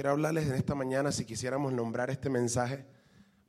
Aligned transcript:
Quiero 0.00 0.12
hablarles 0.12 0.46
en 0.46 0.54
esta 0.54 0.74
mañana, 0.74 1.12
si 1.12 1.26
quisiéramos 1.26 1.74
nombrar 1.74 2.08
este 2.08 2.30
mensaje, 2.30 2.86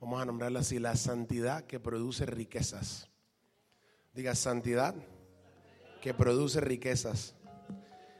vamos 0.01 0.22
a 0.22 0.26
nombrarlo 0.26 0.60
así, 0.60 0.80
la 0.80 0.98
santidad 0.98 1.64
que 1.64 1.80
produce 1.80 2.26
riquezas. 2.26 3.10
Diga, 4.13 4.36
santidad 4.36 4.94
que 6.02 6.14
produce 6.14 6.60
riquezas. 6.60 7.36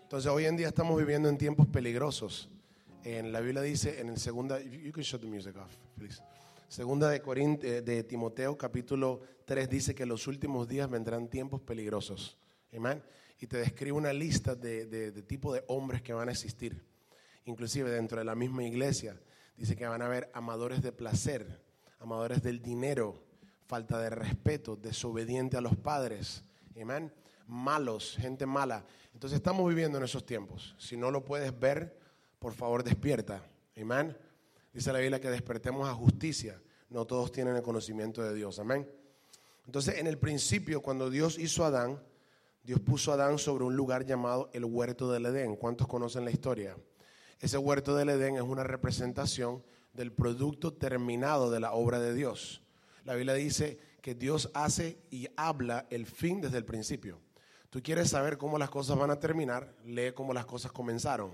Entonces, 0.04 0.32
hoy 0.32 0.46
en 0.46 0.56
día 0.56 0.70
estamos 0.70 0.98
viviendo 0.98 1.28
en 1.28 1.38
tiempos 1.38 1.68
peligrosos. 1.68 2.50
En 3.04 3.34
la 3.34 3.42
Biblia 3.42 3.64
dice, 3.64 4.00
en 4.00 4.08
el 4.08 4.18
segunda. 4.18 4.60
Segunda 6.70 7.10
de, 7.10 7.22
Corint, 7.22 7.62
eh, 7.66 7.82
de 7.82 8.06
Timoteo, 8.06 8.58
capítulo 8.58 9.20
3, 9.44 9.70
dice 9.70 9.94
que 9.94 10.06
los 10.06 10.28
últimos 10.28 10.70
días 10.70 10.90
vendrán 10.90 11.28
tiempos 11.28 11.60
peligrosos. 11.60 12.38
Y 13.42 13.48
te 13.48 13.58
describe 13.58 13.98
una 13.98 14.14
lista 14.14 14.56
de, 14.56 14.86
de, 14.86 15.12
de 15.12 15.22
tipo 15.22 15.54
de 15.54 15.66
hombres 15.68 16.02
que 16.02 16.14
van 16.14 16.30
a 16.30 16.32
existir 16.32 16.91
inclusive 17.46 17.90
dentro 17.90 18.20
de 18.20 18.26
la 18.26 18.36
misma 18.36 18.64
iglesia, 18.64 19.20
dice 19.58 19.76
que 19.76 19.88
van 19.88 20.02
a 20.02 20.06
haber 20.06 20.30
amadores 20.34 20.82
de 20.82 20.92
placer, 20.92 21.62
amadores 22.00 22.42
del 22.42 22.62
dinero, 22.62 23.24
falta 23.68 24.00
de 24.00 24.10
respeto, 24.10 24.76
desobediente 24.76 25.58
a 25.58 25.62
los 25.62 25.76
padres, 25.76 26.44
amén, 26.82 27.14
malos, 27.48 28.18
gente 28.20 28.46
mala. 28.46 28.86
Entonces 29.14 29.38
estamos 29.38 29.68
viviendo 29.68 29.98
en 29.98 30.04
esos 30.04 30.26
tiempos. 30.26 30.76
Si 30.78 30.98
no 30.98 31.12
lo 31.12 31.24
puedes 31.24 31.58
ver, 31.58 31.98
por 32.40 32.54
favor 32.54 32.84
despierta, 32.84 33.44
amén. 33.80 34.18
Dice 34.74 34.92
la 34.94 35.00
Biblia 35.00 35.20
que 35.20 35.30
despertemos 35.30 35.88
a 35.88 35.94
justicia. 35.94 36.62
No 36.90 37.06
todos 37.06 37.32
tienen 37.32 37.56
el 37.56 37.62
conocimiento 37.62 38.22
de 38.24 38.34
Dios, 38.34 38.60
amén. 38.60 38.90
Entonces, 39.66 40.00
en 40.00 40.08
el 40.08 40.18
principio, 40.18 40.82
cuando 40.82 41.10
Dios 41.10 41.38
hizo 41.38 41.64
a 41.64 41.68
Adán, 41.68 42.02
Dios 42.64 42.80
puso 42.80 43.12
a 43.12 43.16
Adán 43.16 43.38
sobre 43.38 43.64
un 43.64 43.76
lugar 43.76 44.06
llamado 44.06 44.50
el 44.54 44.66
huerto 44.66 45.12
del 45.12 45.26
Edén. 45.26 45.56
¿Cuántos 45.56 45.88
conocen 45.88 46.26
la 46.26 46.32
historia? 46.32 46.76
Ese 47.42 47.58
huerto 47.58 47.96
del 47.96 48.10
Edén 48.10 48.36
es 48.36 48.44
una 48.44 48.64
representación 48.64 49.64
del 49.94 50.12
producto 50.12 50.74
terminado 50.74 51.50
de 51.50 51.60
la 51.60 51.74
obra 51.74 52.00
de 52.00 52.14
Dios. 52.14 52.62
La 53.04 53.16
Biblia 53.16 53.34
dice 53.34 53.80
que 54.02 54.14
Dios 54.14 54.52
hace 54.54 55.00
y 55.10 55.28
habla 55.36 55.88
el 55.90 56.06
fin 56.06 56.40
desde 56.40 56.60
el 56.60 56.66
principio. 56.66 57.20
Tú 57.72 57.82
quieres 57.82 58.12
saber 58.12 58.38
cómo 58.38 58.60
las 58.60 58.70
cosas 58.70 58.96
van 58.96 59.10
a 59.10 59.20
terminar, 59.20 59.74
lee 59.86 60.12
cómo 60.14 60.34
las 60.34 60.46
cosas 60.46 60.72
comenzaron. 60.72 61.32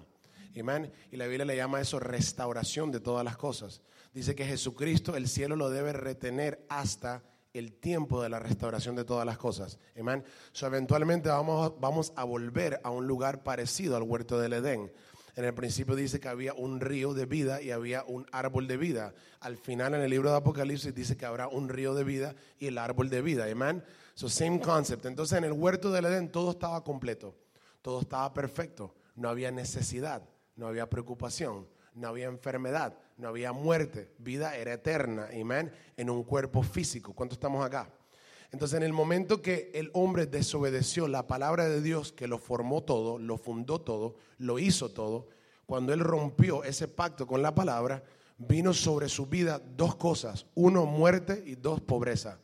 Amén. 0.58 0.92
Y 1.12 1.18
la 1.18 1.28
Biblia 1.28 1.46
le 1.46 1.58
llama 1.58 1.82
eso 1.82 2.00
restauración 2.00 2.90
de 2.90 3.02
todas 3.02 3.26
las 3.26 3.36
cosas. 3.36 3.82
Dice 4.14 4.34
que 4.34 4.46
Jesucristo 4.46 5.16
el 5.16 5.28
cielo 5.28 5.56
lo 5.56 5.70
debe 5.70 5.92
retener 5.92 6.66
hasta 6.70 7.22
el 7.54 7.74
tiempo 7.74 8.22
de 8.22 8.30
la 8.30 8.40
restauración 8.40 8.96
de 8.96 9.04
todas 9.04 9.26
las 9.26 9.38
cosas. 9.38 9.78
Amén. 10.00 10.24
So, 10.52 10.68
eventualmente 10.68 11.30
vamos, 11.30 11.74
vamos 11.80 12.14
a 12.16 12.24
volver 12.24 12.80
a 12.84 12.92
un 12.92 13.08
lugar 13.08 13.44
parecido 13.44 13.98
al 13.98 14.04
huerto 14.04 14.40
del 14.40 14.54
Edén. 14.54 14.92
En 15.38 15.46
el 15.46 15.54
principio 15.54 15.96
dice 15.96 16.20
que 16.20 16.30
había 16.30 16.56
un 16.56 16.82
río 16.82 17.14
de 17.14 17.28
vida 17.28 17.62
y 17.62 17.70
había 17.70 18.04
un 18.06 18.26
árbol 18.32 18.68
de 18.68 18.76
vida. 18.76 19.14
Al 19.40 19.56
final 19.56 19.94
en 19.94 20.02
el 20.02 20.10
libro 20.10 20.32
de 20.32 20.38
Apocalipsis 20.38 20.96
dice 20.96 21.16
que 21.16 21.28
habrá 21.28 21.48
un 21.48 21.70
río 21.70 21.94
de 21.94 22.04
vida 22.04 22.36
y 22.58 22.66
el 22.66 22.80
árbol 22.80 23.08
de 23.12 23.22
vida. 23.22 23.46
Amén. 23.46 23.84
So 24.16 24.30
same 24.30 24.60
concept. 24.60 25.06
Entonces 25.06 25.38
en 25.38 25.44
el 25.44 25.52
huerto 25.52 25.92
del 25.92 26.06
Edén 26.06 26.32
todo 26.32 26.50
estaba 26.50 26.84
completo. 26.84 27.36
Todo 27.84 28.02
estaba 28.02 28.34
perfecto. 28.34 28.96
No 29.14 29.30
había 29.30 29.52
necesidad, 29.52 30.28
no 30.56 30.66
había 30.66 30.90
preocupación, 30.90 31.68
no 31.94 32.08
había 32.08 32.26
enfermedad, 32.26 32.98
no 33.16 33.28
había 33.28 33.52
muerte. 33.52 34.12
Vida 34.18 34.56
era 34.56 34.74
eterna. 34.74 35.30
Amén. 35.40 35.72
En 35.98 36.10
un 36.10 36.24
cuerpo 36.24 36.64
físico. 36.64 37.14
¿Cuántos 37.14 37.36
estamos 37.36 37.64
acá? 37.64 37.92
Entonces, 38.52 38.78
en 38.78 38.84
el 38.84 38.94
momento 38.94 39.42
que 39.42 39.72
el 39.74 39.90
hombre 39.94 40.26
desobedeció 40.26 41.08
la 41.08 41.28
palabra 41.28 41.68
de 41.68 41.82
Dios, 41.82 42.14
que 42.14 42.28
lo 42.28 42.38
formó 42.38 42.84
todo, 42.84 43.20
lo 43.20 43.38
fundó 43.38 43.82
todo, 43.82 44.16
lo 44.38 44.58
hizo 44.58 44.90
todo, 44.90 45.28
cuando 45.66 45.94
él 45.94 46.00
rompió 46.00 46.64
ese 46.64 46.88
pacto 46.88 47.28
con 47.28 47.42
la 47.42 47.54
palabra, 47.54 48.04
vino 48.38 48.74
sobre 48.74 49.10
su 49.10 49.26
vida 49.26 49.62
dos 49.76 49.96
cosas. 49.96 50.46
Uno, 50.56 50.86
muerte 50.86 51.44
y 51.46 51.56
dos, 51.56 51.82
pobreza. 51.82 52.40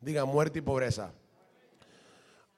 Diga, 0.00 0.26
muerte 0.26 0.58
y 0.58 0.62
pobreza. 0.62 1.12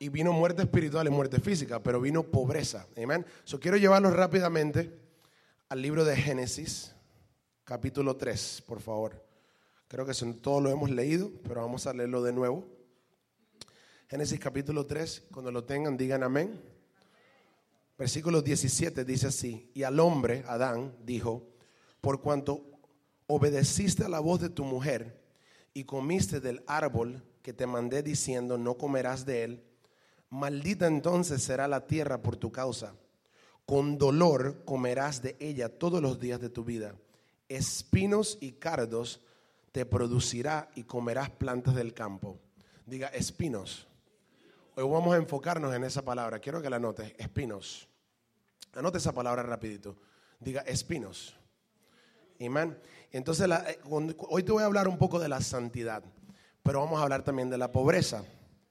Y 0.00 0.08
vino 0.08 0.32
muerte 0.32 0.62
espiritual 0.62 1.06
y 1.06 1.10
muerte 1.10 1.38
física, 1.40 1.80
pero 1.80 2.00
vino 2.00 2.24
pobreza. 2.24 2.86
Amén. 3.00 3.24
So, 3.44 3.60
quiero 3.60 3.76
llevarlos 3.76 4.12
rápidamente 4.12 4.92
al 5.68 5.82
libro 5.82 6.04
de 6.04 6.16
Génesis, 6.16 6.94
capítulo 7.64 8.16
3, 8.16 8.64
por 8.66 8.80
favor. 8.80 9.24
Creo 9.86 10.04
que 10.04 10.14
todo 10.40 10.60
lo 10.60 10.70
hemos 10.70 10.90
leído, 10.90 11.30
pero 11.44 11.62
vamos 11.62 11.86
a 11.86 11.92
leerlo 11.92 12.22
de 12.22 12.32
nuevo. 12.32 12.77
Génesis 14.08 14.40
capítulo 14.40 14.86
3, 14.86 15.24
cuando 15.30 15.52
lo 15.52 15.64
tengan, 15.64 15.98
digan 15.98 16.22
amén. 16.22 16.58
Versículo 17.98 18.40
17 18.40 19.04
dice 19.04 19.26
así, 19.26 19.70
y 19.74 19.82
al 19.82 20.00
hombre, 20.00 20.44
Adán, 20.48 20.96
dijo, 21.04 21.46
por 22.00 22.22
cuanto 22.22 22.64
obedeciste 23.26 24.04
a 24.04 24.08
la 24.08 24.20
voz 24.20 24.40
de 24.40 24.48
tu 24.48 24.64
mujer 24.64 25.20
y 25.74 25.84
comiste 25.84 26.40
del 26.40 26.62
árbol 26.66 27.22
que 27.42 27.52
te 27.52 27.66
mandé 27.66 28.02
diciendo, 28.02 28.56
no 28.56 28.78
comerás 28.78 29.26
de 29.26 29.44
él, 29.44 29.64
maldita 30.30 30.86
entonces 30.86 31.42
será 31.42 31.68
la 31.68 31.86
tierra 31.86 32.22
por 32.22 32.36
tu 32.36 32.50
causa. 32.50 32.94
Con 33.66 33.98
dolor 33.98 34.64
comerás 34.64 35.20
de 35.20 35.36
ella 35.38 35.68
todos 35.68 36.00
los 36.00 36.18
días 36.18 36.40
de 36.40 36.48
tu 36.48 36.64
vida. 36.64 36.94
Espinos 37.50 38.38
y 38.40 38.52
cardos 38.52 39.20
te 39.70 39.84
producirá 39.84 40.70
y 40.74 40.84
comerás 40.84 41.28
plantas 41.28 41.74
del 41.74 41.92
campo. 41.92 42.38
Diga 42.86 43.08
espinos. 43.08 43.87
Hoy 44.80 44.88
vamos 44.88 45.12
a 45.12 45.16
enfocarnos 45.16 45.74
en 45.74 45.82
esa 45.82 46.02
palabra. 46.02 46.38
Quiero 46.38 46.62
que 46.62 46.70
la 46.70 46.76
anotes, 46.76 47.12
espinos. 47.18 47.88
Anote 48.74 48.98
esa 48.98 49.10
palabra 49.10 49.42
rapidito. 49.42 49.96
Diga 50.38 50.60
espinos. 50.60 51.34
Amén. 52.40 52.78
Entonces, 53.10 53.50
eh, 53.50 53.80
hoy 53.82 54.44
te 54.44 54.52
voy 54.52 54.62
a 54.62 54.66
hablar 54.66 54.86
un 54.86 54.96
poco 54.96 55.18
de 55.18 55.28
la 55.28 55.40
santidad, 55.40 56.04
pero 56.62 56.78
vamos 56.78 57.00
a 57.00 57.02
hablar 57.02 57.24
también 57.24 57.50
de 57.50 57.58
la 57.58 57.72
pobreza. 57.72 58.22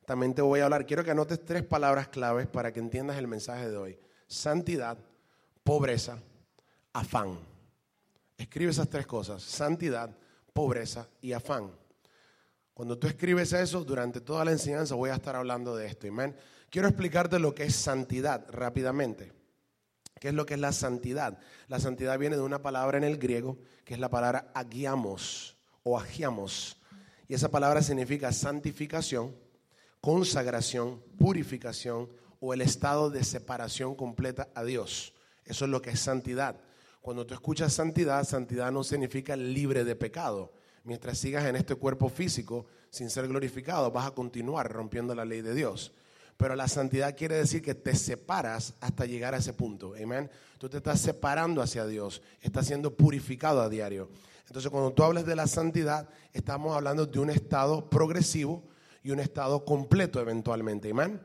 También 0.06 0.34
te 0.34 0.42
voy 0.42 0.62
a 0.62 0.64
hablar, 0.64 0.86
quiero 0.86 1.04
que 1.04 1.12
anotes 1.12 1.44
tres 1.44 1.64
palabras 1.64 2.08
claves 2.08 2.48
para 2.48 2.72
que 2.72 2.80
entiendas 2.80 3.18
el 3.18 3.28
mensaje 3.28 3.70
de 3.70 3.76
hoy. 3.76 4.00
Santidad, 4.28 4.98
pobreza, 5.66 6.20
afán. 6.94 7.38
Escribe 8.38 8.72
esas 8.72 8.88
tres 8.88 9.06
cosas, 9.06 9.44
santidad, 9.44 10.10
pobreza 10.54 11.06
y 11.20 11.34
afán. 11.34 11.70
Cuando 12.78 13.00
tú 13.00 13.08
escribes 13.08 13.54
eso, 13.54 13.84
durante 13.84 14.22
toda 14.22 14.46
la 14.46 14.52
enseñanza 14.52 14.94
voy 14.94 15.10
a 15.10 15.16
estar 15.16 15.36
hablando 15.36 15.76
de 15.76 15.88
esto. 15.88 16.08
Amén. 16.10 16.36
Quiero 16.70 16.88
explicarte 16.88 17.40
lo 17.40 17.56
que 17.56 17.64
es 17.64 17.76
santidad 17.76 18.46
rápidamente. 18.52 19.34
¿Qué 20.20 20.28
es 20.28 20.36
lo 20.36 20.46
que 20.46 20.54
es 20.54 20.60
la 20.60 20.72
santidad? 20.72 21.40
La 21.70 21.80
santidad 21.80 22.20
viene 22.20 22.36
de 22.36 22.44
una 22.44 22.62
palabra 22.62 23.00
en 23.00 23.04
el 23.04 23.18
griego 23.18 23.58
que 23.84 23.96
es 23.96 24.00
la 24.00 24.12
palabra 24.12 24.52
agiamos 24.54 25.58
o 25.82 25.98
agiamos. 25.98 26.78
Y 27.28 27.34
esa 27.34 27.50
palabra 27.50 27.82
significa 27.82 28.32
santificación, 28.32 29.36
consagración, 30.00 31.02
purificación 31.18 32.08
o 32.40 32.54
el 32.54 32.62
estado 32.62 33.10
de 33.10 33.24
separación 33.24 33.96
completa 33.96 34.50
a 34.54 34.64
Dios. 34.64 35.16
Eso 35.46 35.66
es 35.66 35.72
lo 35.72 35.82
que 35.82 35.90
es 35.90 36.00
santidad. 36.00 36.62
Cuando 37.02 37.26
tú 37.26 37.34
escuchas 37.34 37.74
santidad, 37.74 38.24
santidad 38.24 38.72
no 38.72 38.84
significa 38.84 39.36
libre 39.36 39.84
de 39.84 39.96
pecado 39.96 40.54
mientras 40.88 41.18
sigas 41.18 41.46
en 41.46 41.58
este 41.58 41.76
cuerpo 41.76 42.08
físico 42.08 42.66
sin 42.90 43.10
ser 43.10 43.28
glorificado, 43.28 43.92
vas 43.92 44.08
a 44.08 44.12
continuar 44.12 44.72
rompiendo 44.72 45.14
la 45.14 45.26
ley 45.26 45.42
de 45.42 45.54
Dios. 45.54 45.92
Pero 46.38 46.56
la 46.56 46.70
santidad 46.70 47.16
quiere 47.16 47.36
decir 47.36 47.62
que 47.62 47.76
te 47.76 47.94
separas 47.94 48.74
hasta 48.80 49.06
llegar 49.06 49.34
a 49.34 49.38
ese 49.38 49.52
punto. 49.52 49.94
Amén. 50.02 50.32
Tú 50.58 50.70
te 50.70 50.78
estás 50.78 51.02
separando 51.02 51.62
hacia 51.62 51.86
Dios, 51.86 52.22
estás 52.42 52.68
siendo 52.68 52.96
purificado 52.96 53.62
a 53.62 53.68
diario. 53.68 54.10
Entonces, 54.48 54.72
cuando 54.72 54.94
tú 54.94 55.04
hablas 55.04 55.26
de 55.26 55.36
la 55.36 55.46
santidad, 55.46 56.08
estamos 56.32 56.74
hablando 56.74 57.06
de 57.06 57.20
un 57.20 57.32
estado 57.32 57.90
progresivo 57.90 58.64
y 59.04 59.12
un 59.12 59.20
estado 59.20 59.66
completo 59.66 60.22
eventualmente. 60.22 60.92
Amén. 60.92 61.20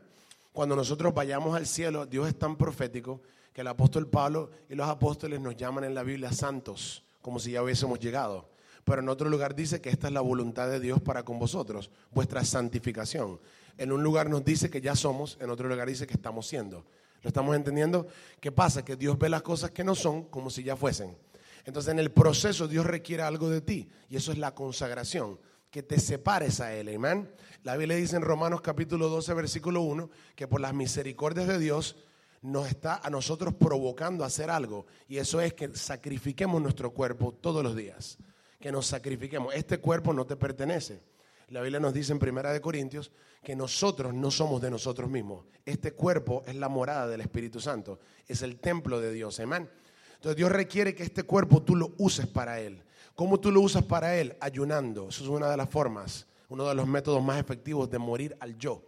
Cuando 0.51 0.75
nosotros 0.75 1.13
vayamos 1.13 1.55
al 1.55 1.65
cielo, 1.67 2.05
Dios 2.05 2.27
es 2.27 2.37
tan 2.37 2.57
profético 2.57 3.21
que 3.53 3.61
el 3.61 3.67
apóstol 3.67 4.09
Pablo 4.09 4.51
y 4.69 4.75
los 4.75 4.89
apóstoles 4.89 5.39
nos 5.39 5.55
llaman 5.55 5.85
en 5.85 5.95
la 5.95 6.03
Biblia 6.03 6.33
santos, 6.33 7.01
como 7.21 7.39
si 7.39 7.51
ya 7.51 7.63
hubiésemos 7.63 7.97
llegado. 7.99 8.52
Pero 8.83 9.01
en 9.01 9.09
otro 9.09 9.29
lugar 9.29 9.55
dice 9.55 9.81
que 9.81 9.89
esta 9.89 10.07
es 10.07 10.13
la 10.13 10.21
voluntad 10.21 10.69
de 10.69 10.79
Dios 10.79 11.01
para 11.01 11.23
con 11.23 11.39
vosotros, 11.39 11.89
vuestra 12.11 12.43
santificación. 12.43 13.39
En 13.77 13.91
un 13.91 14.03
lugar 14.03 14.29
nos 14.29 14.43
dice 14.43 14.69
que 14.69 14.81
ya 14.81 14.95
somos, 14.95 15.37
en 15.39 15.49
otro 15.49 15.67
lugar 15.69 15.87
dice 15.87 16.05
que 16.05 16.13
estamos 16.13 16.47
siendo. 16.47 16.85
¿Lo 17.21 17.29
estamos 17.29 17.55
entendiendo? 17.55 18.07
¿Qué 18.41 18.51
pasa? 18.51 18.83
Que 18.83 18.97
Dios 18.97 19.17
ve 19.17 19.29
las 19.29 19.41
cosas 19.41 19.71
que 19.71 19.83
no 19.83 19.95
son 19.95 20.25
como 20.25 20.49
si 20.49 20.63
ya 20.63 20.75
fuesen. 20.75 21.15
Entonces 21.63 21.93
en 21.93 21.99
el 21.99 22.11
proceso 22.11 22.67
Dios 22.67 22.85
requiere 22.85 23.23
algo 23.23 23.49
de 23.49 23.61
ti 23.61 23.89
y 24.09 24.17
eso 24.17 24.33
es 24.33 24.37
la 24.37 24.53
consagración, 24.53 25.39
que 25.71 25.81
te 25.81 25.99
separes 26.01 26.59
a 26.59 26.73
Él. 26.73 26.93
Amén. 26.93 27.31
La 27.63 27.77
Biblia 27.77 27.95
dice 27.95 28.17
en 28.17 28.21
Romanos 28.21 28.59
capítulo 28.59 29.07
12, 29.07 29.33
versículo 29.33 29.81
1, 29.81 30.09
que 30.35 30.47
por 30.49 30.59
las 30.59 30.73
misericordias 30.73 31.47
de 31.47 31.57
Dios 31.57 31.95
nos 32.41 32.67
está 32.67 32.99
a 33.01 33.09
nosotros 33.09 33.53
provocando 33.53 34.25
a 34.25 34.27
hacer 34.27 34.49
algo 34.49 34.85
y 35.07 35.17
eso 35.17 35.39
es 35.39 35.53
que 35.53 35.73
sacrifiquemos 35.73 36.61
nuestro 36.61 36.91
cuerpo 36.91 37.31
todos 37.31 37.63
los 37.63 37.73
días 37.77 38.17
que 38.63 38.71
nos 38.71 38.87
sacrifiquemos. 38.87 39.53
Este 39.53 39.79
cuerpo 39.79 40.13
no 40.13 40.25
te 40.25 40.37
pertenece. 40.37 41.01
La 41.49 41.59
Biblia 41.59 41.81
nos 41.81 41.93
dice 41.93 42.13
en 42.13 42.19
Primera 42.19 42.53
de 42.53 42.61
Corintios 42.61 43.11
que 43.43 43.57
nosotros 43.57 44.13
no 44.13 44.31
somos 44.31 44.61
de 44.61 44.71
nosotros 44.71 45.09
mismos. 45.09 45.43
Este 45.65 45.91
cuerpo 45.91 46.43
es 46.47 46.55
la 46.55 46.69
morada 46.69 47.07
del 47.07 47.19
Espíritu 47.19 47.59
Santo, 47.59 47.99
es 48.25 48.41
el 48.41 48.61
templo 48.61 49.01
de 49.01 49.11
Dios. 49.11 49.37
Amén. 49.41 49.69
Entonces 50.15 50.37
Dios 50.37 50.49
requiere 50.49 50.95
que 50.95 51.03
este 51.03 51.23
cuerpo 51.23 51.61
tú 51.61 51.75
lo 51.75 51.93
uses 51.97 52.25
para 52.25 52.61
Él. 52.61 52.81
¿Cómo 53.15 53.37
tú 53.37 53.51
lo 53.51 53.59
usas 53.59 53.83
para 53.83 54.15
Él? 54.15 54.37
Ayunando. 54.39 55.09
Eso 55.09 55.25
es 55.25 55.29
una 55.29 55.51
de 55.51 55.57
las 55.57 55.69
formas, 55.69 56.25
uno 56.47 56.65
de 56.65 56.73
los 56.73 56.87
métodos 56.87 57.21
más 57.21 57.41
efectivos 57.41 57.89
de 57.89 57.99
morir 57.99 58.37
al 58.39 58.57
yo. 58.57 58.81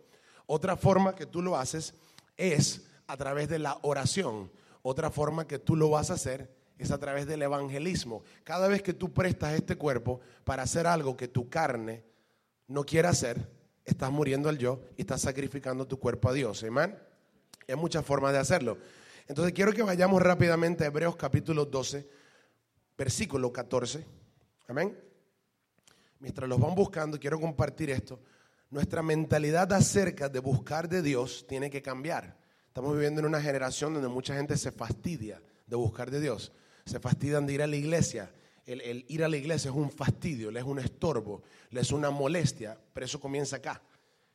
Otra 0.45 0.77
forma 0.77 1.16
que 1.16 1.25
tú 1.25 1.42
lo 1.42 1.57
haces 1.57 1.95
es 2.38 2.88
a 3.07 3.18
través 3.18 3.50
de 3.50 3.60
la 3.60 3.77
oración. 3.81 4.50
Otra 4.83 5.12
forma 5.12 5.45
que 5.45 5.60
tú 5.60 5.75
lo 5.75 5.89
vas 5.89 6.12
a 6.12 6.13
hacer 6.13 6.50
es 6.77 6.92
a 6.92 6.98
través 6.98 7.25
del 7.25 7.42
evangelismo. 7.42 8.24
Cada 8.44 8.68
vez 8.68 8.81
que 8.81 8.94
tú 8.94 9.13
prestas 9.13 9.54
este 9.54 9.75
cuerpo 9.75 10.19
para 10.44 10.63
hacer 10.63 10.88
algo 10.88 11.16
que 11.16 11.27
tu 11.27 11.50
carne 11.50 12.04
no 12.68 12.83
quiere 12.86 13.07
hacer, 13.07 13.50
estás 13.86 14.12
muriendo 14.12 14.50
al 14.50 14.57
yo 14.57 14.81
y 14.98 15.01
estás 15.01 15.22
sacrificando 15.22 15.88
tu 15.88 16.00
cuerpo 16.00 16.30
a 16.30 16.33
Dios. 16.33 16.63
Amén. 16.63 16.98
Hay 17.68 17.75
muchas 17.75 18.06
formas 18.06 18.33
de 18.33 18.39
hacerlo. 18.39 18.77
Entonces 19.27 19.54
quiero 19.54 19.74
que 19.74 19.83
vayamos 19.83 20.22
rápidamente 20.22 20.83
a 20.83 20.88
Hebreos 20.88 21.16
capítulo 21.16 21.66
12, 21.66 22.07
versículo 22.98 23.51
14. 23.51 24.06
Amén. 24.68 24.98
Mientras 26.19 26.48
los 26.50 26.60
van 26.60 26.75
buscando, 26.75 27.19
quiero 27.19 27.39
compartir 27.39 27.89
esto. 27.89 28.19
Nuestra 28.69 29.01
mentalidad 29.01 29.72
acerca 29.74 30.27
de 30.27 30.39
buscar 30.39 30.89
de 30.89 31.01
Dios 31.01 31.45
tiene 31.48 31.69
que 31.69 31.81
cambiar. 31.81 32.38
Estamos 32.68 32.94
viviendo 32.94 33.22
en 33.22 33.27
una 33.27 33.42
generación 33.42 33.94
donde 33.94 34.10
mucha 34.10 34.36
gente 34.36 34.57
se 34.57 34.72
fastidia 34.72 35.42
de 35.66 35.75
buscar 35.75 36.12
de 36.12 36.19
Dios. 36.19 36.51
Se 36.86 37.00
fastidian 37.00 37.46
de 37.46 37.54
ir 37.54 37.62
a 37.62 37.68
la 37.68 37.76
iglesia. 37.76 38.32
El, 38.66 39.06
ir 39.08 39.24
a 39.24 39.28
la 39.28 39.38
iglesia 39.38 39.70
es 39.70 39.76
un 39.76 39.92
fastidio, 39.92 40.50
le 40.50 40.60
es 40.60 40.66
un 40.66 40.80
estorbo, 40.80 41.44
le 41.70 41.82
es 41.82 41.92
una 41.92 42.10
molestia, 42.10 42.78
pero 42.94 43.06
eso 43.06 43.20
comienza 43.20 43.58
acá. 43.58 43.82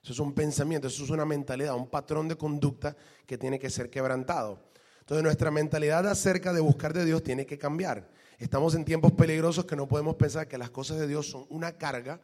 Eso 0.03 0.13
es 0.13 0.19
un 0.19 0.33
pensamiento, 0.33 0.87
eso 0.87 1.05
es 1.05 1.11
una 1.11 1.25
mentalidad, 1.25 1.75
un 1.75 1.89
patrón 1.89 2.29
de 2.29 2.37
conducta 2.37 2.97
que 3.27 3.37
tiene 3.37 3.59
que 3.59 3.71
ser 3.71 3.91
quebrantado. 3.91 4.71
Entonces 5.01 5.25
nuestra 5.25 5.51
mentalidad 5.51 6.07
acerca 6.07 6.53
de 6.53 6.61
buscar 6.61 6.93
de 6.93 7.05
Dios 7.05 7.23
tiene 7.23 7.45
que 7.45 7.59
cambiar. 7.59 8.09
Estamos 8.39 8.75
en 8.75 8.85
tiempos 8.85 9.13
peligrosos 9.13 9.67
que 9.67 9.77
no 9.77 9.87
podemos 9.87 10.15
pensar 10.15 10.49
que 10.49 10.57
las 10.57 10.71
cosas 10.71 10.99
de 10.99 11.07
Dios 11.07 11.29
son 11.29 11.47
una 11.51 11.73
carga 11.73 12.21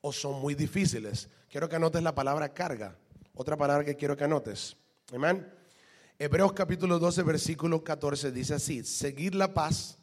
o 0.00 0.12
son 0.12 0.40
muy 0.40 0.54
difíciles. 0.54 1.30
Quiero 1.48 1.68
que 1.68 1.76
anotes 1.76 2.02
la 2.02 2.14
palabra 2.14 2.52
carga. 2.52 2.96
Otra 3.34 3.56
palabra 3.56 3.84
que 3.84 3.96
quiero 3.96 4.16
que 4.16 4.24
anotes. 4.24 4.76
Amén. 5.14 5.55
Hebreos 6.18 6.54
capítulo 6.54 6.98
12, 6.98 7.22
versículo 7.24 7.84
14 7.84 8.32
dice 8.32 8.54
así, 8.54 8.82
seguir 8.84 9.34
la 9.34 9.52
paz 9.52 9.98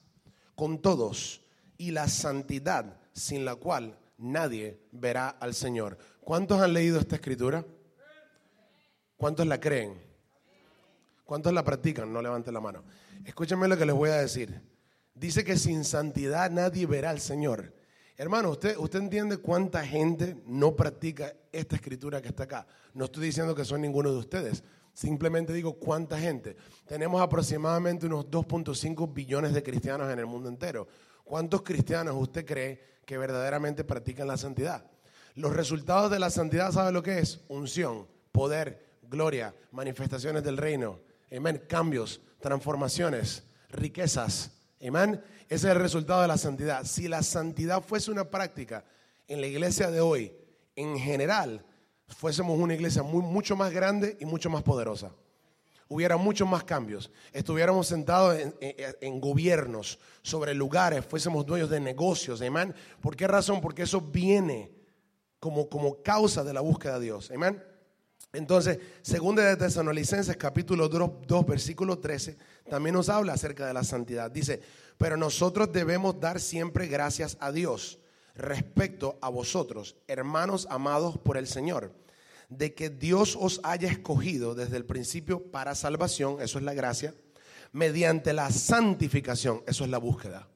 con 0.53 0.79
todos 0.79 1.41
y 1.75 1.89
la 1.89 2.07
santidad 2.07 2.99
sin 3.13 3.45
la 3.45 3.55
cual 3.55 3.97
nadie 4.19 4.79
verá 4.91 5.29
al 5.29 5.55
Señor. 5.55 5.97
¿Cuántos 6.21 6.61
han 6.61 6.73
leído 6.73 6.99
esta 6.99 7.15
escritura? 7.15 7.65
¿Cuántos 9.17 9.47
la 9.47 9.59
creen? 9.59 9.99
¿Cuántos 11.25 11.51
la 11.51 11.63
practican? 11.63 12.13
No 12.13 12.21
levanten 12.21 12.53
la 12.53 12.61
mano. 12.61 12.83
Escúchenme 13.25 13.67
lo 13.67 13.75
que 13.75 13.87
les 13.87 13.95
voy 13.95 14.11
a 14.11 14.17
decir. 14.17 14.61
Dice 15.15 15.43
que 15.43 15.57
sin 15.57 15.83
santidad 15.83 16.51
nadie 16.51 16.85
verá 16.85 17.09
al 17.09 17.21
Señor. 17.21 17.73
Hermano, 18.17 18.51
usted, 18.51 18.77
usted 18.77 18.99
entiende 18.99 19.37
cuánta 19.37 19.83
gente 19.83 20.39
no 20.45 20.75
practica 20.75 21.33
esta 21.51 21.75
escritura 21.75 22.21
que 22.21 22.27
está 22.27 22.43
acá. 22.43 22.67
No 22.93 23.05
estoy 23.05 23.25
diciendo 23.25 23.55
que 23.55 23.65
son 23.65 23.81
ninguno 23.81 24.11
de 24.11 24.19
ustedes. 24.19 24.63
Simplemente 24.93 25.53
digo 25.53 25.73
cuánta 25.73 26.19
gente. 26.19 26.55
Tenemos 26.85 27.21
aproximadamente 27.21 28.05
unos 28.05 28.27
2.5 28.27 29.11
billones 29.11 29.53
de 29.53 29.63
cristianos 29.63 30.11
en 30.11 30.19
el 30.19 30.25
mundo 30.25 30.49
entero. 30.49 30.87
¿Cuántos 31.23 31.63
cristianos 31.63 32.15
usted 32.17 32.45
cree 32.45 32.81
que 33.05 33.17
verdaderamente 33.17 33.83
practican 33.83 34.27
la 34.27 34.37
santidad? 34.37 34.85
Los 35.35 35.53
resultados 35.53 36.11
de 36.11 36.19
la 36.19 36.29
santidad, 36.29 36.71
¿sabe 36.71 36.91
lo 36.91 37.01
que 37.01 37.19
es? 37.19 37.41
Unción, 37.47 38.07
poder, 38.31 38.85
gloria, 39.09 39.55
manifestaciones 39.71 40.43
del 40.43 40.57
reino. 40.57 40.99
Amén. 41.35 41.63
Cambios, 41.67 42.21
transformaciones, 42.39 43.43
riquezas. 43.69 44.51
Amén. 44.85 45.23
Ese 45.49 45.67
es 45.67 45.75
el 45.75 45.79
resultado 45.79 46.21
de 46.21 46.27
la 46.27 46.37
santidad. 46.37 46.83
Si 46.83 47.07
la 47.07 47.23
santidad 47.23 47.81
fuese 47.81 48.11
una 48.11 48.29
práctica 48.29 48.85
en 49.27 49.41
la 49.41 49.47
iglesia 49.47 49.89
de 49.89 50.01
hoy, 50.01 50.33
en 50.75 50.97
general, 50.99 51.65
fuésemos 52.07 52.57
una 52.59 52.73
iglesia 52.73 53.03
mucho 53.03 53.55
más 53.55 53.71
grande 53.71 54.17
y 54.19 54.25
mucho 54.25 54.49
más 54.49 54.63
poderosa. 54.63 55.11
Hubiera 55.87 56.17
muchos 56.17 56.47
más 56.47 56.63
cambios. 56.63 57.11
Estuviéramos 57.31 57.87
sentados 57.87 58.37
en, 58.59 59.19
gobiernos, 59.19 59.99
sobre 60.21 60.53
lugares, 60.53 61.05
fuésemos 61.05 61.45
dueños 61.45 61.69
de 61.69 61.79
negocios. 61.79 62.41
Amén. 62.41 62.73
¿Por 63.01 63.15
qué 63.15 63.27
razón? 63.27 63.61
Porque 63.61 63.83
eso 63.83 64.01
viene 64.01 64.71
como, 65.39 65.69
como 65.69 66.01
causa 66.01 66.43
de 66.43 66.53
la 66.53 66.61
búsqueda 66.61 66.97
de 66.97 67.05
Dios. 67.05 67.29
Amén. 67.31 67.61
Entonces, 68.31 68.79
segunda 69.03 69.43
de 69.43 69.55
Tesalonicenses 69.55 70.35
capítulo 70.37 70.89
2, 70.89 71.45
versículo 71.45 71.99
13, 71.99 72.37
también 72.67 72.95
nos 72.95 73.09
habla 73.09 73.33
acerca 73.33 73.67
de 73.67 73.73
la 73.73 73.83
santidad. 73.83 74.31
Dice, 74.31 74.59
pero 74.97 75.17
nosotros 75.17 75.71
debemos 75.71 76.19
dar 76.19 76.39
siempre 76.39 76.87
gracias 76.87 77.37
a 77.39 77.51
Dios 77.51 77.99
respecto 78.35 79.17
a 79.21 79.29
vosotros, 79.29 79.95
hermanos 80.07 80.67
amados 80.69 81.17
por 81.17 81.37
el 81.37 81.47
Señor, 81.47 81.93
de 82.49 82.73
que 82.73 82.89
Dios 82.89 83.37
os 83.39 83.59
haya 83.63 83.89
escogido 83.89 84.55
desde 84.55 84.77
el 84.77 84.85
principio 84.85 85.51
para 85.51 85.75
salvación, 85.75 86.37
eso 86.41 86.57
es 86.57 86.63
la 86.63 86.73
gracia, 86.73 87.13
mediante 87.71 88.33
la 88.33 88.51
santificación, 88.51 89.63
eso 89.67 89.83
es 89.83 89.89
la 89.89 89.97
búsqueda. 89.97 90.47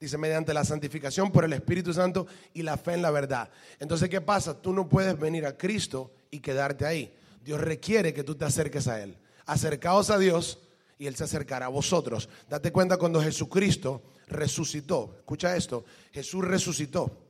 Dice, 0.00 0.16
mediante 0.16 0.54
la 0.54 0.64
santificación 0.64 1.32
por 1.32 1.44
el 1.44 1.52
Espíritu 1.52 1.92
Santo 1.92 2.28
y 2.54 2.62
la 2.62 2.76
fe 2.76 2.94
en 2.94 3.02
la 3.02 3.10
verdad. 3.10 3.50
Entonces, 3.80 4.08
¿qué 4.08 4.20
pasa? 4.20 4.62
Tú 4.62 4.72
no 4.72 4.88
puedes 4.88 5.18
venir 5.18 5.44
a 5.44 5.56
Cristo 5.56 6.12
y 6.30 6.38
quedarte 6.38 6.86
ahí. 6.86 7.12
Dios 7.42 7.60
requiere 7.60 8.14
que 8.14 8.22
tú 8.22 8.36
te 8.36 8.44
acerques 8.44 8.86
a 8.86 9.02
Él. 9.02 9.18
Acercaos 9.44 10.10
a 10.10 10.18
Dios 10.18 10.60
y 10.98 11.06
Él 11.06 11.16
se 11.16 11.24
acercará 11.24 11.66
a 11.66 11.70
vosotros. 11.70 12.28
Date 12.48 12.72
cuenta 12.72 12.96
cuando 12.96 13.22
Jesucristo 13.22 14.02
resucitó. 14.26 15.14
Escucha 15.18 15.56
esto. 15.56 15.84
Jesús 16.12 16.44
resucitó 16.44 17.28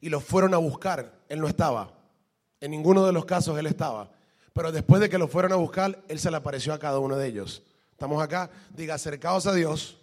y 0.00 0.08
lo 0.08 0.20
fueron 0.20 0.54
a 0.54 0.58
buscar. 0.58 1.20
Él 1.28 1.40
no 1.40 1.48
estaba. 1.48 1.92
En 2.60 2.70
ninguno 2.70 3.04
de 3.06 3.12
los 3.12 3.24
casos 3.24 3.58
Él 3.58 3.66
estaba. 3.66 4.10
Pero 4.52 4.72
después 4.72 5.00
de 5.00 5.08
que 5.08 5.18
lo 5.18 5.28
fueron 5.28 5.52
a 5.52 5.56
buscar, 5.56 6.02
Él 6.08 6.18
se 6.18 6.30
le 6.30 6.36
apareció 6.36 6.72
a 6.72 6.78
cada 6.78 6.98
uno 6.98 7.16
de 7.16 7.28
ellos. 7.28 7.62
Estamos 7.92 8.22
acá. 8.22 8.50
Diga, 8.74 8.94
acercaos 8.94 9.46
a 9.46 9.52
Dios 9.52 9.98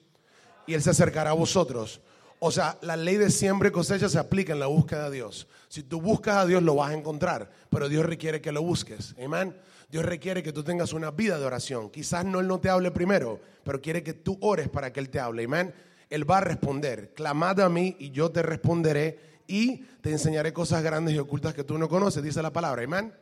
y 0.67 0.73
Él 0.73 0.81
se 0.81 0.91
acercará 0.91 1.31
a 1.31 1.33
vosotros. 1.33 2.01
O 2.39 2.51
sea, 2.51 2.77
la 2.81 2.95
ley 2.95 3.17
de 3.17 3.31
siempre 3.31 3.69
y 3.69 3.71
cosecha 3.71 4.09
se 4.09 4.19
aplica 4.19 4.53
en 4.53 4.59
la 4.59 4.67
búsqueda 4.67 5.09
de 5.09 5.15
Dios. 5.15 5.47
Si 5.67 5.83
tú 5.83 6.01
buscas 6.01 6.37
a 6.37 6.45
Dios, 6.45 6.61
lo 6.61 6.75
vas 6.75 6.91
a 6.91 6.93
encontrar, 6.93 7.49
pero 7.69 7.89
Dios 7.89 8.05
requiere 8.05 8.41
que 8.41 8.51
lo 8.51 8.61
busques. 8.61 9.15
Amén. 9.23 9.55
Dios 9.95 10.03
requiere 10.03 10.43
que 10.43 10.51
tú 10.51 10.61
tengas 10.61 10.91
una 10.91 11.09
vida 11.09 11.39
de 11.39 11.45
oración. 11.45 11.89
Quizás 11.89 12.25
no 12.25 12.41
Él 12.41 12.49
no 12.49 12.59
te 12.59 12.67
hable 12.67 12.91
primero, 12.91 13.39
pero 13.63 13.79
quiere 13.81 14.03
que 14.03 14.13
tú 14.13 14.37
ores 14.41 14.67
para 14.67 14.91
que 14.91 14.99
Él 14.99 15.09
te 15.09 15.21
hable. 15.21 15.45
Amén. 15.45 15.73
Él 16.09 16.29
va 16.29 16.39
a 16.39 16.41
responder. 16.41 17.13
Clamad 17.13 17.61
a 17.61 17.69
mí 17.69 17.95
y 17.97 18.11
yo 18.11 18.29
te 18.29 18.41
responderé 18.41 19.39
y 19.47 19.77
te 20.01 20.11
enseñaré 20.11 20.51
cosas 20.51 20.83
grandes 20.83 21.15
y 21.15 21.17
ocultas 21.17 21.53
que 21.53 21.63
tú 21.63 21.77
no 21.77 21.87
conoces, 21.87 22.21
dice 22.21 22.41
la 22.41 22.51
palabra. 22.51 22.83
Amén. 22.83 23.13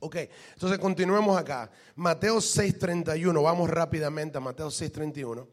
Ok, 0.00 0.16
entonces 0.52 0.78
continuemos 0.78 1.34
acá. 1.38 1.70
Mateo 1.94 2.42
6:31, 2.42 3.42
vamos 3.42 3.70
rápidamente 3.70 4.36
a 4.36 4.42
Mateo 4.42 4.68
6:31. 4.70 5.48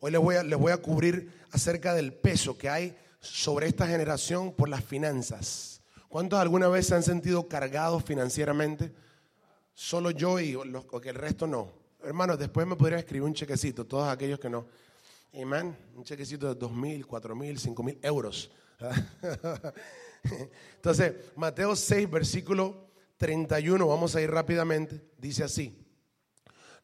Hoy 0.00 0.10
les 0.10 0.20
voy, 0.22 0.36
a, 0.36 0.42
les 0.42 0.58
voy 0.58 0.72
a 0.72 0.78
cubrir 0.78 1.34
acerca 1.50 1.92
del 1.92 2.14
peso 2.14 2.56
que 2.56 2.70
hay 2.70 2.96
sobre 3.20 3.66
esta 3.66 3.86
generación 3.86 4.52
por 4.52 4.70
las 4.70 4.82
finanzas. 4.82 5.82
¿Cuántos 6.08 6.38
alguna 6.38 6.68
vez 6.68 6.86
se 6.86 6.94
han 6.94 7.02
sentido 7.02 7.46
cargados 7.46 8.02
financieramente? 8.04 9.02
Solo 9.74 10.10
yo 10.10 10.38
y 10.38 10.52
los, 10.52 10.84
el 11.04 11.14
resto 11.14 11.46
no. 11.46 11.70
Hermanos, 12.02 12.38
después 12.38 12.66
me 12.66 12.76
podría 12.76 12.98
escribir 12.98 13.24
un 13.24 13.34
chequecito, 13.34 13.86
todos 13.86 14.08
aquellos 14.08 14.38
que 14.38 14.50
no. 14.50 14.66
Amén. 15.40 15.76
Un 15.96 16.04
chequecito 16.04 16.48
de 16.48 16.54
dos 16.54 16.72
mil, 16.72 17.06
cuatro 17.06 17.34
mil, 17.34 17.58
cinco 17.58 17.82
mil 17.82 17.98
euros. 18.02 18.50
Entonces, 20.74 21.14
Mateo 21.36 21.74
6, 21.74 22.10
versículo 22.10 22.90
31, 23.16 23.86
vamos 23.86 24.14
a 24.14 24.20
ir 24.20 24.30
rápidamente, 24.30 25.00
dice 25.18 25.44
así. 25.44 25.78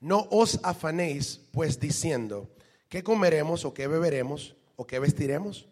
No 0.00 0.28
os 0.30 0.60
afanéis, 0.62 1.40
pues 1.52 1.78
diciendo, 1.80 2.48
¿qué 2.88 3.02
comeremos 3.02 3.64
o 3.64 3.74
qué 3.74 3.88
beberemos 3.88 4.56
o 4.76 4.86
qué 4.86 4.98
vestiremos? 4.98 5.68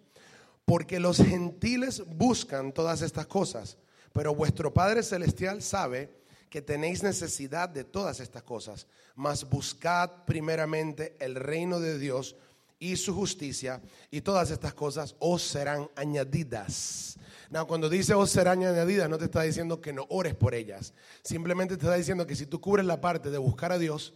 Porque 0.65 0.99
los 0.99 1.19
gentiles 1.19 2.03
buscan 2.07 2.73
todas 2.73 3.03
estas 3.03 3.27
cosas, 3.27 3.79
pero 4.13 4.35
vuestro 4.35 4.75
Padre 4.75 5.05
Celestial 5.05 5.63
sabe 5.63 6.11
que 6.57 6.63
tenéis 6.63 7.03
necesidad 7.03 7.69
de 7.69 7.85
todas 7.85 8.19
estas 8.19 8.43
cosas. 8.43 8.87
Mas 9.15 9.47
buscad 9.47 10.25
primeramente 10.25 11.15
el 11.21 11.35
reino 11.35 11.81
de 11.81 11.99
Dios 11.99 12.35
y 12.79 12.97
su 12.97 13.15
justicia, 13.15 13.83
y 14.11 14.23
todas 14.23 14.51
estas 14.51 14.73
cosas 14.73 15.17
os 15.19 15.43
serán 15.43 15.91
añadidas. 15.97 17.19
No, 17.51 17.67
cuando 17.67 17.91
dice 17.91 18.15
os 18.15 18.31
serán 18.31 18.65
añadidas, 18.65 19.11
no 19.11 19.19
te 19.19 19.27
está 19.27 19.43
diciendo 19.43 19.83
que 19.83 19.93
no 19.93 20.07
ores 20.09 20.35
por 20.35 20.55
ellas. 20.55 20.95
Simplemente 21.23 21.77
te 21.77 21.85
está 21.85 21.95
diciendo 21.95 22.27
que 22.27 22.35
si 22.35 22.47
tú 22.47 22.59
cubres 22.59 22.87
la 22.87 23.03
parte 23.03 23.31
de 23.31 23.37
buscar 23.37 23.71
a 23.71 23.79
Dios, 23.79 24.15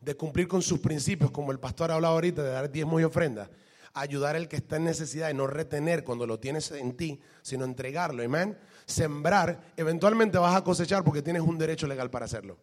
de 0.00 0.14
cumplir 0.14 0.48
con 0.48 0.62
sus 0.62 0.80
principios, 0.80 1.30
como 1.30 1.52
el 1.52 1.60
pastor 1.60 1.90
ha 1.90 1.96
hablado 1.96 2.14
ahorita, 2.14 2.42
de 2.42 2.52
dar 2.52 2.72
diezmo 2.72 3.00
y 3.00 3.04
ofrenda, 3.04 3.50
ayudar 3.92 4.34
al 4.34 4.48
que 4.48 4.56
está 4.56 4.76
en 4.76 4.84
necesidad 4.84 5.28
y 5.28 5.34
no 5.34 5.46
retener 5.46 6.04
cuando 6.04 6.26
lo 6.26 6.40
tienes 6.40 6.70
en 6.70 6.96
ti, 6.96 7.20
sino 7.42 7.66
entregarlo, 7.66 8.24
amén. 8.24 8.56
Sembrar, 8.86 9.72
eventualmente 9.76 10.38
vas 10.38 10.56
a 10.56 10.64
cosechar 10.64 11.04
porque 11.04 11.22
tienes 11.22 11.42
un 11.42 11.58
derecho 11.58 11.86
legal 11.86 12.10
para 12.10 12.24
hacerlo. 12.24 12.58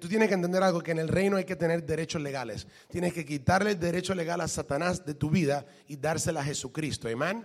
tú 0.00 0.08
tienes 0.08 0.28
que 0.28 0.34
entender 0.34 0.62
algo, 0.62 0.82
que 0.82 0.90
en 0.90 0.98
el 0.98 1.08
reino 1.08 1.36
hay 1.36 1.44
que 1.44 1.56
tener 1.56 1.84
derechos 1.84 2.20
legales. 2.20 2.66
Tienes 2.88 3.12
que 3.12 3.24
quitarle 3.24 3.72
el 3.72 3.80
derecho 3.80 4.14
legal 4.14 4.40
a 4.40 4.48
Satanás 4.48 5.04
de 5.04 5.14
tu 5.14 5.30
vida 5.30 5.64
y 5.86 5.96
dársela 5.96 6.40
a 6.40 6.44
Jesucristo. 6.44 7.08
Amén. 7.08 7.44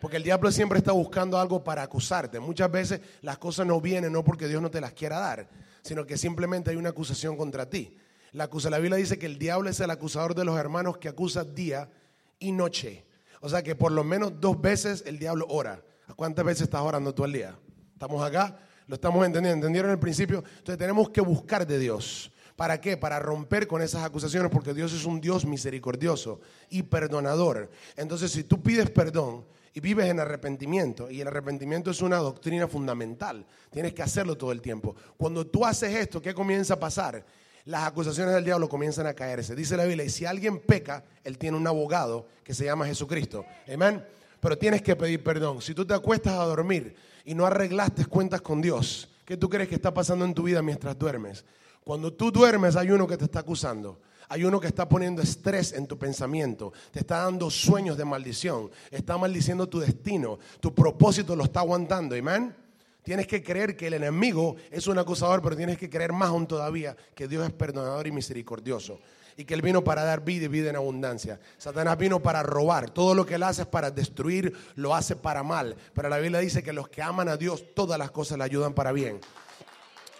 Porque 0.00 0.16
el 0.16 0.22
diablo 0.22 0.50
siempre 0.50 0.78
está 0.78 0.92
buscando 0.92 1.38
algo 1.38 1.62
para 1.62 1.82
acusarte. 1.82 2.40
Muchas 2.40 2.70
veces 2.70 3.00
las 3.20 3.36
cosas 3.36 3.66
no 3.66 3.80
vienen 3.80 4.12
no 4.12 4.24
porque 4.24 4.48
Dios 4.48 4.62
no 4.62 4.70
te 4.70 4.80
las 4.80 4.92
quiera 4.92 5.18
dar, 5.18 5.48
sino 5.82 6.06
que 6.06 6.16
simplemente 6.16 6.70
hay 6.70 6.76
una 6.76 6.88
acusación 6.88 7.36
contra 7.36 7.68
ti. 7.68 7.96
La, 8.32 8.44
acusa, 8.44 8.70
la 8.70 8.78
Biblia 8.78 8.96
dice 8.96 9.18
que 9.18 9.26
el 9.26 9.38
diablo 9.38 9.68
es 9.68 9.78
el 9.80 9.90
acusador 9.90 10.34
de 10.34 10.44
los 10.44 10.58
hermanos 10.58 10.98
que 10.98 11.08
acusa 11.08 11.44
día 11.44 11.90
y 12.38 12.52
noche. 12.52 13.04
O 13.40 13.48
sea 13.48 13.62
que 13.62 13.74
por 13.74 13.92
lo 13.92 14.02
menos 14.02 14.40
dos 14.40 14.60
veces 14.60 15.02
el 15.06 15.18
diablo 15.18 15.46
ora. 15.48 15.82
¿Cuántas 16.16 16.44
veces 16.44 16.62
estás 16.62 16.80
orando 16.80 17.14
tú 17.14 17.24
al 17.24 17.32
día? 17.32 17.56
¿Estamos 17.92 18.22
acá? 18.22 18.58
¿Lo 18.86 18.94
estamos 18.94 19.24
entendiendo? 19.24 19.56
¿Entendieron 19.56 19.90
el 19.90 19.98
principio? 19.98 20.38
Entonces 20.38 20.78
tenemos 20.78 21.10
que 21.10 21.20
buscar 21.20 21.66
de 21.66 21.78
Dios. 21.78 22.32
¿Para 22.56 22.80
qué? 22.80 22.96
Para 22.96 23.18
romper 23.18 23.66
con 23.66 23.80
esas 23.80 24.04
acusaciones, 24.04 24.50
porque 24.50 24.74
Dios 24.74 24.92
es 24.92 25.04
un 25.04 25.20
Dios 25.20 25.46
misericordioso 25.46 26.40
y 26.68 26.82
perdonador. 26.82 27.70
Entonces, 27.96 28.32
si 28.32 28.44
tú 28.44 28.62
pides 28.62 28.90
perdón 28.90 29.46
y 29.72 29.80
vives 29.80 30.06
en 30.06 30.20
arrepentimiento, 30.20 31.10
y 31.10 31.20
el 31.20 31.28
arrepentimiento 31.28 31.90
es 31.90 32.02
una 32.02 32.16
doctrina 32.16 32.68
fundamental, 32.68 33.46
tienes 33.70 33.94
que 33.94 34.02
hacerlo 34.02 34.36
todo 34.36 34.52
el 34.52 34.60
tiempo. 34.60 34.94
Cuando 35.16 35.46
tú 35.46 35.64
haces 35.64 35.94
esto, 35.94 36.20
¿qué 36.20 36.34
comienza 36.34 36.74
a 36.74 36.80
pasar? 36.80 37.24
Las 37.64 37.84
acusaciones 37.84 38.34
del 38.34 38.44
diablo 38.44 38.68
comienzan 38.68 39.06
a 39.06 39.14
caerse. 39.14 39.54
Dice 39.54 39.76
la 39.76 39.84
Biblia, 39.84 40.04
y 40.04 40.10
si 40.10 40.26
alguien 40.26 40.58
peca, 40.58 41.04
él 41.24 41.38
tiene 41.38 41.56
un 41.56 41.66
abogado 41.66 42.26
que 42.42 42.52
se 42.52 42.64
llama 42.64 42.86
Jesucristo. 42.86 43.44
Amén. 43.72 44.04
Pero 44.40 44.56
tienes 44.56 44.82
que 44.82 44.96
pedir 44.96 45.22
perdón. 45.22 45.60
Si 45.60 45.74
tú 45.74 45.86
te 45.86 45.94
acuestas 45.94 46.32
a 46.34 46.44
dormir 46.44 46.96
y 47.24 47.34
no 47.34 47.46
arreglaste 47.46 48.06
cuentas 48.06 48.40
con 48.40 48.60
Dios, 48.60 49.08
¿qué 49.24 49.36
tú 49.36 49.48
crees 49.48 49.68
que 49.68 49.74
está 49.74 49.92
pasando 49.92 50.24
en 50.24 50.34
tu 50.34 50.44
vida 50.44 50.62
mientras 50.62 50.98
duermes? 50.98 51.44
Cuando 51.84 52.12
tú 52.12 52.30
duermes 52.30 52.76
hay 52.76 52.90
uno 52.90 53.06
que 53.06 53.16
te 53.16 53.24
está 53.24 53.40
acusando. 53.40 54.00
Hay 54.28 54.44
uno 54.44 54.60
que 54.60 54.68
está 54.68 54.88
poniendo 54.88 55.20
estrés 55.22 55.72
en 55.72 55.88
tu 55.88 55.98
pensamiento, 55.98 56.72
te 56.92 57.00
está 57.00 57.24
dando 57.24 57.50
sueños 57.50 57.96
de 57.96 58.04
maldición, 58.04 58.70
está 58.88 59.18
maldiciendo 59.18 59.68
tu 59.68 59.80
destino, 59.80 60.38
tu 60.60 60.72
propósito 60.72 61.34
lo 61.34 61.42
está 61.42 61.58
aguantando, 61.58 62.14
amén. 62.14 62.54
Tienes 63.02 63.26
que 63.26 63.42
creer 63.42 63.76
que 63.76 63.88
el 63.88 63.94
enemigo 63.94 64.54
es 64.70 64.86
un 64.86 64.98
acusador, 64.98 65.42
pero 65.42 65.56
tienes 65.56 65.78
que 65.78 65.90
creer 65.90 66.12
más 66.12 66.28
aún 66.28 66.46
todavía 66.46 66.96
que 67.12 67.26
Dios 67.26 67.44
es 67.44 67.52
perdonador 67.52 68.06
y 68.06 68.12
misericordioso 68.12 69.00
y 69.36 69.44
que 69.44 69.54
Él 69.54 69.62
vino 69.62 69.82
para 69.82 70.04
dar 70.04 70.24
vida 70.24 70.46
y 70.46 70.48
vida 70.48 70.70
en 70.70 70.76
abundancia. 70.76 71.40
Satanás 71.58 71.98
vino 71.98 72.20
para 72.20 72.42
robar. 72.42 72.90
Todo 72.90 73.14
lo 73.14 73.26
que 73.26 73.34
Él 73.34 73.42
hace 73.42 73.62
es 73.62 73.68
para 73.68 73.90
destruir, 73.90 74.52
lo 74.76 74.94
hace 74.94 75.16
para 75.16 75.42
mal. 75.42 75.76
Pero 75.94 76.08
la 76.08 76.18
Biblia 76.18 76.40
dice 76.40 76.62
que 76.62 76.72
los 76.72 76.88
que 76.88 77.02
aman 77.02 77.28
a 77.28 77.36
Dios, 77.36 77.64
todas 77.74 77.98
las 77.98 78.10
cosas 78.10 78.38
le 78.38 78.44
ayudan 78.44 78.74
para 78.74 78.92
bien. 78.92 79.20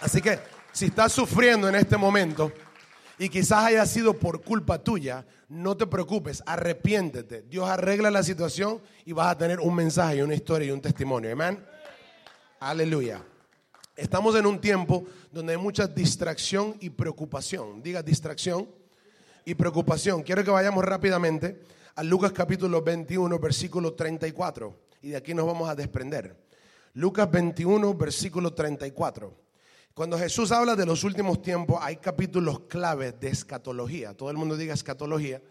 Así 0.01 0.21
que 0.21 0.39
si 0.73 0.87
estás 0.87 1.13
sufriendo 1.13 1.69
en 1.69 1.75
este 1.75 1.97
momento 1.97 2.53
y 3.19 3.29
quizás 3.29 3.65
haya 3.65 3.85
sido 3.87 4.15
por 4.15 4.43
culpa 4.43 4.83
tuya, 4.83 5.27
no 5.49 5.77
te 5.77 5.87
preocupes, 5.87 6.43
arrepiéntete. 6.47 7.43
Dios 7.43 7.69
arregla 7.69 8.11
la 8.11 8.23
situación 8.23 8.81
y 9.05 9.13
vas 9.13 9.29
a 9.29 9.37
tener 9.37 9.61
un 9.61 9.75
mensaje, 9.75 10.23
una 10.23 10.35
historia 10.35 10.69
y 10.69 10.71
un 10.71 10.81
testimonio. 10.81 11.33
Amén. 11.33 11.63
Aleluya. 12.61 13.23
Estamos 13.97 14.35
en 14.37 14.47
un 14.47 14.61
tiempo 14.61 15.05
donde 15.31 15.53
hay 15.53 15.59
mucha 15.59 15.87
distracción 15.87 16.77
y 16.81 16.89
preocupación. 16.91 17.83
Diga 17.83 18.03
distracción 18.03 18.69
y 19.45 19.55
preocupación. 19.55 20.23
Quiero 20.23 20.45
que 20.45 20.51
vayamos 20.51 20.85
rápidamente 20.85 21.61
a 21.95 22.03
Lucas 22.03 22.33
capítulo 22.33 22.83
21, 22.83 23.39
versículo 23.39 23.95
34. 23.95 24.75
Y 25.03 25.11
de 25.11 25.17
aquí 25.17 25.35
nos 25.35 25.47
vamos 25.47 25.69
a 25.69 25.75
desprender. 25.75 26.37
Lucas 26.95 27.31
21, 27.31 27.95
versículo 27.95 28.53
34. 28.53 29.35
Cuando 29.95 30.19
Jesús 30.19 30.53
habla 30.53 30.77
de 30.77 30.87
los 30.87 31.05
últimos 31.05 31.43
tiempos, 31.43 31.79
hay 31.81 31.97
capítulos 31.97 32.61
claves 32.61 33.19
de 33.21 33.29
escatología. 33.29 34.15
Todo 34.15 34.31
el 34.31 34.37
mundo 34.37 34.57
diga 34.57 34.75
escatología. 34.75 35.43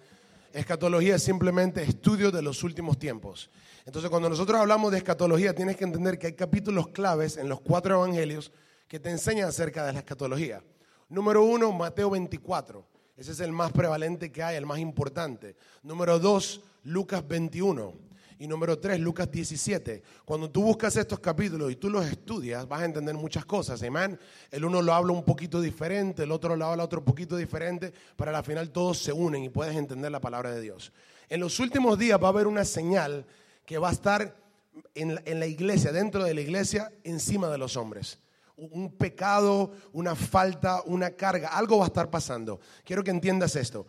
Escatología 0.53 1.15
es 1.15 1.23
simplemente 1.23 1.83
estudio 1.83 2.31
de 2.31 2.41
los 2.41 2.63
últimos 2.63 2.97
tiempos. 2.97 3.49
Entonces, 3.85 4.09
cuando 4.09 4.29
nosotros 4.29 4.59
hablamos 4.59 4.91
de 4.91 4.97
escatología, 4.97 5.53
tienes 5.53 5.77
que 5.77 5.83
entender 5.83 6.17
que 6.17 6.27
hay 6.27 6.33
capítulos 6.33 6.87
claves 6.89 7.37
en 7.37 7.49
los 7.49 7.61
cuatro 7.61 7.95
evangelios 7.95 8.51
que 8.87 8.99
te 8.99 9.09
enseñan 9.11 9.49
acerca 9.49 9.85
de 9.85 9.93
la 9.93 9.99
escatología. 9.99 10.63
Número 11.09 11.43
uno, 11.43 11.71
Mateo 11.71 12.09
24. 12.09 12.98
Ese 13.19 13.33
es 13.33 13.41
el 13.41 13.51
más 13.51 13.73
prevalente 13.73 14.31
que 14.31 14.41
hay, 14.41 14.55
el 14.55 14.65
más 14.65 14.79
importante. 14.79 15.57
Número 15.83 16.19
dos, 16.19 16.61
Lucas 16.85 17.27
21. 17.27 17.93
Y 18.39 18.47
número 18.47 18.79
tres, 18.79 18.97
Lucas 18.97 19.29
17. 19.29 20.01
Cuando 20.23 20.49
tú 20.49 20.63
buscas 20.63 20.95
estos 20.95 21.19
capítulos 21.19 21.69
y 21.69 21.75
tú 21.75 21.89
los 21.89 22.05
estudias, 22.05 22.65
vas 22.65 22.81
a 22.81 22.85
entender 22.85 23.13
muchas 23.15 23.43
cosas. 23.43 23.83
Amén. 23.83 24.17
El 24.49 24.63
uno 24.63 24.81
lo 24.81 24.93
habla 24.93 25.11
un 25.11 25.25
poquito 25.25 25.59
diferente, 25.59 26.23
el 26.23 26.31
otro 26.31 26.55
lo 26.55 26.65
habla 26.65 26.85
otro 26.85 27.03
poquito 27.03 27.35
diferente, 27.35 27.91
pero 28.15 28.33
al 28.33 28.43
final 28.45 28.69
todos 28.69 28.99
se 28.99 29.11
unen 29.11 29.43
y 29.43 29.49
puedes 29.49 29.75
entender 29.75 30.09
la 30.09 30.21
palabra 30.21 30.51
de 30.51 30.61
Dios. 30.61 30.93
En 31.27 31.41
los 31.41 31.59
últimos 31.59 31.99
días 31.99 32.23
va 32.23 32.27
a 32.27 32.31
haber 32.31 32.47
una 32.47 32.63
señal 32.63 33.25
que 33.65 33.77
va 33.77 33.89
a 33.89 33.91
estar 33.91 34.33
en 34.95 35.39
la 35.39 35.45
iglesia, 35.45 35.91
dentro 35.91 36.23
de 36.23 36.33
la 36.33 36.39
iglesia, 36.39 36.89
encima 37.03 37.49
de 37.49 37.57
los 37.57 37.75
hombres 37.75 38.17
un 38.71 38.95
pecado, 38.97 39.71
una 39.93 40.15
falta, 40.15 40.81
una 40.85 41.11
carga, 41.11 41.49
algo 41.49 41.77
va 41.77 41.85
a 41.85 41.87
estar 41.87 42.09
pasando. 42.09 42.59
Quiero 42.83 43.03
que 43.03 43.11
entiendas 43.11 43.55
esto. 43.55 43.87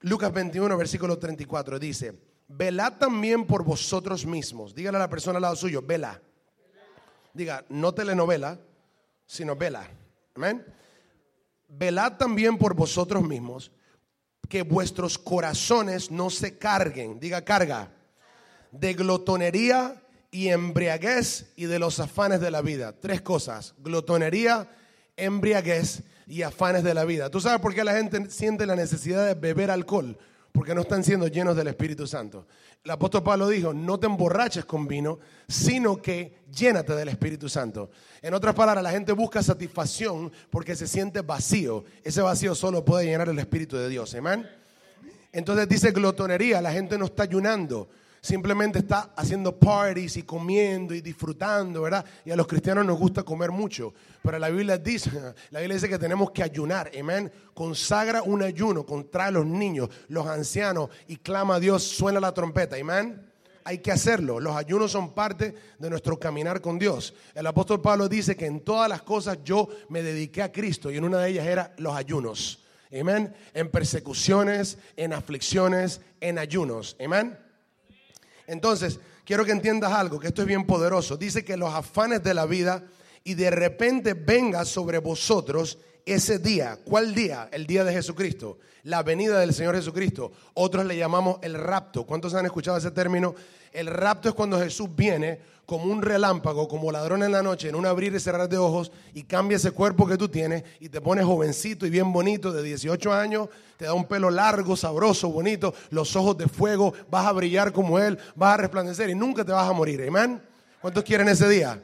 Lucas 0.00 0.32
21, 0.32 0.76
versículo 0.76 1.18
34 1.18 1.78
dice, 1.78 2.14
velad 2.46 2.94
también 2.94 3.46
por 3.46 3.64
vosotros 3.64 4.24
mismos. 4.24 4.74
Dígale 4.74 4.96
a 4.96 5.00
la 5.00 5.08
persona 5.08 5.38
al 5.38 5.42
lado 5.42 5.56
suyo, 5.56 5.82
vela. 5.82 6.20
Diga, 7.32 7.64
no 7.68 7.92
telenovela, 7.92 8.58
sino 9.26 9.56
vela. 9.56 9.88
Amén. 10.34 10.64
Velad 11.68 12.16
también 12.16 12.56
por 12.56 12.74
vosotros 12.74 13.22
mismos, 13.22 13.70
que 14.48 14.62
vuestros 14.62 15.18
corazones 15.18 16.10
no 16.10 16.30
se 16.30 16.56
carguen, 16.56 17.20
diga 17.20 17.44
carga, 17.44 17.92
de 18.72 18.94
glotonería 18.94 20.02
y 20.30 20.48
embriaguez 20.48 21.46
y 21.56 21.66
de 21.66 21.78
los 21.78 22.00
afanes 22.00 22.40
de 22.40 22.50
la 22.50 22.62
vida. 22.62 22.94
Tres 22.98 23.22
cosas, 23.22 23.74
glotonería, 23.78 24.68
embriaguez 25.16 26.02
y 26.26 26.42
afanes 26.42 26.84
de 26.84 26.94
la 26.94 27.04
vida. 27.04 27.30
¿Tú 27.30 27.40
sabes 27.40 27.60
por 27.60 27.74
qué 27.74 27.84
la 27.84 27.94
gente 27.94 28.30
siente 28.30 28.66
la 28.66 28.76
necesidad 28.76 29.26
de 29.26 29.34
beber 29.34 29.70
alcohol? 29.70 30.18
Porque 30.52 30.74
no 30.74 30.82
están 30.82 31.04
siendo 31.04 31.28
llenos 31.28 31.56
del 31.56 31.68
Espíritu 31.68 32.06
Santo. 32.06 32.46
El 32.84 32.90
apóstol 32.90 33.22
Pablo 33.22 33.48
dijo, 33.48 33.72
no 33.72 33.98
te 33.98 34.06
emborraches 34.06 34.64
con 34.64 34.86
vino, 34.86 35.18
sino 35.46 36.00
que 36.00 36.38
llénate 36.50 36.94
del 36.94 37.08
Espíritu 37.08 37.48
Santo. 37.48 37.90
En 38.22 38.34
otras 38.34 38.54
palabras, 38.54 38.82
la 38.82 38.90
gente 38.90 39.12
busca 39.12 39.42
satisfacción 39.42 40.32
porque 40.50 40.74
se 40.74 40.86
siente 40.86 41.20
vacío. 41.20 41.84
Ese 42.02 42.22
vacío 42.22 42.54
solo 42.54 42.84
puede 42.84 43.06
llenar 43.06 43.28
el 43.28 43.38
Espíritu 43.38 43.76
de 43.76 43.88
Dios. 43.88 44.14
Amén. 44.14 44.48
Entonces 45.32 45.68
dice 45.68 45.90
glotonería, 45.90 46.60
la 46.60 46.72
gente 46.72 46.96
no 46.96 47.06
está 47.06 47.24
ayunando 47.24 47.88
simplemente 48.20 48.80
está 48.80 49.12
haciendo 49.16 49.58
parties 49.58 50.16
y 50.16 50.22
comiendo 50.22 50.94
y 50.94 51.00
disfrutando, 51.00 51.82
¿verdad? 51.82 52.04
Y 52.24 52.30
a 52.30 52.36
los 52.36 52.46
cristianos 52.46 52.84
nos 52.84 52.98
gusta 52.98 53.22
comer 53.22 53.50
mucho. 53.50 53.92
Pero 54.22 54.38
la 54.38 54.48
Biblia 54.48 54.78
dice, 54.78 55.10
la 55.50 55.60
Biblia 55.60 55.76
dice 55.76 55.88
que 55.88 55.98
tenemos 55.98 56.30
que 56.30 56.42
ayunar, 56.42 56.90
amén. 56.98 57.30
Consagra 57.54 58.22
un 58.22 58.42
ayuno, 58.42 58.84
contrae 58.84 59.28
a 59.28 59.32
los 59.32 59.46
niños, 59.46 59.88
los 60.08 60.26
ancianos 60.26 60.90
y 61.06 61.16
clama 61.16 61.56
a 61.56 61.60
Dios, 61.60 61.82
suena 61.82 62.20
la 62.20 62.32
trompeta, 62.32 62.76
amén. 62.76 63.24
Hay 63.64 63.78
que 63.78 63.92
hacerlo. 63.92 64.40
Los 64.40 64.56
ayunos 64.56 64.92
son 64.92 65.12
parte 65.12 65.54
de 65.78 65.90
nuestro 65.90 66.18
caminar 66.18 66.62
con 66.62 66.78
Dios. 66.78 67.12
El 67.34 67.46
apóstol 67.46 67.82
Pablo 67.82 68.08
dice 68.08 68.34
que 68.34 68.46
en 68.46 68.60
todas 68.60 68.88
las 68.88 69.02
cosas 69.02 69.38
yo 69.44 69.68
me 69.90 70.02
dediqué 70.02 70.42
a 70.42 70.50
Cristo 70.50 70.90
y 70.90 70.96
en 70.96 71.04
una 71.04 71.18
de 71.18 71.30
ellas 71.30 71.46
era 71.46 71.74
los 71.76 71.94
ayunos. 71.94 72.64
Amén. 72.98 73.34
En 73.52 73.70
persecuciones, 73.70 74.78
en 74.96 75.12
aflicciones, 75.12 76.00
en 76.20 76.38
ayunos. 76.38 76.96
Amén. 77.04 77.47
Entonces, 78.48 78.98
quiero 79.24 79.44
que 79.44 79.52
entiendas 79.52 79.92
algo, 79.92 80.18
que 80.18 80.28
esto 80.28 80.42
es 80.42 80.48
bien 80.48 80.66
poderoso. 80.66 81.16
Dice 81.16 81.44
que 81.44 81.56
los 81.56 81.72
afanes 81.72 82.22
de 82.24 82.32
la 82.34 82.46
vida 82.46 82.82
y 83.22 83.34
de 83.34 83.50
repente 83.50 84.14
venga 84.14 84.64
sobre 84.64 84.98
vosotros 84.98 85.78
ese 86.12 86.38
día. 86.38 86.78
¿Cuál 86.84 87.14
día? 87.14 87.48
El 87.52 87.66
día 87.66 87.84
de 87.84 87.92
Jesucristo, 87.92 88.58
la 88.84 89.02
venida 89.02 89.38
del 89.38 89.52
Señor 89.52 89.74
Jesucristo. 89.76 90.32
Otros 90.54 90.84
le 90.86 90.96
llamamos 90.96 91.38
el 91.42 91.54
rapto. 91.54 92.04
¿Cuántos 92.04 92.34
han 92.34 92.46
escuchado 92.46 92.76
ese 92.76 92.90
término? 92.90 93.34
El 93.72 93.86
rapto 93.86 94.28
es 94.28 94.34
cuando 94.34 94.58
Jesús 94.58 94.88
viene 94.94 95.38
como 95.68 95.84
un 95.84 96.00
relámpago, 96.00 96.66
como 96.66 96.90
ladrón 96.90 97.22
en 97.22 97.30
la 97.30 97.42
noche, 97.42 97.68
en 97.68 97.74
un 97.74 97.84
abrir 97.84 98.14
y 98.14 98.20
cerrar 98.20 98.48
de 98.48 98.56
ojos, 98.56 98.90
y 99.12 99.24
cambia 99.24 99.56
ese 99.56 99.70
cuerpo 99.70 100.06
que 100.06 100.16
tú 100.16 100.26
tienes 100.26 100.64
y 100.80 100.88
te 100.88 101.02
pones 101.02 101.26
jovencito 101.26 101.84
y 101.84 101.90
bien 101.90 102.10
bonito 102.10 102.52
de 102.52 102.62
18 102.62 103.12
años, 103.12 103.50
te 103.76 103.84
da 103.84 103.92
un 103.92 104.06
pelo 104.06 104.30
largo, 104.30 104.76
sabroso, 104.76 105.28
bonito, 105.28 105.74
los 105.90 106.16
ojos 106.16 106.38
de 106.38 106.48
fuego, 106.48 106.94
vas 107.10 107.26
a 107.26 107.32
brillar 107.32 107.70
como 107.70 107.98
Él, 107.98 108.18
vas 108.34 108.54
a 108.54 108.56
resplandecer 108.56 109.10
y 109.10 109.14
nunca 109.14 109.44
te 109.44 109.52
vas 109.52 109.68
a 109.68 109.74
morir. 109.74 110.02
Amén. 110.08 110.40
¿Cuántos 110.80 111.04
quieren 111.04 111.28
ese 111.28 111.46
día? 111.46 111.78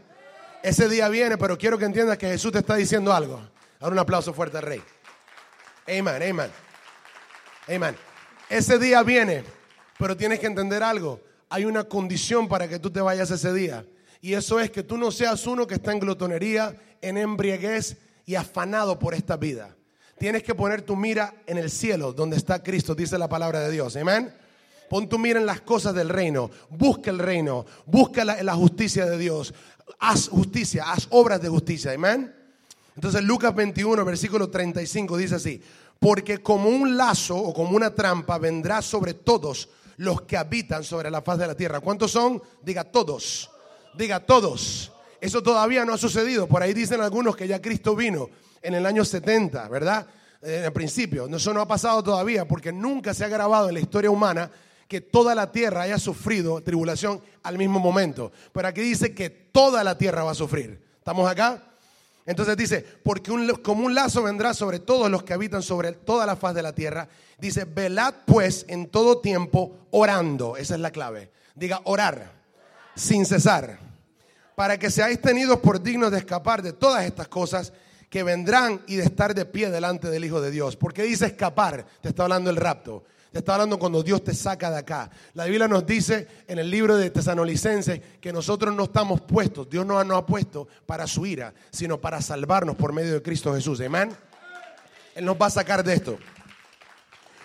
Ese 0.62 0.88
día 0.88 1.10
viene, 1.10 1.36
pero 1.36 1.58
quiero 1.58 1.76
que 1.76 1.84
entiendas 1.84 2.16
que 2.16 2.26
Jesús 2.26 2.52
te 2.52 2.60
está 2.60 2.76
diciendo 2.76 3.12
algo. 3.12 3.38
Ahora 3.84 3.92
un 3.92 3.98
aplauso 4.00 4.32
fuerte 4.32 4.56
al 4.56 4.64
Rey. 4.64 4.82
Amén, 5.86 6.22
amén. 6.30 6.50
Amén. 7.68 7.96
Ese 8.48 8.78
día 8.78 9.02
viene, 9.02 9.44
pero 9.98 10.16
tienes 10.16 10.40
que 10.40 10.46
entender 10.46 10.82
algo 10.82 11.20
hay 11.54 11.66
una 11.66 11.84
condición 11.84 12.48
para 12.48 12.66
que 12.66 12.80
tú 12.80 12.90
te 12.90 13.00
vayas 13.00 13.30
ese 13.30 13.52
día. 13.52 13.86
Y 14.20 14.34
eso 14.34 14.58
es 14.58 14.72
que 14.72 14.82
tú 14.82 14.96
no 14.98 15.12
seas 15.12 15.46
uno 15.46 15.68
que 15.68 15.74
está 15.74 15.92
en 15.92 16.00
glotonería, 16.00 16.74
en 17.00 17.16
embriaguez 17.16 17.96
y 18.26 18.34
afanado 18.34 18.98
por 18.98 19.14
esta 19.14 19.36
vida. 19.36 19.76
Tienes 20.18 20.42
que 20.42 20.56
poner 20.56 20.82
tu 20.82 20.96
mira 20.96 21.32
en 21.46 21.58
el 21.58 21.70
cielo, 21.70 22.12
donde 22.12 22.38
está 22.38 22.60
Cristo, 22.60 22.96
dice 22.96 23.18
la 23.18 23.28
palabra 23.28 23.60
de 23.60 23.70
Dios. 23.70 23.94
Amén. 23.94 24.34
Pon 24.90 25.08
tu 25.08 25.16
mira 25.16 25.38
en 25.38 25.46
las 25.46 25.60
cosas 25.60 25.94
del 25.94 26.08
reino. 26.08 26.50
Busca 26.70 27.12
el 27.12 27.20
reino. 27.20 27.66
Busca 27.86 28.24
la, 28.24 28.42
la 28.42 28.54
justicia 28.54 29.06
de 29.06 29.16
Dios. 29.16 29.54
Haz 30.00 30.28
justicia, 30.28 30.90
haz 30.90 31.06
obras 31.10 31.40
de 31.40 31.48
justicia. 31.48 31.92
Amén. 31.92 32.34
Entonces 32.94 33.22
Lucas 33.24 33.54
21, 33.54 34.04
versículo 34.04 34.50
35 34.50 35.16
dice 35.16 35.34
así. 35.36 35.62
Porque 35.98 36.42
como 36.42 36.68
un 36.68 36.96
lazo 36.96 37.36
o 37.36 37.52
como 37.52 37.76
una 37.76 37.94
trampa 37.94 38.38
vendrá 38.38 38.82
sobre 38.82 39.14
todos 39.14 39.68
los 39.96 40.22
que 40.22 40.36
habitan 40.36 40.84
sobre 40.84 41.10
la 41.10 41.22
faz 41.22 41.38
de 41.38 41.46
la 41.46 41.54
tierra. 41.54 41.80
¿Cuántos 41.80 42.10
son? 42.10 42.42
Diga 42.62 42.84
todos. 42.84 43.50
Diga 43.96 44.20
todos. 44.20 44.92
Eso 45.20 45.42
todavía 45.42 45.84
no 45.84 45.94
ha 45.94 45.98
sucedido. 45.98 46.46
Por 46.46 46.62
ahí 46.62 46.74
dicen 46.74 47.00
algunos 47.00 47.36
que 47.36 47.48
ya 47.48 47.62
Cristo 47.62 47.96
vino 47.96 48.28
en 48.60 48.74
el 48.74 48.86
año 48.86 49.04
70, 49.04 49.68
¿verdad? 49.68 50.06
En 50.42 50.64
el 50.64 50.72
principio. 50.72 51.26
Eso 51.26 51.54
no 51.54 51.60
ha 51.60 51.68
pasado 51.68 52.02
todavía 52.02 52.46
porque 52.46 52.72
nunca 52.72 53.14
se 53.14 53.24
ha 53.24 53.28
grabado 53.28 53.68
en 53.68 53.74
la 53.74 53.80
historia 53.80 54.10
humana 54.10 54.50
que 54.88 55.00
toda 55.00 55.34
la 55.34 55.50
tierra 55.50 55.82
haya 55.82 55.98
sufrido 55.98 56.60
tribulación 56.62 57.22
al 57.42 57.56
mismo 57.56 57.80
momento. 57.80 58.30
Pero 58.52 58.68
aquí 58.68 58.82
dice 58.82 59.14
que 59.14 59.30
toda 59.30 59.82
la 59.82 59.96
tierra 59.96 60.24
va 60.24 60.32
a 60.32 60.34
sufrir. 60.34 60.78
¿Estamos 60.98 61.30
acá? 61.30 61.73
Entonces 62.26 62.56
dice, 62.56 62.84
porque 63.02 63.30
como 63.62 63.84
un 63.84 63.94
lazo 63.94 64.22
vendrá 64.22 64.54
sobre 64.54 64.78
todos 64.78 65.10
los 65.10 65.24
que 65.24 65.34
habitan 65.34 65.62
sobre 65.62 65.92
toda 65.92 66.24
la 66.24 66.36
faz 66.36 66.54
de 66.54 66.62
la 66.62 66.74
tierra. 66.74 67.08
Dice, 67.38 67.64
velad 67.64 68.14
pues 68.26 68.64
en 68.68 68.86
todo 68.86 69.18
tiempo 69.20 69.86
orando. 69.90 70.56
Esa 70.56 70.74
es 70.74 70.80
la 70.80 70.90
clave. 70.90 71.30
Diga, 71.54 71.82
orar 71.84 72.32
sin 72.94 73.26
cesar. 73.26 73.78
Para 74.54 74.78
que 74.78 74.90
seáis 74.90 75.20
tenidos 75.20 75.58
por 75.58 75.82
dignos 75.82 76.12
de 76.12 76.18
escapar 76.18 76.62
de 76.62 76.72
todas 76.72 77.04
estas 77.04 77.28
cosas 77.28 77.72
que 78.08 78.22
vendrán 78.22 78.80
y 78.86 78.96
de 78.96 79.02
estar 79.02 79.34
de 79.34 79.44
pie 79.44 79.70
delante 79.70 80.08
del 80.08 80.24
Hijo 80.24 80.40
de 80.40 80.50
Dios. 80.50 80.76
¿Por 80.76 80.94
qué 80.94 81.02
dice 81.02 81.26
escapar? 81.26 81.84
Te 82.00 82.08
está 82.08 82.22
hablando 82.22 82.48
el 82.48 82.56
rapto. 82.56 83.04
Te 83.34 83.40
está 83.40 83.54
hablando 83.54 83.80
cuando 83.80 84.00
Dios 84.00 84.22
te 84.22 84.32
saca 84.32 84.70
de 84.70 84.78
acá. 84.78 85.10
La 85.32 85.46
Biblia 85.46 85.66
nos 85.66 85.84
dice 85.84 86.28
en 86.46 86.60
el 86.60 86.70
libro 86.70 86.96
de 86.96 87.10
Tesanolicenses 87.10 88.00
que 88.20 88.32
nosotros 88.32 88.72
no 88.72 88.84
estamos 88.84 89.22
puestos, 89.22 89.68
Dios 89.68 89.84
no 89.84 90.04
nos 90.04 90.18
ha 90.18 90.24
puesto 90.24 90.68
para 90.86 91.08
su 91.08 91.26
ira, 91.26 91.52
sino 91.72 92.00
para 92.00 92.22
salvarnos 92.22 92.76
por 92.76 92.92
medio 92.92 93.12
de 93.12 93.22
Cristo 93.22 93.52
Jesús. 93.52 93.80
Amén. 93.80 94.10
Él 95.16 95.24
nos 95.24 95.34
va 95.34 95.46
a 95.46 95.50
sacar 95.50 95.82
de 95.82 95.94
esto. 95.94 96.16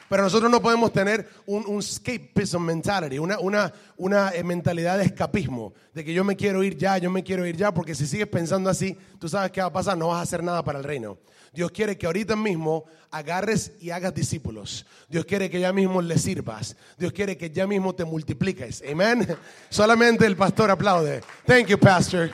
Pero 0.10 0.24
nosotros 0.24 0.50
no 0.50 0.62
podemos 0.62 0.92
tener 0.92 1.30
un, 1.46 1.66
un 1.68 1.80
escapism 1.80 2.60
mentality, 2.60 3.20
una, 3.20 3.40
una, 3.40 3.72
una 3.96 4.32
eh, 4.32 4.44
mentalidad 4.44 4.98
de 4.98 5.06
escapismo, 5.06 5.74
de 5.94 6.04
que 6.04 6.14
yo 6.14 6.24
me 6.24 6.36
quiero 6.36 6.64
ir 6.64 6.76
ya, 6.76 6.98
yo 6.98 7.12
me 7.12 7.24
quiero 7.24 7.46
ir 7.46 7.56
ya, 7.56 7.72
porque 7.72 7.94
si 7.94 8.08
sigues 8.08 8.28
pensando 8.28 8.70
así, 8.70 8.98
tú 9.20 9.30
sabes 9.30 9.52
qué 9.52 9.62
va 9.62 9.68
a 9.68 9.74
pasar, 9.74 9.98
no 9.98 10.08
vas 10.08 10.18
a 10.18 10.22
hacer 10.24 10.44
nada 10.44 10.64
para 10.64 10.80
el 10.80 10.84
reino. 10.84 11.18
Dios 11.54 11.72
quiere 11.72 11.98
que 11.98 12.06
ahorita 12.06 12.36
mismo 12.36 12.86
agarres 13.12 13.74
y 13.80 13.90
hagas 13.92 14.14
discípulos. 14.14 14.86
Dios 15.08 15.26
quiere 15.26 15.50
que 15.50 15.60
ya 15.60 15.74
mismo 15.74 16.02
le 16.02 16.18
sirvas. 16.18 16.76
Dios 16.98 17.12
quiere 17.12 17.38
que 17.38 17.50
ya 17.50 17.66
mismo 17.66 17.94
te 17.94 18.06
multipliques. 18.06 18.84
Amén. 18.90 19.28
Solamente 19.70 20.26
el 20.26 20.36
pastor 20.36 20.72
aplaude. 20.72 21.22
Thank 21.46 21.68
you, 21.68 21.78
pastor. 21.78 22.32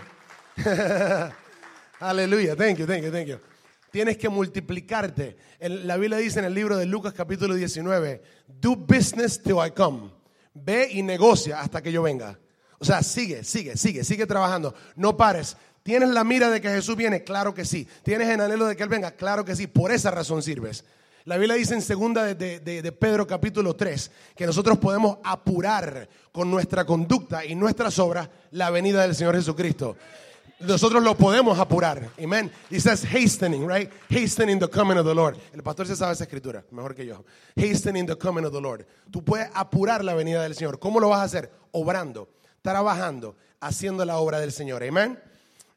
Aleluya. 1.99 2.55
Thank 2.55 2.79
you, 2.79 2.85
thank 2.85 3.03
you, 3.03 3.11
thank 3.11 3.27
you. 3.27 3.54
Tienes 3.95 4.17
que 4.17 4.27
multiplicarte. 4.27 5.37
La 5.61 5.95
Biblia 5.95 6.17
dice 6.17 6.39
en 6.39 6.43
el 6.43 6.53
libro 6.53 6.75
de 6.75 6.85
Lucas 6.85 7.13
capítulo 7.13 7.53
19, 7.53 8.21
do 8.45 8.75
business 8.75 9.41
till 9.41 9.55
I 9.65 9.71
come. 9.71 10.11
Ve 10.53 10.89
y 10.91 11.01
negocia 11.01 11.61
hasta 11.61 11.81
que 11.81 11.93
yo 11.93 12.01
venga. 12.01 12.37
O 12.77 12.83
sea, 12.83 13.01
sigue, 13.01 13.45
sigue, 13.45 13.77
sigue, 13.77 14.03
sigue 14.03 14.25
trabajando. 14.25 14.75
No 14.97 15.15
pares. 15.15 15.55
¿Tienes 15.81 16.09
la 16.09 16.25
mira 16.25 16.49
de 16.49 16.59
que 16.59 16.67
Jesús 16.67 16.97
viene? 16.97 17.23
Claro 17.23 17.53
que 17.53 17.63
sí. 17.63 17.87
¿Tienes 18.03 18.27
el 18.27 18.41
anhelo 18.41 18.65
de 18.65 18.75
que 18.75 18.83
Él 18.83 18.89
venga? 18.89 19.11
Claro 19.11 19.45
que 19.45 19.55
sí. 19.55 19.65
Por 19.65 19.93
esa 19.93 20.11
razón 20.11 20.43
sirves. 20.43 20.83
La 21.23 21.37
Biblia 21.37 21.55
dice 21.55 21.73
en 21.73 21.81
segunda 21.81 22.25
de, 22.25 22.59
de, 22.59 22.91
Pedro 22.91 23.25
capítulo 23.25 23.77
3 23.77 24.11
que 24.35 24.45
nosotros 24.45 24.77
podemos 24.77 25.19
apurar 25.23 26.09
con 26.33 26.51
nuestra 26.51 26.85
conducta 26.85 27.45
y 27.45 27.55
nuestras 27.55 27.97
obras 27.99 28.27
la 28.51 28.69
venida 28.71 29.03
del 29.03 29.15
Señor 29.15 29.35
Jesucristo 29.35 29.95
nosotros 30.59 31.03
lo 31.03 31.15
podemos 31.17 31.59
apurar. 31.59 32.09
Amén. 32.21 32.51
He 32.69 32.79
says 32.79 33.03
hastening, 33.03 33.67
right? 33.67 33.91
Hastening 34.09 34.59
the 34.59 34.69
coming 34.69 34.97
of 34.97 35.05
the 35.05 35.13
Lord. 35.13 35.37
El 35.53 35.61
pastor 35.63 35.85
se 35.87 35.95
sabe 35.95 36.13
esa 36.13 36.23
escritura, 36.23 36.63
mejor 36.71 36.95
que 36.95 37.05
yo. 37.05 37.25
Hastening 37.57 38.05
the 38.05 38.17
coming 38.17 38.45
of 38.45 38.53
the 38.53 38.61
Lord. 38.61 38.85
Tú 39.11 39.23
puedes 39.23 39.49
apurar 39.53 40.03
la 40.03 40.13
venida 40.13 40.43
del 40.43 40.55
Señor. 40.55 40.79
¿Cómo 40.79 40.99
lo 40.99 41.09
vas 41.09 41.19
a 41.19 41.23
hacer? 41.23 41.51
Obrando, 41.71 42.29
trabajando, 42.61 43.35
haciendo 43.59 44.05
la 44.05 44.17
obra 44.17 44.39
del 44.39 44.51
Señor. 44.51 44.83
Amén. 44.83 45.19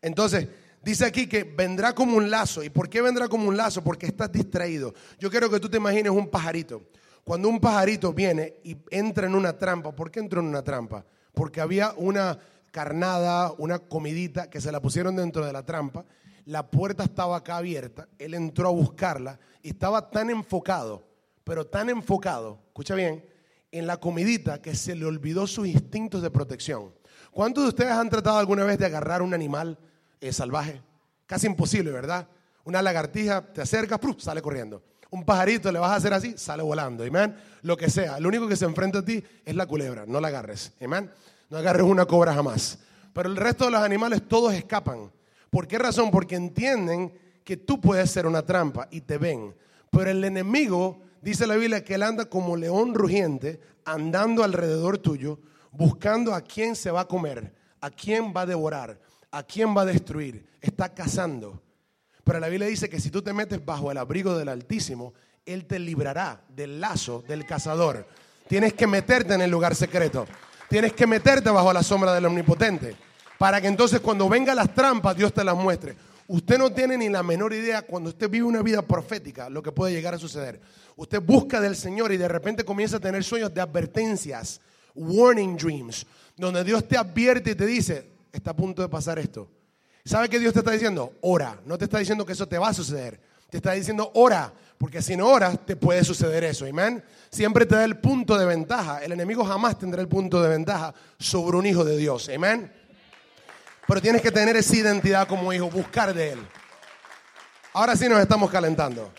Entonces, 0.01 0.47
dice 0.83 1.05
aquí 1.05 1.27
que 1.27 1.43
vendrá 1.43 1.95
como 1.95 2.17
un 2.17 2.31
lazo. 2.31 2.63
¿Y 2.63 2.71
por 2.71 2.89
qué 2.89 3.03
vendrá 3.03 3.29
como 3.29 3.49
un 3.49 3.57
lazo? 3.57 3.83
Porque 3.83 4.07
estás 4.07 4.31
distraído. 4.31 4.95
Yo 5.19 5.31
quiero 5.31 5.51
que 5.51 5.59
tú 5.59 5.69
te 5.69 5.79
imagines 5.79 6.13
un 6.13 6.29
pajarito. 6.29 6.83
Cuando 7.25 7.49
un 7.49 7.61
pajarito 7.61 8.13
viene 8.13 8.55
y 8.65 8.77
entra 8.91 9.27
en 9.27 9.35
una 9.35 9.59
trampa, 9.59 9.93
¿por 9.95 10.11
qué 10.11 10.21
entró 10.21 10.41
en 10.41 10.47
una 10.47 10.63
trampa? 10.63 11.05
Porque 11.35 11.61
había 11.61 11.93
una 11.97 12.39
carnada, 12.71 13.53
una 13.59 13.79
comidita 13.79 14.51
que 14.51 14.61
se 14.61 14.73
la 14.73 14.81
pusieron 14.81 15.17
dentro 15.17 15.45
de 15.45 15.53
la 15.53 15.65
trampa. 15.65 16.05
La 16.45 16.71
puerta 16.71 17.05
estaba 17.05 17.37
acá 17.37 17.59
abierta. 17.59 18.09
Él 18.19 18.35
entró 18.35 18.69
a 18.69 18.73
buscarla 18.73 19.39
y 19.63 19.71
estaba 19.71 20.11
tan 20.11 20.31
enfocado, 20.31 21.07
pero 21.45 21.67
tan 21.67 21.91
enfocado, 21.91 22.61
escucha 22.69 22.95
bien, 22.95 23.25
en 23.71 23.87
la 23.87 23.99
comidita 23.99 24.63
que 24.63 24.75
se 24.75 24.95
le 24.95 25.05
olvidó 25.05 25.47
sus 25.47 25.67
instintos 25.67 26.23
de 26.23 26.31
protección. 26.31 26.95
¿Cuántos 27.31 27.65
de 27.65 27.69
ustedes 27.69 27.93
han 27.93 28.09
tratado 28.09 28.39
alguna 28.39 28.65
vez 28.65 28.79
de 28.79 28.87
agarrar 28.87 29.23
un 29.23 29.35
animal 29.35 29.79
eh, 30.21 30.33
salvaje? 30.33 30.81
Casi 31.27 31.47
imposible, 31.47 31.91
¿verdad? 31.91 32.29
Una 32.65 32.83
lagartija 32.83 33.53
te 33.53 33.61
acerca, 33.61 34.01
sale 34.19 34.43
corriendo. 34.43 34.83
Un 35.11 35.25
pajarito 35.25 35.73
le 35.73 35.79
vas 35.79 35.93
a 35.93 35.97
hacer 35.97 36.13
así, 36.13 36.35
sale 36.37 36.63
volando. 36.63 37.05
Amén. 37.05 37.35
Lo 37.63 37.77
que 37.77 37.89
sea. 37.89 38.21
Lo 38.21 38.29
único 38.29 38.47
que 38.47 38.57
se 38.57 38.65
enfrenta 38.65 38.99
a 38.99 39.05
ti 39.05 39.23
es 39.45 39.55
la 39.55 39.67
culebra, 39.67 40.05
no 40.07 40.21
la 40.21 40.29
agarres. 40.29 40.73
Amén. 40.81 41.11
No 41.49 41.59
agarres 41.59 41.83
una 41.83 42.07
cobra 42.07 42.35
jamás. 42.35 42.79
Pero 43.13 43.29
el 43.29 43.37
resto 43.37 43.65
de 43.65 43.71
los 43.73 43.83
animales 43.83 44.23
todos 44.29 44.53
escapan. 44.55 45.11
¿Por 45.51 45.67
qué 45.67 45.79
razón? 45.79 46.11
Porque 46.11 46.37
entienden 46.37 47.13
que 47.45 47.57
tú 47.57 47.81
puedes 47.81 48.11
ser 48.11 48.27
una 48.27 48.43
trampa 48.43 48.89
y 48.91 49.01
te 49.01 49.19
ven. 49.19 49.55
Pero 49.91 50.11
el 50.11 50.23
enemigo, 50.23 51.01
dice 51.23 51.47
la 51.47 51.57
Biblia, 51.57 51.83
que 51.83 51.95
él 51.95 52.03
anda 52.03 52.27
como 52.27 52.57
león 52.57 52.95
rugiente, 52.95 53.61
andando 53.85 54.45
alrededor 54.45 54.99
tuyo, 54.99 55.41
buscando 55.73 56.35
a 56.35 56.43
quién 56.43 56.77
se 56.77 56.91
va 56.91 57.01
a 57.01 57.09
comer, 57.09 57.55
a 57.81 57.91
quién 57.91 58.35
va 58.37 58.43
a 58.43 58.47
devorar, 58.47 59.01
a 59.31 59.43
quién 59.43 59.75
va 59.77 59.83
a 59.83 59.87
destruir. 59.87 60.47
Está 60.61 60.93
cazando. 60.93 61.63
Pero 62.25 62.41
la 62.41 62.49
Biblia 62.49 62.69
dice 62.69 62.91
que 62.91 63.01
si 63.01 63.11
tú 63.11 63.23
te 63.23 63.33
metes 63.33 63.65
bajo 63.65 63.91
el 63.91 63.97
abrigo 63.97 64.37
del 64.37 64.51
Altísimo, 64.51 65.15
Él 65.47 65.65
te 65.65 65.79
librará 65.79 66.45
del 66.51 66.79
lazo 66.79 67.25
del 67.27 67.47
cazador. 67.47 68.07
Tienes 68.47 68.75
que 68.75 68.87
meterte 68.87 69.33
en 69.33 69.41
el 69.41 69.51
lugar 69.51 69.75
secreto. 69.75 70.27
Tienes 70.69 70.93
que 70.93 71.07
meterte 71.07 71.51
bajo 71.51 71.73
la 71.73 71.83
sombra 71.83 72.13
del 72.15 72.27
Omnipotente. 72.27 72.97
Para 73.39 73.61
que 73.61 73.69
entonces 73.69 74.01
cuando 74.01 74.29
vengan 74.29 74.57
las 74.57 74.75
trampas, 74.75 75.17
Dios 75.17 75.33
te 75.33 75.45
las 75.45 75.57
muestre. 75.57 75.97
Usted 76.27 76.59
no 76.59 76.71
tiene 76.71 76.99
ni 76.99 77.09
la 77.09 77.23
menor 77.23 77.55
idea 77.55 77.83
cuando 77.83 78.11
usted 78.11 78.29
vive 78.29 78.45
una 78.45 78.61
vida 78.61 78.83
profética 78.83 79.49
lo 79.49 79.63
que 79.63 79.73
puede 79.73 79.95
llegar 79.95 80.13
a 80.13 80.19
suceder. 80.19 80.61
Usted 80.97 81.23
busca 81.23 81.61
del 81.61 81.75
Señor 81.75 82.13
y 82.13 82.19
de 82.19 82.29
repente 82.29 82.65
comienza 82.65 82.99
a 82.99 83.01
tener 83.01 83.25
sueños 83.25 83.55
de 83.55 83.63
advertencias, 83.63 84.61
warning 84.95 85.57
dreams, 85.57 86.05
donde 86.37 86.65
Dios 86.65 86.87
te 86.87 86.99
advierte 86.99 87.53
y 87.53 87.55
te 87.55 87.65
dice, 87.65 88.11
está 88.31 88.51
a 88.51 88.57
punto 88.57 88.83
de 88.83 88.89
pasar 88.89 89.19
esto. 89.19 89.49
¿Sabe 90.05 90.29
qué 90.29 90.39
Dios 90.39 90.53
te 90.53 90.59
está 90.59 90.73
diciendo? 90.73 91.15
Ora. 91.23 91.61
No 91.65 91.79
te 91.79 91.85
está 91.85 91.99
diciendo 91.99 92.27
que 92.27 92.33
eso 92.33 92.47
te 92.47 92.59
va 92.59 92.69
a 92.69 92.75
suceder. 92.75 93.21
Te 93.49 93.59
está 93.59 93.73
diciendo 93.73 94.11
ora, 94.15 94.53
porque 94.79 95.03
si 95.03 95.17
no 95.17 95.27
oras 95.29 95.59
te 95.67 95.77
puede 95.77 96.05
suceder 96.05 96.45
eso. 96.45 96.65
Amén. 96.65 97.05
Siempre 97.31 97.67
te 97.67 97.75
da 97.75 97.85
el 97.85 97.99
punto 97.99 98.39
de 98.39 98.47
ventaja. 98.47 99.05
El 99.05 99.13
enemigo 99.13 99.45
jamás 99.45 99.79
tendrá 99.79 100.01
el 100.01 100.09
punto 100.09 100.41
de 100.41 100.49
ventaja 100.49 100.95
sobre 101.19 101.57
un 101.57 101.67
hijo 101.67 101.85
de 101.85 101.97
Dios. 101.97 102.31
Amén. 102.35 102.73
Pero 103.87 104.01
tienes 104.01 104.23
que 104.23 104.31
tener 104.31 104.57
esa 104.57 104.77
identidad 104.77 105.27
como 105.27 105.53
hijo, 105.53 105.69
buscar 105.69 106.15
de 106.15 106.33
él. 106.33 106.39
Ahora 107.73 107.97
sí 107.97 108.09
nos 108.09 108.21
estamos 108.21 108.51
calentando. 108.51 109.13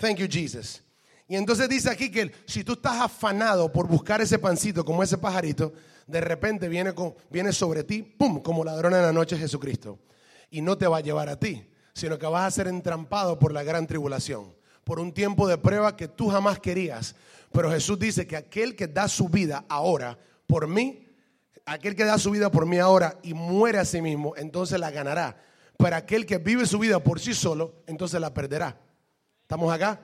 Thank 0.00 0.18
you, 0.18 0.28
Jesus. 0.30 0.82
Y 1.26 1.36
entonces 1.36 1.68
dice 1.68 1.90
aquí 1.90 2.10
que 2.10 2.30
si 2.46 2.62
tú 2.62 2.74
estás 2.74 3.00
afanado 3.00 3.72
por 3.72 3.88
buscar 3.88 4.20
ese 4.20 4.38
pancito 4.38 4.84
como 4.84 5.02
ese 5.02 5.18
pajarito, 5.18 5.72
de 6.06 6.20
repente 6.20 6.68
viene, 6.68 6.92
con, 6.94 7.14
viene 7.30 7.52
sobre 7.52 7.82
ti, 7.82 8.02
¡pum!, 8.02 8.42
como 8.42 8.62
ladrón 8.62 8.94
en 8.94 9.02
la 9.02 9.12
noche 9.12 9.38
Jesucristo. 9.38 9.98
Y 10.50 10.60
no 10.60 10.76
te 10.76 10.86
va 10.86 10.98
a 10.98 11.00
llevar 11.00 11.28
a 11.28 11.38
ti, 11.38 11.66
sino 11.94 12.18
que 12.18 12.26
vas 12.26 12.46
a 12.46 12.50
ser 12.50 12.68
entrampado 12.68 13.38
por 13.38 13.52
la 13.52 13.62
gran 13.62 13.86
tribulación, 13.86 14.54
por 14.84 15.00
un 15.00 15.12
tiempo 15.12 15.48
de 15.48 15.58
prueba 15.58 15.96
que 15.96 16.08
tú 16.08 16.28
jamás 16.28 16.58
querías. 16.58 17.16
Pero 17.52 17.70
Jesús 17.70 17.98
dice 17.98 18.26
que 18.26 18.36
aquel 18.36 18.76
que 18.76 18.86
da 18.86 19.08
su 19.08 19.28
vida 19.28 19.64
ahora 19.68 20.18
por 20.46 20.68
mí, 20.68 21.08
aquel 21.66 21.96
que 21.96 22.04
da 22.04 22.18
su 22.18 22.30
vida 22.30 22.50
por 22.50 22.66
mí 22.66 22.78
ahora 22.78 23.18
y 23.22 23.34
muere 23.34 23.78
a 23.78 23.84
sí 23.84 24.02
mismo, 24.02 24.34
entonces 24.36 24.78
la 24.78 24.90
ganará. 24.90 25.36
Pero 25.76 25.96
aquel 25.96 26.26
que 26.26 26.38
vive 26.38 26.66
su 26.66 26.78
vida 26.78 27.02
por 27.02 27.20
sí 27.20 27.34
solo, 27.34 27.82
entonces 27.86 28.20
la 28.20 28.32
perderá. 28.32 28.78
¿Estamos 29.42 29.72
acá? 29.72 30.00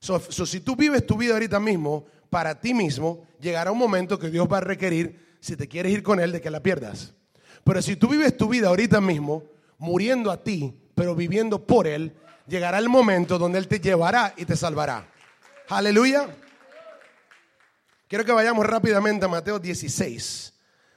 si 0.00 0.60
tú 0.60 0.76
vives 0.76 1.04
tu 1.04 1.16
vida 1.16 1.34
ahorita 1.34 1.60
mismo 1.60 2.06
para 2.30 2.58
ti 2.58 2.72
mismo, 2.72 3.26
llegará 3.38 3.70
un 3.70 3.78
momento 3.78 4.18
que 4.18 4.30
Dios 4.30 4.48
va 4.50 4.58
a 4.58 4.62
requerir, 4.62 5.36
si 5.40 5.56
te 5.56 5.68
quieres 5.68 5.92
ir 5.92 6.02
con 6.02 6.20
Él, 6.20 6.32
de 6.32 6.40
que 6.40 6.50
la 6.50 6.62
pierdas. 6.62 7.12
Pero 7.64 7.82
si 7.82 7.96
tú 7.96 8.08
vives 8.08 8.36
tu 8.36 8.48
vida 8.48 8.68
ahorita 8.68 9.00
mismo, 9.00 9.44
muriendo 9.78 10.30
a 10.30 10.42
ti, 10.42 10.74
pero 10.94 11.14
viviendo 11.14 11.66
por 11.66 11.86
Él, 11.86 12.14
llegará 12.50 12.78
el 12.78 12.88
momento 12.88 13.38
donde 13.38 13.58
Él 13.58 13.68
te 13.68 13.80
llevará 13.80 14.34
y 14.36 14.44
te 14.44 14.56
salvará. 14.56 15.06
Aleluya. 15.68 16.28
Quiero 18.08 18.24
que 18.24 18.32
vayamos 18.32 18.66
rápidamente 18.66 19.24
a 19.24 19.28
Mateo 19.28 19.60
16. 19.60 20.52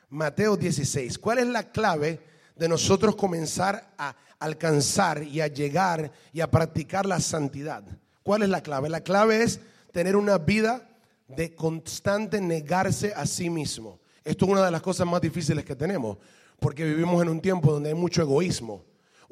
Mateo 0.09 0.57
16. 0.57 1.19
¿Cuál 1.19 1.39
es 1.39 1.47
la 1.47 1.71
clave 1.71 2.19
de 2.55 2.67
nosotros 2.67 3.15
comenzar 3.15 3.93
a 3.97 4.15
alcanzar 4.39 5.23
y 5.23 5.39
a 5.39 5.47
llegar 5.47 6.11
y 6.33 6.41
a 6.41 6.49
practicar 6.49 7.05
la 7.05 7.19
santidad? 7.19 7.83
¿Cuál 8.23 8.41
es 8.41 8.49
la 8.49 8.61
clave? 8.61 8.89
La 8.89 9.01
clave 9.01 9.43
es 9.43 9.59
tener 9.91 10.15
una 10.15 10.39
vida 10.39 10.89
de 11.27 11.53
constante 11.53 12.41
negarse 12.41 13.13
a 13.15 13.27
sí 13.27 13.49
mismo. 13.49 13.99
Esto 14.23 14.45
es 14.45 14.51
una 14.51 14.65
de 14.65 14.71
las 14.71 14.81
cosas 14.81 15.05
más 15.05 15.21
difíciles 15.21 15.63
que 15.63 15.75
tenemos, 15.75 16.17
porque 16.59 16.83
vivimos 16.83 17.21
en 17.21 17.29
un 17.29 17.41
tiempo 17.41 17.71
donde 17.71 17.89
hay 17.89 17.95
mucho 17.95 18.21
egoísmo. 18.23 18.83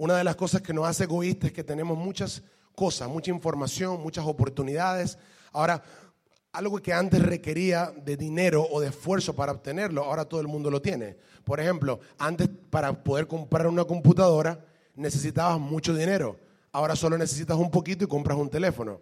Una 0.02 0.18
de 0.18 0.24
las 0.24 0.36
cosas 0.36 0.64
que 0.64 0.74
nos 0.74 0.88
hace 0.88 1.04
egoístas 1.04 1.50
es 1.50 1.54
que 1.54 1.64
tenemos 1.64 1.96
muchas 1.96 2.42
cosas, 2.74 3.08
mucha 3.08 3.30
información, 3.30 4.02
muchas 4.02 4.26
oportunidades. 4.26 5.16
Ahora, 5.52 5.84
algo 6.54 6.82
que 6.82 6.92
antes 6.92 7.22
requería 7.22 7.94
de 7.96 8.18
dinero 8.18 8.66
o 8.72 8.82
de 8.82 8.88
esfuerzo 8.88 9.36
para 9.36 9.52
obtenerlo, 9.52 10.04
ahora 10.04 10.26
todo 10.26 10.42
el 10.42 10.48
mundo 10.48 10.72
lo 10.72 10.82
tiene. 10.82 11.18
Por 11.44 11.60
ejemplo, 11.60 12.00
antes 12.18 12.50
para 12.72 13.04
poder 13.04 13.28
comprar 13.28 13.68
una 13.68 13.84
computadora 13.86 14.66
necesitabas 14.96 15.60
mucho 15.60 15.94
dinero. 15.94 16.40
Ahora 16.72 16.96
solo 16.96 17.16
necesitas 17.16 17.58
un 17.58 17.70
poquito 17.70 18.04
y 18.04 18.08
compras 18.08 18.40
un 18.40 18.50
teléfono. 18.50 19.02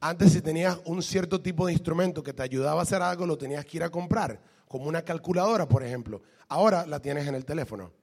Antes 0.00 0.32
si 0.32 0.40
tenías 0.40 0.78
un 0.86 1.02
cierto 1.02 1.42
tipo 1.42 1.66
de 1.66 1.74
instrumento 1.74 2.22
que 2.22 2.32
te 2.32 2.42
ayudaba 2.42 2.80
a 2.80 2.84
hacer 2.84 3.02
algo, 3.02 3.26
lo 3.26 3.36
tenías 3.36 3.66
que 3.66 3.76
ir 3.76 3.82
a 3.82 3.90
comprar, 3.90 4.40
como 4.66 4.86
una 4.86 5.02
calculadora, 5.02 5.68
por 5.68 5.84
ejemplo. 5.84 6.22
Ahora 6.48 6.86
la 6.86 6.98
tienes 6.98 7.28
en 7.28 7.34
el 7.34 7.44
teléfono. 7.44 7.99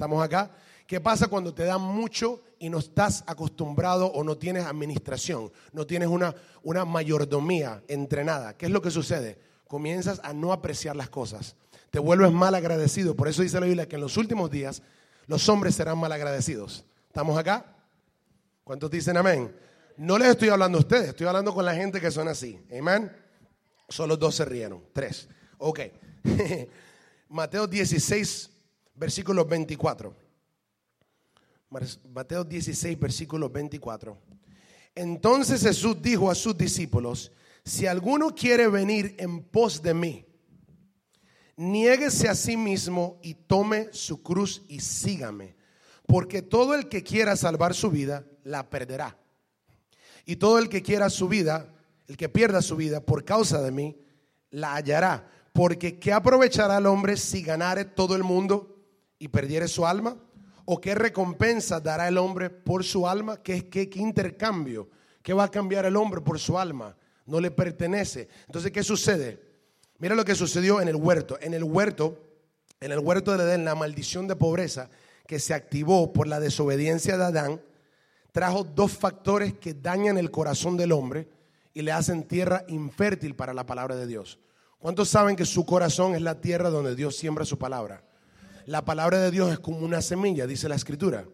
¿Estamos 0.00 0.24
acá? 0.24 0.50
¿Qué 0.86 0.98
pasa 0.98 1.26
cuando 1.26 1.52
te 1.52 1.62
dan 1.62 1.82
mucho 1.82 2.40
y 2.58 2.70
no 2.70 2.78
estás 2.78 3.22
acostumbrado 3.26 4.06
o 4.06 4.24
no 4.24 4.38
tienes 4.38 4.64
administración, 4.64 5.52
no 5.74 5.86
tienes 5.86 6.08
una, 6.08 6.34
una 6.62 6.86
mayordomía 6.86 7.82
entrenada? 7.86 8.56
¿Qué 8.56 8.64
es 8.64 8.72
lo 8.72 8.80
que 8.80 8.90
sucede? 8.90 9.38
Comienzas 9.68 10.18
a 10.24 10.32
no 10.32 10.54
apreciar 10.54 10.96
las 10.96 11.10
cosas. 11.10 11.54
Te 11.90 11.98
vuelves 11.98 12.32
mal 12.32 12.54
agradecido. 12.54 13.14
Por 13.14 13.28
eso 13.28 13.42
dice 13.42 13.60
la 13.60 13.66
Biblia 13.66 13.86
que 13.86 13.96
en 13.96 14.00
los 14.00 14.16
últimos 14.16 14.50
días 14.50 14.80
los 15.26 15.46
hombres 15.50 15.74
serán 15.74 15.98
mal 15.98 16.12
agradecidos. 16.12 16.86
¿Estamos 17.08 17.36
acá? 17.36 17.66
¿Cuántos 18.64 18.90
dicen 18.90 19.18
amén? 19.18 19.54
No 19.98 20.16
les 20.16 20.28
estoy 20.28 20.48
hablando 20.48 20.78
a 20.78 20.80
ustedes, 20.80 21.08
estoy 21.08 21.26
hablando 21.26 21.52
con 21.52 21.66
la 21.66 21.74
gente 21.74 22.00
que 22.00 22.10
son 22.10 22.26
así. 22.26 22.58
Amén. 22.74 23.14
Solo 23.86 24.16
dos 24.16 24.34
se 24.34 24.46
rieron. 24.46 24.82
Tres. 24.94 25.28
Ok. 25.58 25.80
Mateo 27.28 27.66
16, 27.66 28.50
versículo 29.00 29.46
24. 29.46 30.14
Mateo 32.12 32.44
16, 32.44 33.00
versículo 33.00 33.48
24. 33.48 34.18
Entonces 34.94 35.62
Jesús 35.62 36.02
dijo 36.02 36.30
a 36.30 36.34
sus 36.34 36.56
discípulos, 36.56 37.32
si 37.64 37.86
alguno 37.86 38.34
quiere 38.34 38.68
venir 38.68 39.14
en 39.18 39.42
pos 39.42 39.80
de 39.80 39.94
mí, 39.94 40.26
niéguese 41.56 42.28
a 42.28 42.34
sí 42.34 42.58
mismo 42.58 43.18
y 43.22 43.34
tome 43.34 43.88
su 43.92 44.22
cruz 44.22 44.62
y 44.68 44.80
sígame, 44.80 45.56
porque 46.06 46.42
todo 46.42 46.74
el 46.74 46.88
que 46.88 47.02
quiera 47.02 47.36
salvar 47.36 47.74
su 47.74 47.90
vida, 47.90 48.26
la 48.44 48.68
perderá 48.68 49.16
y 50.26 50.36
todo 50.36 50.58
el 50.58 50.68
que 50.68 50.82
quiera 50.82 51.08
su 51.08 51.26
vida, 51.28 51.72
el 52.06 52.18
que 52.18 52.28
pierda 52.28 52.60
su 52.60 52.76
vida 52.76 53.00
por 53.00 53.24
causa 53.24 53.62
de 53.62 53.70
mí, 53.70 53.96
la 54.50 54.74
hallará. 54.74 55.26
Porque 55.52 55.98
¿qué 55.98 56.12
aprovechará 56.12 56.78
el 56.78 56.86
hombre 56.86 57.16
si 57.16 57.42
ganare 57.42 57.84
todo 57.84 58.14
el 58.14 58.24
mundo 58.24 58.79
y 59.20 59.28
perdiere 59.28 59.68
su 59.68 59.86
alma? 59.86 60.16
¿O 60.64 60.80
qué 60.80 60.96
recompensa 60.96 61.78
dará 61.78 62.08
el 62.08 62.18
hombre 62.18 62.50
por 62.50 62.82
su 62.82 63.06
alma? 63.06 63.40
¿Qué, 63.40 63.68
qué, 63.68 63.88
qué 63.88 64.00
intercambio? 64.00 64.88
¿Qué 65.22 65.32
va 65.32 65.44
a 65.44 65.50
cambiar 65.50 65.84
el 65.84 65.94
hombre 65.94 66.20
por 66.20 66.40
su 66.40 66.58
alma? 66.58 66.96
No 67.26 67.38
le 67.40 67.52
pertenece. 67.52 68.28
Entonces, 68.46 68.72
¿qué 68.72 68.82
sucede? 68.82 69.40
Mira 69.98 70.14
lo 70.14 70.24
que 70.24 70.34
sucedió 70.34 70.80
en 70.80 70.88
el 70.88 70.96
huerto. 70.96 71.38
En 71.40 71.54
el 71.54 71.62
huerto, 71.62 72.18
en 72.80 72.90
el 72.90 72.98
huerto 72.98 73.36
de 73.36 73.44
Edén, 73.44 73.64
la 73.64 73.74
maldición 73.74 74.26
de 74.26 74.36
pobreza 74.36 74.88
que 75.26 75.38
se 75.38 75.54
activó 75.54 76.12
por 76.12 76.26
la 76.26 76.40
desobediencia 76.40 77.16
de 77.18 77.24
Adán, 77.24 77.60
trajo 78.32 78.64
dos 78.64 78.92
factores 78.92 79.54
que 79.54 79.74
dañan 79.74 80.16
el 80.18 80.30
corazón 80.30 80.76
del 80.76 80.92
hombre 80.92 81.28
y 81.74 81.82
le 81.82 81.92
hacen 81.92 82.24
tierra 82.24 82.64
infértil 82.68 83.36
para 83.36 83.52
la 83.52 83.66
palabra 83.66 83.96
de 83.96 84.06
Dios. 84.06 84.38
¿Cuántos 84.78 85.10
saben 85.10 85.36
que 85.36 85.44
su 85.44 85.66
corazón 85.66 86.14
es 86.14 86.22
la 86.22 86.40
tierra 86.40 86.70
donde 86.70 86.94
Dios 86.96 87.16
siembra 87.16 87.44
su 87.44 87.58
palabra? 87.58 88.02
La 88.70 88.84
palabra 88.84 89.18
de 89.18 89.32
Dios 89.32 89.50
es 89.50 89.58
como 89.58 89.78
una 89.80 90.00
semilla, 90.00 90.46
dice 90.46 90.68
la 90.68 90.76
escritura. 90.76 91.24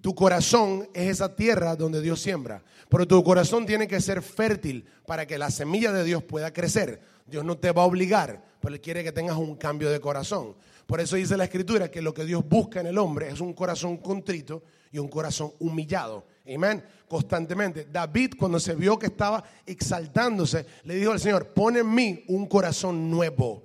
Tu 0.00 0.14
corazón 0.14 0.88
es 0.94 1.08
esa 1.08 1.34
tierra 1.34 1.74
donde 1.74 2.00
Dios 2.00 2.20
siembra, 2.20 2.62
pero 2.88 3.08
tu 3.08 3.24
corazón 3.24 3.66
tiene 3.66 3.88
que 3.88 4.00
ser 4.00 4.22
fértil 4.22 4.84
para 5.04 5.26
que 5.26 5.36
la 5.36 5.50
semilla 5.50 5.90
de 5.90 6.04
Dios 6.04 6.22
pueda 6.22 6.52
crecer. 6.52 7.00
Dios 7.26 7.44
no 7.44 7.58
te 7.58 7.72
va 7.72 7.82
a 7.82 7.86
obligar, 7.86 8.44
pero 8.60 8.72
Él 8.72 8.80
quiere 8.80 9.02
que 9.02 9.10
tengas 9.10 9.36
un 9.36 9.56
cambio 9.56 9.90
de 9.90 9.98
corazón. 9.98 10.54
Por 10.86 11.00
eso 11.00 11.16
dice 11.16 11.36
la 11.36 11.42
escritura 11.42 11.90
que 11.90 12.00
lo 12.00 12.14
que 12.14 12.24
Dios 12.24 12.48
busca 12.48 12.78
en 12.78 12.86
el 12.86 12.98
hombre 12.98 13.30
es 13.30 13.40
un 13.40 13.52
corazón 13.52 13.96
contrito 13.96 14.62
y 14.92 15.00
un 15.00 15.08
corazón 15.08 15.52
humillado. 15.58 16.24
Amén. 16.46 16.84
Constantemente. 17.08 17.88
David 17.90 18.34
cuando 18.38 18.60
se 18.60 18.76
vio 18.76 18.96
que 18.96 19.06
estaba 19.06 19.42
exaltándose, 19.66 20.64
le 20.84 20.94
dijo 20.94 21.10
al 21.10 21.18
Señor, 21.18 21.48
pon 21.48 21.78
en 21.78 21.92
mí 21.92 22.22
un 22.28 22.46
corazón 22.46 23.10
nuevo. 23.10 23.64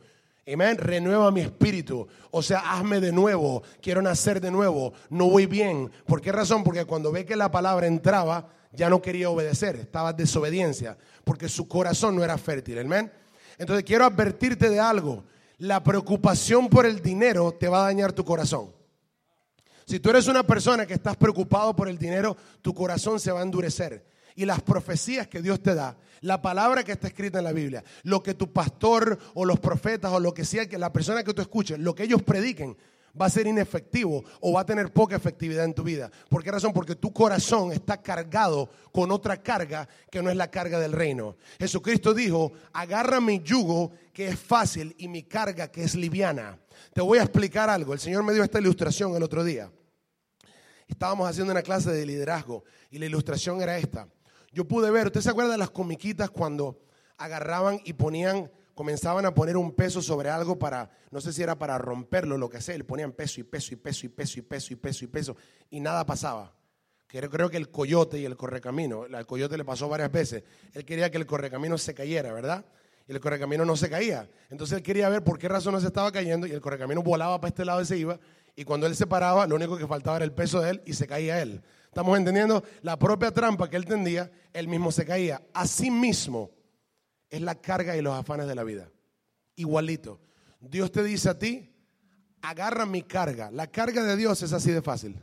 Amén. 0.52 0.78
Renueva 0.78 1.32
mi 1.32 1.42
espíritu. 1.42 2.08
O 2.30 2.42
sea, 2.42 2.60
hazme 2.60 3.00
de 3.00 3.12
nuevo. 3.12 3.64
Quiero 3.82 4.02
nacer 4.02 4.40
de 4.40 4.52
nuevo. 4.52 4.94
No 5.10 5.30
voy 5.30 5.48
bien. 5.48 5.92
¿Por 6.06 6.22
qué 6.22 6.32
razón? 6.32 6.64
Porque 6.64 6.86
cuando 6.86 7.12
ve 7.12 7.26
que 7.26 7.36
la 7.36 7.50
palabra 7.50 7.88
entraba, 7.88 8.50
ya 8.72 8.90
no 8.90 9.02
quería 9.02 9.30
obedecer. 9.30 9.76
Estaba 9.76 10.14
desobediencia. 10.14 10.98
Porque 11.24 11.50
su 11.50 11.68
corazón 11.68 12.16
no 12.16 12.24
era 12.24 12.38
fértil. 12.38 12.78
Amén. 12.80 13.12
Entonces 13.58 13.84
quiero 13.84 14.06
advertirte 14.06 14.70
de 14.70 14.80
algo. 14.80 15.24
La 15.58 15.84
preocupación 15.84 16.70
por 16.70 16.86
el 16.86 17.02
dinero 17.02 17.54
te 17.54 17.68
va 17.68 17.80
a 17.80 17.86
dañar 17.86 18.14
tu 18.14 18.24
corazón. 18.24 18.72
Si 19.86 20.00
tú 20.00 20.10
eres 20.10 20.28
una 20.28 20.44
persona 20.44 20.86
que 20.86 20.96
estás 20.96 21.16
preocupado 21.16 21.76
por 21.76 21.88
el 21.88 21.98
dinero, 21.98 22.36
tu 22.62 22.74
corazón 22.74 23.20
se 23.20 23.32
va 23.32 23.40
a 23.40 23.44
endurecer. 23.44 24.06
Y 24.36 24.46
las 24.46 24.62
profecías 24.62 25.28
que 25.28 25.42
Dios 25.42 25.64
te 25.64 25.74
da, 25.74 25.98
la 26.22 26.42
palabra 26.42 26.84
que 26.84 26.92
está 26.92 27.08
escrita 27.08 27.38
en 27.38 27.46
la 27.46 27.54
Biblia, 27.54 27.84
lo 28.04 28.22
que 28.22 28.34
tu 28.34 28.52
pastor 28.52 29.18
o 29.34 29.46
los 29.46 29.60
profetas 29.60 30.12
o 30.12 30.20
lo 30.20 30.34
que 30.34 30.44
sea, 30.44 30.68
que 30.68 30.78
la 30.78 30.92
persona 30.92 31.24
que 31.24 31.34
tú 31.34 31.42
escuches, 31.42 31.80
lo 31.80 31.96
que 31.96 32.04
ellos 32.04 32.22
prediquen, 32.22 32.76
va 33.20 33.28
a 33.28 33.30
ser 33.30 33.48
inefectivo 33.48 34.24
o 34.42 34.54
va 34.54 34.62
a 34.62 34.66
tener 34.66 34.92
poca 34.92 35.16
efectividad 35.16 35.66
en 35.66 35.74
tu 35.74 35.84
vida. 35.84 36.12
¿Por 36.30 36.44
qué 36.44 36.52
razón? 36.52 36.74
Porque 36.74 36.96
tu 36.96 37.14
corazón 37.14 37.72
está 37.72 38.02
cargado 38.02 38.70
con 38.92 39.12
otra 39.12 39.42
carga 39.42 39.88
que 40.12 40.22
no 40.22 40.30
es 40.30 40.36
la 40.36 40.52
carga 40.52 40.80
del 40.80 40.92
reino. 40.92 41.38
Jesucristo 41.60 42.14
dijo, 42.14 42.52
agarra 42.74 43.22
mi 43.22 43.42
yugo 43.42 43.92
que 44.14 44.28
es 44.28 44.40
fácil 44.40 44.94
y 44.98 45.08
mi 45.08 45.24
carga 45.24 45.70
que 45.70 45.84
es 45.84 45.96
liviana. 45.96 46.60
Te 46.94 47.02
voy 47.02 47.20
a 47.20 47.24
explicar 47.24 47.70
algo. 47.70 47.94
El 47.94 48.00
Señor 48.00 48.24
me 48.24 48.34
dio 48.34 48.44
esta 48.44 48.60
ilustración 48.60 49.16
el 49.16 49.24
otro 49.24 49.44
día. 49.44 49.72
Estábamos 50.88 51.28
haciendo 51.30 51.52
una 51.52 51.64
clase 51.64 51.92
de 51.92 52.06
liderazgo 52.06 52.64
y 52.92 53.00
la 53.00 53.06
ilustración 53.06 53.62
era 53.62 53.78
esta. 53.78 54.08
Yo 54.56 54.66
pude 54.66 54.90
ver, 54.90 55.08
¿usted 55.08 55.20
se 55.20 55.30
acuerda 55.30 55.52
de 55.52 55.58
las 55.58 55.70
comiquitas 55.70 56.30
cuando 56.30 56.80
agarraban 57.18 57.82
y 57.84 57.92
ponían, 57.92 58.50
comenzaban 58.74 59.26
a 59.26 59.34
poner 59.34 59.58
un 59.58 59.74
peso 59.74 60.02
sobre 60.02 60.30
algo 60.30 60.58
para, 60.58 60.90
no 61.12 61.20
sé 61.20 61.34
si 61.34 61.44
era 61.44 61.60
para 61.60 61.78
romperlo, 61.78 62.38
lo 62.38 62.48
que 62.48 62.62
sea, 62.62 62.78
le 62.78 62.86
ponían 62.86 63.12
peso 63.12 63.42
y 63.42 63.44
peso 63.44 63.74
y 63.74 63.76
peso 63.76 64.06
y 64.06 64.10
peso 64.10 64.40
y 64.40 64.44
peso 64.44 64.74
y 64.74 64.78
peso 64.78 65.04
y 65.04 65.08
peso 65.10 65.36
y 65.70 65.82
nada 65.82 66.06
pasaba. 66.06 66.56
Creo, 67.06 67.30
creo 67.30 67.50
que 67.50 67.58
el 67.58 67.70
coyote 67.70 68.18
y 68.18 68.24
el 68.24 68.38
correcamino, 68.38 69.06
al 69.14 69.26
coyote 69.26 69.58
le 69.58 69.66
pasó 69.66 69.90
varias 69.90 70.10
veces, 70.10 70.46
él 70.72 70.86
quería 70.86 71.12
que 71.12 71.18
el 71.18 71.26
correcamino 71.26 71.78
se 71.78 71.94
cayera, 71.94 72.32
¿verdad? 72.32 72.64
y 73.08 73.12
el 73.12 73.20
correcamino 73.20 73.66
no 73.66 73.76
se 73.76 73.90
caía. 73.90 74.30
Entonces 74.50 74.78
él 74.78 74.84
quería 74.84 75.10
ver 75.10 75.24
por 75.24 75.38
qué 75.38 75.48
razón 75.48 75.74
no 75.74 75.82
se 75.82 75.88
estaba 75.88 76.12
cayendo 76.12 76.48
y 76.48 76.52
el 76.52 76.62
correcamino 76.62 77.04
volaba 77.04 77.40
para 77.40 77.50
este 77.50 77.66
lado 77.66 77.82
y 77.82 77.86
se 77.86 77.98
iba. 77.98 78.20
Y 78.56 78.64
cuando 78.64 78.88
él 78.88 78.96
se 78.96 79.06
paraba, 79.06 79.46
lo 79.48 79.56
único 79.56 79.78
que 79.78 79.86
faltaba 79.86 80.16
era 80.16 80.26
el 80.26 80.32
peso 80.32 80.62
de 80.62 80.72
él 80.72 80.82
y 80.86 80.94
se 80.94 81.08
caía 81.08 81.42
él. 81.42 81.62
¿Estamos 81.96 82.18
entendiendo? 82.18 82.62
La 82.82 83.00
propia 83.00 83.32
trampa 83.32 83.70
que 83.70 83.78
él 83.78 83.86
tendía, 83.86 84.30
él 84.52 84.68
mismo 84.68 84.92
se 84.92 85.06
caía. 85.06 85.42
Así 85.54 85.90
mismo 85.90 86.52
es 87.30 87.40
la 87.40 87.56
carga 87.56 87.96
y 87.96 88.02
los 88.02 88.14
afanes 88.14 88.48
de 88.48 88.56
la 88.56 88.66
vida. 88.66 88.92
Igualito. 89.56 90.20
Dios 90.60 90.92
te 90.92 91.02
dice 91.04 91.30
a 91.30 91.40
ti, 91.40 91.74
agarra 92.42 92.86
mi 92.86 93.02
carga. 93.04 93.50
La 93.50 93.68
carga 93.68 94.04
de 94.04 94.18
Dios 94.18 94.44
es 94.44 94.52
así 94.52 94.72
de 94.72 94.82
fácil. 94.82 95.18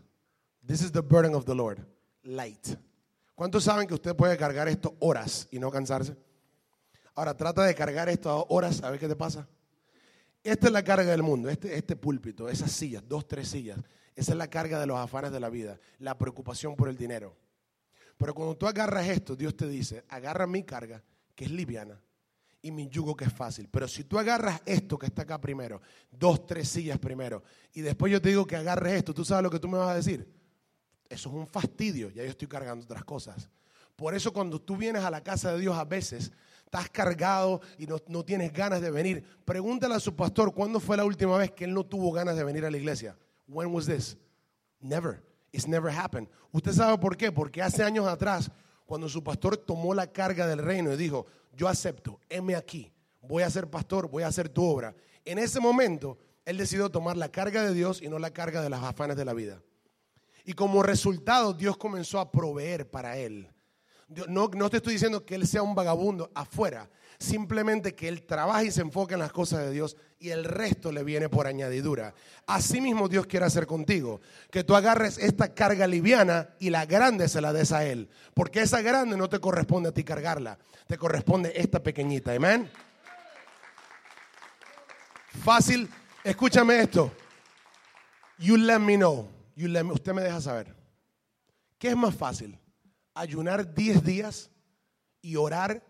This 0.66 0.80
is 0.80 0.92
the 0.92 1.02
burden 1.02 1.35
of 1.35 1.44
the 1.44 1.54
Lord. 1.54 1.87
Light. 2.22 2.66
¿Cuántos 3.35 3.64
saben 3.64 3.87
que 3.87 3.92
usted 3.92 4.16
puede 4.16 4.38
cargar 4.38 4.66
esto 4.66 4.96
horas 5.00 5.48
y 5.50 5.58
no 5.58 5.70
cansarse? 5.70 6.16
Ahora 7.14 7.37
trata 7.37 7.64
de 7.64 7.74
cargar 7.74 8.08
esto 8.08 8.46
horas, 8.48 8.82
a 8.82 8.88
ver 8.88 8.98
qué 8.98 9.08
te 9.08 9.16
pasa. 9.16 9.46
Esta 10.42 10.68
es 10.68 10.72
la 10.72 10.82
carga 10.82 11.11
del 11.11 11.22
mundo, 11.22 11.50
este, 11.50 11.76
este 11.76 11.96
púlpito, 11.96 12.48
esas 12.48 12.72
sillas, 12.72 13.06
dos, 13.06 13.28
tres 13.28 13.48
sillas. 13.48 13.78
Esa 14.14 14.33
es 14.33 14.38
la 14.38 14.48
carga 14.48 14.79
de 14.79 14.87
los 14.87 14.98
afanes 14.98 15.33
de 15.33 15.40
la 15.40 15.48
vida, 15.48 15.79
la 15.98 16.18
preocupación 16.18 16.77
por 16.77 16.88
el 16.88 16.96
dinero. 16.96 17.37
Pero 18.16 18.35
cuando 18.35 18.57
tú 18.57 18.66
agarras 18.66 19.09
esto, 19.09 19.35
Dios 19.35 19.57
te 19.57 19.66
dice, 19.66 20.05
agarra 20.09 20.46
mi 20.46 20.62
carga, 20.62 21.03
que 21.35 21.44
es 21.44 21.51
liviana, 21.51 22.01
y 22.61 22.70
mi 22.70 22.88
yugo 22.88 23.16
que 23.16 23.25
es 23.25 23.33
fácil. 23.33 23.68
Pero 23.70 23.88
si 23.88 24.05
tú 24.05 24.18
agarras 24.18 24.61
esto 24.66 24.98
que 24.98 25.07
está 25.07 25.22
acá 25.22 25.40
primero, 25.40 25.81
dos, 26.11 26.46
tres 26.46 26.68
sillas 26.68 26.98
primero, 26.98 27.42
y 27.72 27.81
después 27.81 28.12
yo 28.12 28.20
te 28.20 28.29
digo 28.29 28.46
que 28.46 28.57
agarres 28.57 28.94
esto, 28.94 29.14
¿tú 29.14 29.25
sabes 29.25 29.42
lo 29.42 29.51
que 29.51 29.59
tú 29.59 29.68
me 29.68 29.79
vas 29.79 29.90
a 29.90 29.96
decir? 29.96 30.42
eso 31.12 31.29
es 31.29 31.35
un 31.35 31.46
fastidio, 31.46 32.11
ya 32.11 32.25
yo 32.25 32.31
estoy 32.31 32.48
cargando 32.48 32.85
otras 32.85 33.05
cosas. 33.05 33.51
Por 33.96 34.14
eso 34.14 34.33
cuando 34.33 34.61
tú 34.61 34.77
vienes 34.77 35.05
a 35.05 35.11
la 35.11 35.22
casa 35.22 35.53
de 35.53 35.61
Dios 35.61 35.77
a 35.77 35.85
veces, 35.85 36.33
estás 36.64 36.88
cargado 36.88 37.61
y 37.79 37.87
no, 37.87 37.98
no, 38.09 38.25
tienes 38.25 38.53
ganas 38.53 38.81
de 38.81 38.90
venir. 38.90 39.22
Pregúntale 39.44 39.94
a 39.94 40.01
su 40.01 40.16
pastor 40.16 40.55
cuándo 40.55 40.81
fue 40.81 40.96
la 40.96 41.05
última 41.05 41.37
vez 41.37 41.51
que 41.51 41.64
él 41.64 41.75
no 41.75 41.85
tuvo 41.85 42.11
ganas 42.12 42.35
de 42.37 42.44
venir 42.44 42.64
a 42.64 42.70
la 42.70 42.79
iglesia. 42.79 43.16
When 43.46 43.72
was 43.72 43.87
this? 43.87 44.16
Never. 44.81 45.22
It's 45.52 45.66
never 45.66 45.90
happened. 45.90 46.28
¿Usted 46.52 46.72
sabe 46.72 46.98
por 46.98 47.16
qué? 47.16 47.31
Porque 47.31 47.62
hace 47.62 47.83
años 47.83 48.07
atrás, 48.07 48.50
cuando 48.87 49.09
su 49.09 49.22
pastor 49.22 49.57
tomó 49.57 49.94
la 49.94 50.07
carga 50.07 50.46
del 50.46 50.59
reino 50.59 50.92
y 50.92 50.96
dijo, 50.96 51.26
yo 51.55 51.68
acepto, 51.68 52.20
heme 52.28 52.55
aquí, 52.55 52.92
voy 53.20 53.42
a 53.42 53.50
ser 53.50 53.68
pastor, 53.68 54.09
voy 54.09 54.22
a 54.22 54.28
hacer 54.28 54.48
tu 54.48 54.64
obra. 54.64 54.94
En 55.24 55.38
ese 55.38 55.61
momento, 55.61 56.18
él 56.44 56.57
decidió 56.57 56.90
tomar 56.90 57.16
la 57.16 57.31
carga 57.31 57.62
de 57.62 57.74
Dios 57.74 58.02
y 58.02 58.09
no 58.09 58.18
la 58.18 58.33
carga 58.33 58.62
de 58.62 58.70
las 58.70 58.83
afanes 58.83 59.16
de 59.16 59.24
la 59.24 59.35
vida. 59.35 59.62
Y 60.44 60.55
como 60.55 60.83
resultado, 60.83 61.52
Dios 61.52 61.76
comenzó 61.76 62.18
a 62.18 62.31
proveer 62.31 62.90
para 62.90 63.16
él. 63.16 63.48
No, 64.28 64.48
no 64.48 64.68
te 64.68 64.78
estoy 64.78 64.94
diciendo 64.94 65.24
que 65.24 65.37
él 65.37 65.46
sea 65.46 65.62
un 65.62 65.74
vagabundo 65.74 66.31
afuera, 66.35 66.90
simplemente 67.24 67.94
que 67.94 68.08
él 68.08 68.22
trabaja 68.24 68.64
y 68.64 68.70
se 68.70 68.80
enfoca 68.80 69.14
en 69.14 69.20
las 69.20 69.32
cosas 69.32 69.61
de 69.61 69.70
Dios 69.70 69.96
y 70.18 70.30
el 70.30 70.44
resto 70.44 70.92
le 70.92 71.02
viene 71.04 71.28
por 71.28 71.46
añadidura. 71.46 72.14
Así 72.46 72.80
mismo 72.80 73.08
Dios 73.08 73.26
quiere 73.26 73.46
hacer 73.46 73.66
contigo, 73.66 74.20
que 74.50 74.64
tú 74.64 74.76
agarres 74.76 75.18
esta 75.18 75.54
carga 75.54 75.87
liviana 75.87 76.50
y 76.58 76.70
la 76.70 76.87
grande 76.87 77.28
se 77.28 77.40
la 77.40 77.52
des 77.52 77.72
a 77.72 77.85
él, 77.85 78.08
porque 78.35 78.61
esa 78.61 78.82
grande 78.82 79.16
no 79.16 79.28
te 79.28 79.40
corresponde 79.40 79.88
a 79.88 79.92
ti 79.92 80.04
cargarla, 80.04 80.58
te 80.87 80.96
corresponde 80.98 81.52
esta 81.56 81.82
pequeñita, 81.82 82.35
amén. 82.35 82.70
Fácil, 85.44 85.88
escúchame 86.22 86.80
esto. 86.80 87.11
You 88.38 88.56
let 88.56 88.78
me 88.78 88.96
know. 88.96 89.28
You 89.54 89.68
let 89.68 89.85
me, 89.85 89.92
usted 89.92 90.12
me 90.12 90.22
deja 90.22 90.40
saber. 90.40 90.74
¿Qué 91.78 91.88
es 91.88 91.96
más 91.96 92.14
fácil? 92.14 92.58
Ayunar 93.14 93.74
10 93.74 94.04
días 94.04 94.50
y 95.20 95.37
orar 95.37 95.82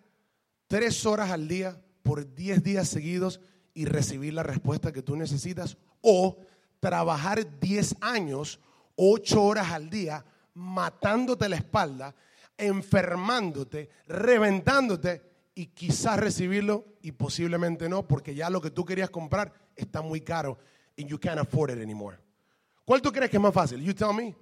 3 0.73 1.05
horas 1.05 1.31
al 1.31 1.49
día 1.49 1.79
por 2.03 2.35
10 2.35 2.63
días 2.63 2.89
seguidos 2.89 3.41
y 3.75 3.85
recibir 3.85 4.33
la 4.33 4.43
respuesta 4.43 4.91
que 4.91 5.03
tú 5.03 5.15
necesitas 5.17 5.77
o 6.01 6.39
trabajar 6.81 7.61
10 7.61 7.97
años, 8.01 8.59
8 8.97 9.43
horas 9.43 9.71
al 9.71 9.91
día, 9.91 10.25
matándote 10.55 11.47
la 11.51 11.57
espalda, 11.57 12.15
enfermándote, 12.57 13.91
reventándote 14.07 15.21
y 15.55 15.67
quizás 15.67 16.19
recibirlo 16.19 16.87
y 17.03 17.13
posiblemente 17.13 17.87
no, 17.91 18.09
porque 18.09 18.35
ya 18.35 18.49
lo 18.49 18.63
que 18.63 18.71
tú 18.71 18.87
querías 18.87 19.11
comprar 19.11 19.53
está 19.77 20.01
muy 20.01 20.23
caro 20.23 20.57
y 20.97 21.05
you 21.05 21.21
can't 21.21 21.39
afford 21.39 21.69
it 21.69 21.83
anymore. 21.83 22.17
¿Cuál 22.87 23.03
tú 23.03 23.13
crees 23.13 23.31
que 23.31 23.37
es 23.37 23.43
más 23.43 23.53
fácil? 23.53 23.83
You 23.83 23.93
tell 23.93 24.15
me. 24.15 24.35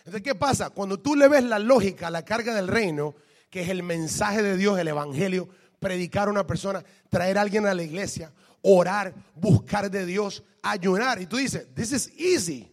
Entonces, 0.00 0.20
¿qué 0.20 0.34
pasa? 0.34 0.68
Cuando 0.68 1.00
tú 1.00 1.16
le 1.16 1.26
ves 1.26 1.44
la 1.44 1.58
lógica, 1.58 2.10
la 2.10 2.22
carga 2.22 2.54
del 2.54 2.68
reino, 2.68 3.14
que 3.50 3.62
es 3.62 3.68
el 3.68 3.82
mensaje 3.82 4.42
de 4.42 4.56
Dios, 4.56 4.78
el 4.78 4.88
evangelio, 4.88 5.48
predicar 5.78 6.28
a 6.28 6.30
una 6.30 6.46
persona, 6.46 6.84
traer 7.08 7.38
a 7.38 7.42
alguien 7.42 7.66
a 7.66 7.74
la 7.74 7.82
iglesia, 7.82 8.32
orar, 8.62 9.14
buscar 9.34 9.90
de 9.90 10.04
Dios, 10.04 10.42
ayunar. 10.62 11.20
Y 11.20 11.26
tú 11.26 11.36
dices, 11.36 11.66
this 11.74 11.92
is 11.92 12.12
easy. 12.18 12.72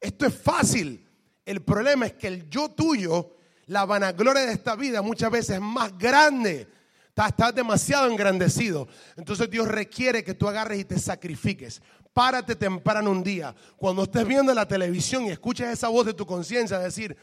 Esto 0.00 0.26
es 0.26 0.34
fácil. 0.34 1.06
El 1.44 1.62
problema 1.62 2.06
es 2.06 2.14
que 2.14 2.28
el 2.28 2.48
yo 2.48 2.70
tuyo, 2.70 3.36
la 3.66 3.84
vanagloria 3.84 4.46
de 4.46 4.52
esta 4.52 4.76
vida 4.76 5.02
muchas 5.02 5.30
veces 5.30 5.56
es 5.56 5.60
más 5.60 5.96
grande. 5.98 6.68
Estás, 7.16 7.54
demasiado 7.54 8.10
engrandecido. 8.10 8.88
Entonces 9.16 9.48
Dios 9.48 9.68
requiere 9.68 10.24
que 10.24 10.34
tú 10.34 10.48
agarres 10.48 10.80
y 10.80 10.84
te 10.84 10.98
sacrifiques. 10.98 11.80
Párate 12.12 12.56
temprano 12.56 13.10
un 13.10 13.22
día. 13.22 13.54
Cuando 13.76 14.04
estés 14.04 14.26
viendo 14.26 14.52
la 14.54 14.66
televisión 14.66 15.24
y 15.24 15.30
escuches 15.30 15.68
esa 15.68 15.88
voz 15.88 16.06
de 16.06 16.14
tu 16.14 16.26
conciencia 16.26 16.78
decir, 16.78 17.16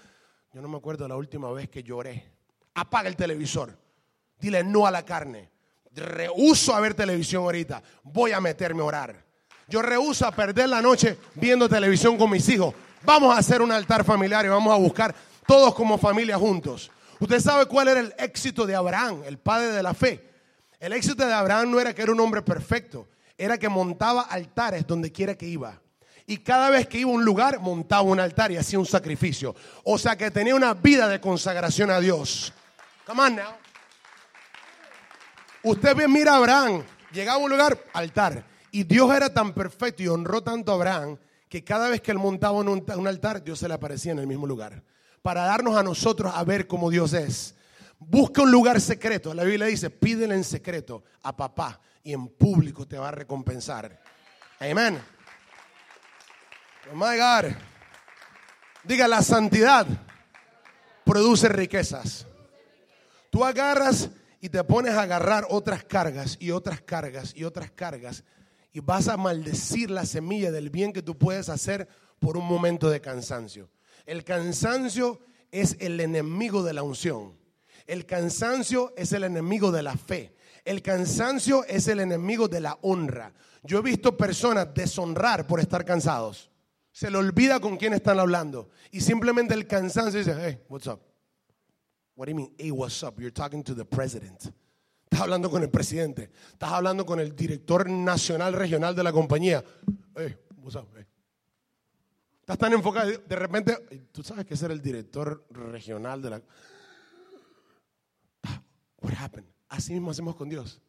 yo 0.54 0.62
no 0.62 0.68
me 0.68 0.78
acuerdo 0.78 1.08
la 1.08 1.16
última 1.16 1.52
vez 1.52 1.70
que 1.70 1.84
lloré. 1.84 2.41
Apaga 2.74 3.10
el 3.10 3.16
televisor 3.16 3.78
Dile 4.42 4.64
no 4.64 4.88
a 4.88 4.92
la 4.92 5.06
carne. 5.06 5.50
Rehuso 5.94 6.76
a 6.76 6.80
ver 6.80 6.96
televisión 6.96 7.44
ahorita. 7.44 7.82
Voy 8.04 8.32
a 8.32 8.42
meterme 8.42 8.82
a 8.82 8.86
orar. 8.86 9.24
Yo 9.68 9.82
rehuso 9.82 10.26
a 10.26 10.32
perder 10.32 10.68
la 10.68 10.82
noche 10.82 11.18
viendo 11.36 11.70
televisión 11.70 12.18
con 12.18 12.32
mis 12.32 12.50
hijos. 12.50 12.74
Vamos 13.04 13.34
a 13.34 13.40
hacer 13.40 13.62
un 13.62 13.72
altar 13.72 14.04
familiar 14.04 14.46
y 14.46 14.50
vamos 14.50 14.74
a 14.74 14.78
buscar 14.78 15.14
todos 15.46 15.76
como 15.76 15.98
familia 15.98 16.38
juntos. 16.38 16.92
Usted 17.20 17.40
sabe 17.40 17.68
cuál 17.68 17.88
era 17.88 18.00
el 18.00 18.14
éxito 18.18 18.66
de 18.66 18.76
Abraham, 18.76 19.22
el 19.26 19.38
padre 19.38 19.68
de 19.68 19.84
la 19.84 19.94
fe. 19.94 20.28
El 20.80 20.94
éxito 20.94 21.26
de 21.26 21.34
Abraham 21.34 21.70
no 21.70 21.80
era 21.80 21.94
que 21.94 22.02
era 22.02 22.12
un 22.12 22.20
hombre 22.20 22.42
perfecto, 22.42 23.08
era 23.38 23.60
que 23.60 23.70
montaba 23.70 24.24
altares 24.24 24.88
donde 24.88 25.12
quiera 25.12 25.36
que 25.36 25.46
iba. 25.46 25.80
Y 26.26 26.38
cada 26.38 26.72
vez 26.72 26.88
que 26.88 26.98
iba 26.98 27.12
a 27.12 27.14
un 27.14 27.24
lugar, 27.24 27.60
montaba 27.60 28.02
un 28.02 28.20
altar 28.20 28.52
y 28.52 28.58
hacía 28.58 28.80
un 28.80 28.86
sacrificio. 28.88 29.56
O 29.84 30.00
sea 30.00 30.16
que 30.16 30.32
tenía 30.32 30.56
una 30.56 30.74
vida 30.74 31.08
de 31.08 31.22
consagración 31.22 31.92
a 31.92 32.00
Dios. 32.00 32.54
Come. 33.16 33.42
Usted 35.64 35.96
ve, 35.96 36.08
mira 36.08 36.34
a 36.34 36.38
Abraham, 36.38 36.84
llegaba 37.12 37.40
a 37.40 37.44
un 37.44 37.52
lugar, 37.52 37.78
altar. 37.94 38.44
Y 38.72 38.84
Dios 38.84 39.14
era 39.14 39.34
tan 39.34 39.54
perfecto 39.54 40.02
y 40.02 40.08
honró 40.08 40.42
tanto 40.42 40.72
a 40.72 40.76
Abraham 40.76 41.18
que 41.50 41.64
cada 41.64 41.90
vez 41.90 42.02
que 42.02 42.12
él 42.12 42.18
montaba 42.18 42.62
en 42.62 42.70
un, 42.70 43.08
altar, 43.08 43.44
Dios 43.44 43.60
se 43.60 43.68
le 43.68 43.74
aparecía 43.74 44.14
en 44.14 44.20
el 44.20 44.28
mismo 44.28 44.48
lugar. 44.48 44.82
Para 45.22 45.44
darnos 45.44 45.78
a 45.78 45.84
nosotros 45.84 46.32
a 46.34 46.44
ver 46.44 46.66
cómo 46.66 46.90
Dios 46.90 47.14
es. 47.14 47.54
Busca 48.00 48.42
un 48.42 48.52
lugar 48.52 48.82
secreto. 48.82 49.34
La 49.34 49.44
Biblia 49.44 49.68
dice, 49.68 49.90
pídele 49.90 50.34
en 50.34 50.44
secreto 50.44 51.04
a 51.22 51.36
papá 51.36 51.80
y 52.04 52.14
en 52.14 52.30
público 52.30 52.88
te 52.88 52.98
va 52.98 53.10
a 53.10 53.12
recompensar. 53.12 54.02
Amén. 54.60 55.00
Oh 56.92 56.96
my 56.96 57.18
God. 57.18 57.52
Diga, 58.84 59.08
la 59.08 59.22
santidad 59.22 59.86
produce 61.04 61.50
riquezas. 61.50 62.26
Tú 63.32 63.46
agarras 63.46 64.10
y 64.42 64.50
te 64.50 64.64
pones 64.64 64.94
a 64.94 65.04
agarrar 65.04 65.48
otras 65.50 65.84
cargas 65.86 66.38
y 66.40 66.52
otras 66.52 66.82
cargas 66.82 67.34
y 67.36 67.46
otras 67.46 67.72
cargas 67.72 68.24
y 68.74 68.82
vas 68.82 69.08
a 69.08 69.18
maldecir 69.18 69.90
la 69.90 70.06
semilla 70.06 70.52
del 70.52 70.70
bien 70.70 70.92
que 70.92 71.02
tú 71.02 71.18
puedes 71.18 71.48
hacer 71.48 71.88
por 72.20 72.38
un 72.38 72.46
momento 72.46 72.90
de 72.90 73.00
cansancio. 73.00 73.70
El 74.06 74.26
cansancio 74.26 75.22
es 75.50 75.78
el 75.80 76.00
enemigo 76.02 76.62
de 76.62 76.74
la 76.74 76.84
unción. 76.84 77.38
El 77.88 78.06
cansancio 78.06 78.94
es 78.98 79.14
el 79.14 79.24
enemigo 79.24 79.72
de 79.72 79.84
la 79.84 79.96
fe. 79.96 80.36
El 80.66 80.82
cansancio 80.82 81.64
es 81.66 81.88
el 81.88 82.02
enemigo 82.02 82.50
de 82.50 82.60
la 82.60 82.78
honra. 82.82 83.34
Yo 83.64 83.80
he 83.80 83.82
visto 83.82 84.18
personas 84.18 84.74
deshonrar 84.74 85.48
por 85.48 85.62
estar 85.62 85.86
cansados. 85.86 86.52
Se 86.92 87.10
le 87.10 87.18
olvida 87.18 87.62
con 87.62 87.78
quién 87.78 87.94
están 87.94 88.20
hablando. 88.20 88.70
Y 88.92 89.00
simplemente 89.00 89.54
el 89.54 89.68
cansancio 89.68 90.20
dice, 90.20 90.36
hey, 90.38 90.60
what's 90.68 90.88
up? 90.88 91.11
What 92.16 92.26
do 92.26 92.32
you 92.32 92.36
mean, 92.36 92.54
hey, 92.58 92.72
what's 92.72 93.04
up? 93.04 93.20
You're 93.20 93.32
talking 93.32 93.64
to 93.64 93.74
the 93.74 93.86
president. 93.86 94.52
Estás 95.10 95.22
hablando 95.22 95.50
con 95.50 95.62
el 95.62 95.70
presidente. 95.70 96.32
Estás 96.54 96.72
hablando 96.72 97.06
con 97.06 97.20
el 97.20 97.36
director 97.36 97.90
nacional 97.90 98.54
regional 98.54 98.96
de 98.96 99.04
la 99.04 99.12
compañía. 99.12 99.64
Hey, 100.16 100.36
what's 100.62 100.76
up? 100.76 100.88
Estás 102.42 102.58
tan 102.58 102.74
enfocado. 102.74 103.10
De 103.10 103.36
repente, 103.36 104.08
tú 104.12 104.24
sabes 104.24 104.46
que 104.46 104.56
ese 104.56 104.66
era 104.66 104.74
el 104.74 104.82
director 104.82 105.46
regional 105.50 106.22
de 106.22 106.30
la. 106.30 106.42
What 109.02 109.14
happened? 109.18 109.48
Así 109.70 109.94
mismo 109.94 110.12
hacemos 110.12 110.36
con 110.36 110.50
Dios. 110.50 110.82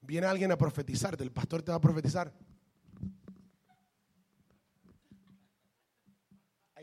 Viene 0.00 0.26
alguien 0.26 0.52
a 0.52 0.56
profetizarte, 0.56 1.22
el 1.24 1.32
pastor 1.32 1.62
te 1.62 1.72
va 1.72 1.76
a 1.76 1.80
profetizar. 1.80 2.32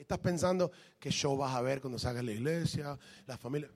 Estás 0.02 0.20
pensando 0.20 0.72
qué 1.00 1.12
show 1.12 1.38
vas 1.38 1.56
a 1.56 1.62
ver 1.62 1.80
cuando 1.80 2.00
salgas 2.00 2.22
a 2.22 2.26
la 2.26 2.32
iglesia, 2.32 2.98
la 3.26 3.38
familia. 3.38 3.70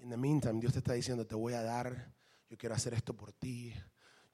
In 0.00 0.10
the 0.10 0.16
meantime, 0.16 0.60
Dios 0.60 0.72
te 0.72 0.78
está 0.80 0.92
diciendo, 0.92 1.26
te 1.26 1.34
voy 1.34 1.54
a 1.54 1.62
dar, 1.62 2.12
yo 2.48 2.58
quiero 2.58 2.74
hacer 2.74 2.94
esto 2.94 3.14
por 3.14 3.32
ti, 3.32 3.72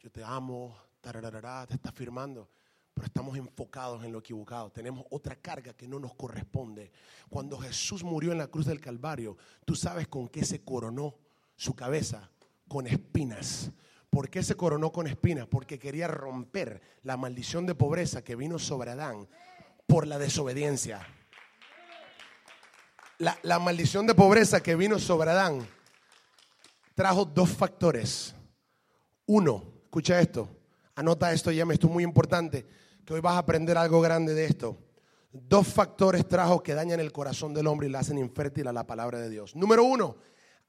yo 0.00 0.10
te 0.10 0.24
amo, 0.24 0.76
te 1.00 1.74
está 1.74 1.92
firmando. 1.92 2.50
Pero 2.94 3.06
estamos 3.06 3.36
enfocados 3.36 4.02
en 4.02 4.10
lo 4.10 4.18
equivocado. 4.18 4.72
Tenemos 4.72 5.04
otra 5.10 5.36
carga 5.36 5.72
que 5.74 5.86
no 5.86 6.00
nos 6.00 6.14
corresponde. 6.14 6.90
Cuando 7.28 7.56
Jesús 7.58 8.02
murió 8.02 8.32
en 8.32 8.38
la 8.38 8.48
cruz 8.48 8.66
del 8.66 8.80
Calvario, 8.80 9.36
tú 9.64 9.76
sabes 9.76 10.08
con 10.08 10.28
qué 10.28 10.44
se 10.44 10.64
coronó 10.64 11.14
su 11.54 11.74
cabeza, 11.76 12.28
con 12.66 12.88
espinas. 12.88 13.70
¿Por 14.10 14.30
qué 14.30 14.42
se 14.42 14.56
coronó 14.56 14.90
con 14.90 15.06
espinas? 15.06 15.46
Porque 15.46 15.78
quería 15.78 16.08
romper 16.08 16.80
la 17.02 17.16
maldición 17.16 17.66
de 17.66 17.76
pobreza 17.76 18.24
que 18.24 18.34
vino 18.34 18.58
sobre 18.58 18.90
Adán 18.90 19.28
por 19.88 20.06
la 20.06 20.18
desobediencia. 20.18 21.04
La, 23.18 23.58
maldición 23.58 24.06
de 24.06 24.14
pobreza 24.14 24.62
que 24.62 24.76
vino 24.76 25.00
sobre 25.00 25.30
Adán 25.30 25.66
trajo 26.94 27.24
dos 27.24 27.48
factores. 27.48 28.34
Uno, 29.26 29.64
escucha 29.82 30.20
esto, 30.20 30.48
anota 30.94 31.32
esto, 31.32 31.50
ya 31.50 31.66
me 31.66 31.74
esto 31.74 31.88
es 31.88 31.92
muy 31.92 32.04
importante, 32.04 32.64
que 33.04 33.14
hoy 33.14 33.20
vas 33.20 33.34
a 33.34 33.38
aprender 33.38 33.76
algo 33.76 34.00
grande 34.00 34.34
de 34.34 34.44
esto. 34.44 34.78
Dos 35.32 35.66
factores 35.66 36.28
trajo 36.28 36.62
que 36.62 36.74
dañan 36.74 37.00
el 37.00 37.10
corazón 37.10 37.54
del 37.54 37.66
hombre 37.66 37.88
y 37.88 37.90
le 37.90 37.98
hacen 37.98 38.18
infértil 38.18 38.68
a 38.68 38.72
la 38.72 38.86
palabra 38.86 39.18
de 39.18 39.30
Dios. 39.30 39.56
Número 39.56 39.82
uno, 39.84 40.16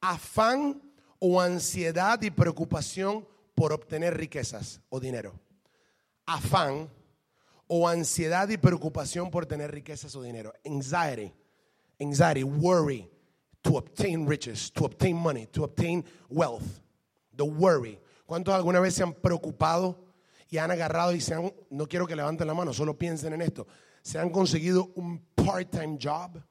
afán 0.02 0.82
o 1.20 1.42
ansiedad 1.42 2.22
y 2.22 2.32
preocupación 2.32 3.28
por 3.54 3.74
obtener 3.74 4.18
riquezas 4.18 4.82
o 4.90 5.00
dinero. 5.00 5.34
Afán 6.26 6.90
o 7.72 7.88
ansiedad 7.88 8.50
y 8.50 8.58
preocupación 8.58 9.30
por 9.30 9.46
tener 9.46 9.72
riquezas 9.72 10.16
o 10.16 10.24
dinero. 10.24 10.52
Anxiety, 10.66 11.32
anxiety, 12.02 12.44
worry 12.44 13.08
to 13.62 13.78
obtain 13.78 14.28
riches, 14.28 14.72
to 14.72 14.86
obtain 14.86 15.16
money, 15.16 15.46
to 15.48 15.64
obtain 15.64 16.04
wealth. 16.30 16.82
The 17.36 17.44
worry. 17.44 18.00
¿Cuántos 18.26 18.56
alguna 18.56 18.80
vez 18.80 18.96
se 18.96 19.04
han 19.04 19.14
preocupado 19.14 20.04
y 20.50 20.58
han 20.58 20.72
agarrado 20.72 21.14
y 21.14 21.22
se 21.22 21.36
han, 21.36 21.54
no 21.70 21.88
quiero 21.88 22.08
que 22.08 22.16
levanten 22.16 22.48
la 22.48 22.56
mano, 22.56 22.74
solo 22.74 22.98
piensen 22.98 23.34
en 23.34 23.42
esto, 23.44 23.68
se 24.02 24.18
han 24.18 24.32
conseguido 24.32 24.92
un 24.96 25.20
part-time 25.36 26.00
job 26.02 26.42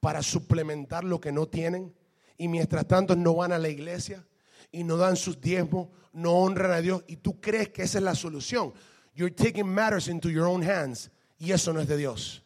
para 0.00 0.22
suplementar 0.22 1.04
lo 1.04 1.20
que 1.20 1.30
no 1.30 1.46
tienen 1.46 1.94
y 2.36 2.48
mientras 2.48 2.86
tanto 2.88 3.14
no 3.14 3.34
van 3.34 3.52
a 3.52 3.58
la 3.58 3.68
iglesia 3.68 4.26
y 4.72 4.82
no 4.82 4.96
dan 4.96 5.16
sus 5.16 5.40
diezmos, 5.40 5.88
no 6.12 6.32
honran 6.32 6.72
a 6.72 6.80
Dios 6.80 7.04
y 7.06 7.16
tú 7.16 7.40
crees 7.40 7.68
que 7.68 7.82
esa 7.82 7.98
es 7.98 8.04
la 8.04 8.16
solución. 8.16 8.72
You're 9.18 9.34
taking 9.34 9.66
matters 9.66 10.06
into 10.06 10.30
your 10.30 10.46
own 10.46 10.62
hands 10.62 11.10
y 11.40 11.50
eso 11.50 11.72
no 11.72 11.80
es 11.80 11.88
de 11.88 11.96
Dios. 11.96 12.40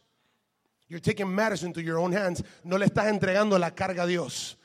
You're 0.88 1.02
taking 1.02 1.28
matters 1.28 1.64
into 1.64 1.82
your 1.82 1.98
own 1.98 2.14
hands. 2.14 2.42
No 2.64 2.78
le 2.78 2.87
estás 2.87 3.08
entregando 3.08 3.58
la 3.58 3.72
carga 3.72 4.04
a 4.04 4.06
Dios. 4.06 4.56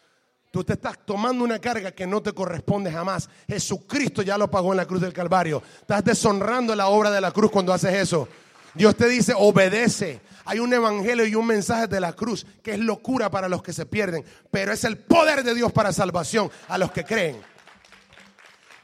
Tú 0.49 0.63
te 0.63 0.73
estás 0.73 1.05
tomando 1.05 1.43
una 1.43 1.59
carga 1.59 1.91
que 1.91 2.07
no 2.07 2.21
te 2.21 2.31
corresponde 2.31 2.89
jamás. 2.93 3.27
Jesucristo 3.45 4.21
ya 4.21 4.37
lo 4.37 4.49
pagó 4.49 4.71
en 4.71 4.77
la 4.77 4.85
cruz 4.85 5.01
del 5.01 5.11
Calvario. 5.11 5.61
Estás 5.81 6.05
deshonrando 6.05 6.73
la 6.75 6.87
obra 6.87 7.11
de 7.11 7.19
la 7.19 7.31
cruz 7.31 7.51
cuando 7.51 7.73
haces 7.73 7.93
eso. 7.93 8.29
Dios 8.73 8.95
te 8.95 9.09
dice, 9.09 9.33
obedece. 9.35 10.21
Hay 10.45 10.59
un 10.59 10.73
evangelio 10.73 11.25
y 11.25 11.35
un 11.35 11.45
mensaje 11.45 11.87
de 11.87 11.99
la 11.99 12.13
cruz 12.13 12.47
que 12.63 12.71
es 12.71 12.79
locura 12.79 13.29
para 13.29 13.49
los 13.49 13.61
que 13.61 13.73
se 13.73 13.85
pierden, 13.85 14.23
pero 14.49 14.71
es 14.71 14.85
el 14.85 14.97
poder 14.97 15.43
de 15.43 15.53
Dios 15.53 15.73
para 15.73 15.91
salvación 15.91 16.49
a 16.69 16.77
los 16.77 16.89
que 16.89 17.03
creen. 17.03 17.41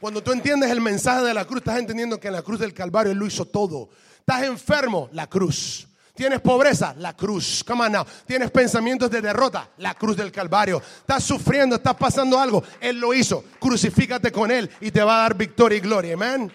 Cuando 0.04 0.22
tú 0.22 0.32
entiendes 0.32 0.70
el 0.70 0.82
mensaje 0.82 1.24
de 1.24 1.32
la 1.32 1.46
cruz, 1.46 1.60
estás 1.60 1.78
entendiendo 1.78 2.20
que 2.20 2.28
en 2.28 2.34
la 2.34 2.42
cruz 2.42 2.60
del 2.60 2.74
Calvario 2.74 3.10
Él 3.10 3.16
lo 3.16 3.26
hizo 3.26 3.46
todo. 3.46 3.88
Estás 4.18 4.42
enfermo, 4.42 5.08
la 5.12 5.26
cruz. 5.26 5.88
Tienes 6.14 6.42
pobreza, 6.42 6.94
la 6.98 7.16
cruz. 7.16 7.64
Come 7.66 7.86
on 7.86 7.92
now. 7.92 8.04
Tienes 8.26 8.50
pensamientos 8.50 9.10
de 9.10 9.22
derrota, 9.22 9.70
la 9.78 9.94
cruz 9.94 10.14
del 10.14 10.30
Calvario. 10.30 10.82
Estás 10.98 11.24
sufriendo, 11.24 11.76
estás 11.76 11.94
pasando 11.94 12.38
algo, 12.38 12.62
Él 12.82 13.00
lo 13.00 13.14
hizo. 13.14 13.44
Crucifícate 13.58 14.30
con 14.30 14.50
Él 14.50 14.68
y 14.82 14.90
te 14.90 15.02
va 15.02 15.16
a 15.16 15.22
dar 15.22 15.38
victoria 15.38 15.78
y 15.78 15.80
gloria. 15.80 16.12
Amén. 16.12 16.52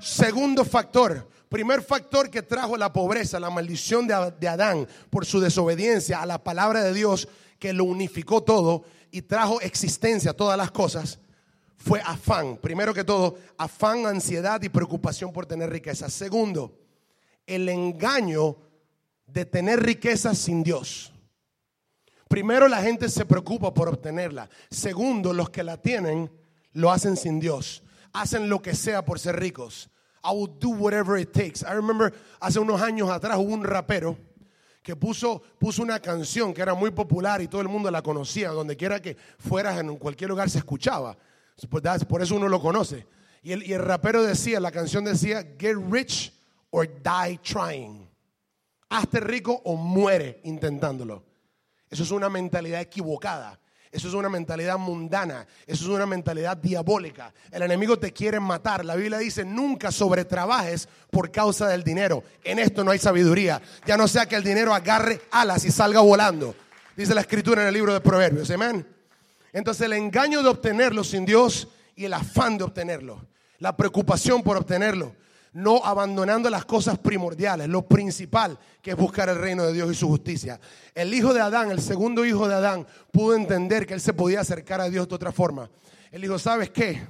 Segundo 0.00 0.64
factor, 0.64 1.28
primer 1.50 1.82
factor 1.82 2.30
que 2.30 2.40
trajo 2.40 2.78
la 2.78 2.94
pobreza, 2.94 3.38
la 3.38 3.50
maldición 3.50 4.06
de, 4.06 4.32
de 4.40 4.48
Adán 4.48 4.88
por 5.10 5.26
su 5.26 5.38
desobediencia 5.38 6.22
a 6.22 6.24
la 6.24 6.42
palabra 6.42 6.82
de 6.82 6.94
Dios 6.94 7.28
que 7.58 7.74
lo 7.74 7.84
unificó 7.84 8.42
todo 8.42 8.84
y 9.10 9.20
trajo 9.20 9.60
existencia 9.60 10.30
a 10.30 10.34
todas 10.34 10.56
las 10.56 10.70
cosas, 10.70 11.18
fue 11.86 12.00
afán. 12.04 12.56
Primero 12.56 12.92
que 12.92 13.04
todo, 13.04 13.36
afán, 13.56 14.06
ansiedad 14.06 14.60
y 14.60 14.68
preocupación 14.68 15.32
por 15.32 15.46
tener 15.46 15.70
riqueza. 15.70 16.10
Segundo, 16.10 16.76
el 17.46 17.68
engaño 17.68 18.56
de 19.24 19.44
tener 19.44 19.80
riqueza 19.80 20.34
sin 20.34 20.64
Dios. 20.64 21.12
Primero, 22.26 22.66
la 22.66 22.82
gente 22.82 23.08
se 23.08 23.24
preocupa 23.24 23.72
por 23.72 23.88
obtenerla. 23.88 24.50
Segundo, 24.68 25.32
los 25.32 25.50
que 25.50 25.62
la 25.62 25.76
tienen 25.76 26.28
lo 26.72 26.90
hacen 26.90 27.16
sin 27.16 27.38
Dios. 27.38 27.84
Hacen 28.12 28.48
lo 28.48 28.60
que 28.60 28.74
sea 28.74 29.04
por 29.04 29.20
ser 29.20 29.38
ricos. 29.38 29.88
I 30.24 30.34
will 30.34 30.50
do 30.58 30.70
whatever 30.70 31.16
it 31.20 31.30
takes. 31.30 31.62
I 31.62 31.72
remember 31.72 32.12
hace 32.40 32.58
unos 32.58 32.82
años 32.82 33.08
atrás 33.10 33.38
hubo 33.38 33.54
un 33.54 33.62
rapero 33.62 34.18
que 34.82 34.96
puso, 34.96 35.40
puso 35.60 35.84
una 35.84 36.00
canción 36.00 36.52
que 36.52 36.62
era 36.62 36.74
muy 36.74 36.90
popular 36.90 37.40
y 37.42 37.46
todo 37.46 37.60
el 37.60 37.68
mundo 37.68 37.92
la 37.92 38.02
conocía. 38.02 38.50
Donde 38.50 38.76
quiera 38.76 39.00
que 39.00 39.16
fueras, 39.38 39.78
en 39.78 39.96
cualquier 39.98 40.30
lugar 40.30 40.50
se 40.50 40.58
escuchaba. 40.58 41.16
Por 42.08 42.22
eso 42.22 42.36
uno 42.36 42.48
lo 42.48 42.60
conoce. 42.60 43.06
Y 43.42 43.52
el, 43.52 43.62
y 43.62 43.72
el 43.72 43.82
rapero 43.82 44.22
decía, 44.22 44.60
la 44.60 44.72
canción 44.72 45.04
decía, 45.04 45.54
get 45.58 45.76
rich 45.90 46.32
or 46.70 46.86
die 46.86 47.38
trying. 47.38 48.08
Hazte 48.88 49.20
rico 49.20 49.62
o 49.64 49.76
muere 49.76 50.40
intentándolo. 50.44 51.24
Eso 51.88 52.02
es 52.02 52.10
una 52.10 52.28
mentalidad 52.28 52.80
equivocada. 52.80 53.58
Eso 53.90 54.08
es 54.08 54.14
una 54.14 54.28
mentalidad 54.28 54.76
mundana. 54.76 55.46
Eso 55.66 55.84
es 55.84 55.90
una 55.90 56.06
mentalidad 56.06 56.56
diabólica. 56.56 57.32
El 57.50 57.62
enemigo 57.62 57.98
te 57.98 58.12
quiere 58.12 58.38
matar. 58.40 58.84
La 58.84 58.94
Biblia 58.94 59.18
dice, 59.18 59.44
nunca 59.44 59.90
sobretrabajes 59.90 60.88
por 61.10 61.30
causa 61.30 61.68
del 61.68 61.82
dinero. 61.82 62.22
En 62.44 62.58
esto 62.58 62.84
no 62.84 62.90
hay 62.90 62.98
sabiduría. 62.98 63.62
Ya 63.86 63.96
no 63.96 64.06
sea 64.06 64.26
que 64.26 64.36
el 64.36 64.44
dinero 64.44 64.74
agarre 64.74 65.22
alas 65.30 65.64
y 65.64 65.70
salga 65.70 66.00
volando. 66.00 66.54
Dice 66.96 67.14
la 67.14 67.22
escritura 67.22 67.62
en 67.62 67.68
el 67.68 67.74
libro 67.74 67.94
de 67.94 68.00
Proverbios. 68.00 68.50
Amén. 68.50 68.95
Entonces 69.56 69.86
el 69.86 69.94
engaño 69.94 70.42
de 70.42 70.50
obtenerlo 70.50 71.02
sin 71.02 71.24
Dios 71.24 71.66
y 71.94 72.04
el 72.04 72.12
afán 72.12 72.58
de 72.58 72.64
obtenerlo. 72.64 73.26
La 73.58 73.74
preocupación 73.74 74.42
por 74.42 74.58
obtenerlo 74.58 75.14
no 75.54 75.80
abandonando 75.82 76.50
las 76.50 76.66
cosas 76.66 76.98
primordiales, 76.98 77.66
lo 77.66 77.88
principal 77.88 78.58
que 78.82 78.90
es 78.90 78.96
buscar 78.96 79.30
el 79.30 79.38
reino 79.38 79.64
de 79.64 79.72
Dios 79.72 79.90
y 79.90 79.94
su 79.94 80.06
justicia. 80.06 80.60
El 80.94 81.14
hijo 81.14 81.32
de 81.32 81.40
Adán, 81.40 81.70
el 81.70 81.80
segundo 81.80 82.26
hijo 82.26 82.46
de 82.46 82.54
Adán, 82.54 82.86
pudo 83.10 83.34
entender 83.34 83.86
que 83.86 83.94
él 83.94 84.02
se 84.02 84.12
podía 84.12 84.40
acercar 84.40 84.82
a 84.82 84.90
Dios 84.90 85.08
de 85.08 85.14
otra 85.14 85.32
forma. 85.32 85.70
Él 86.10 86.20
dijo, 86.20 86.38
¿sabes 86.38 86.68
qué? 86.68 87.06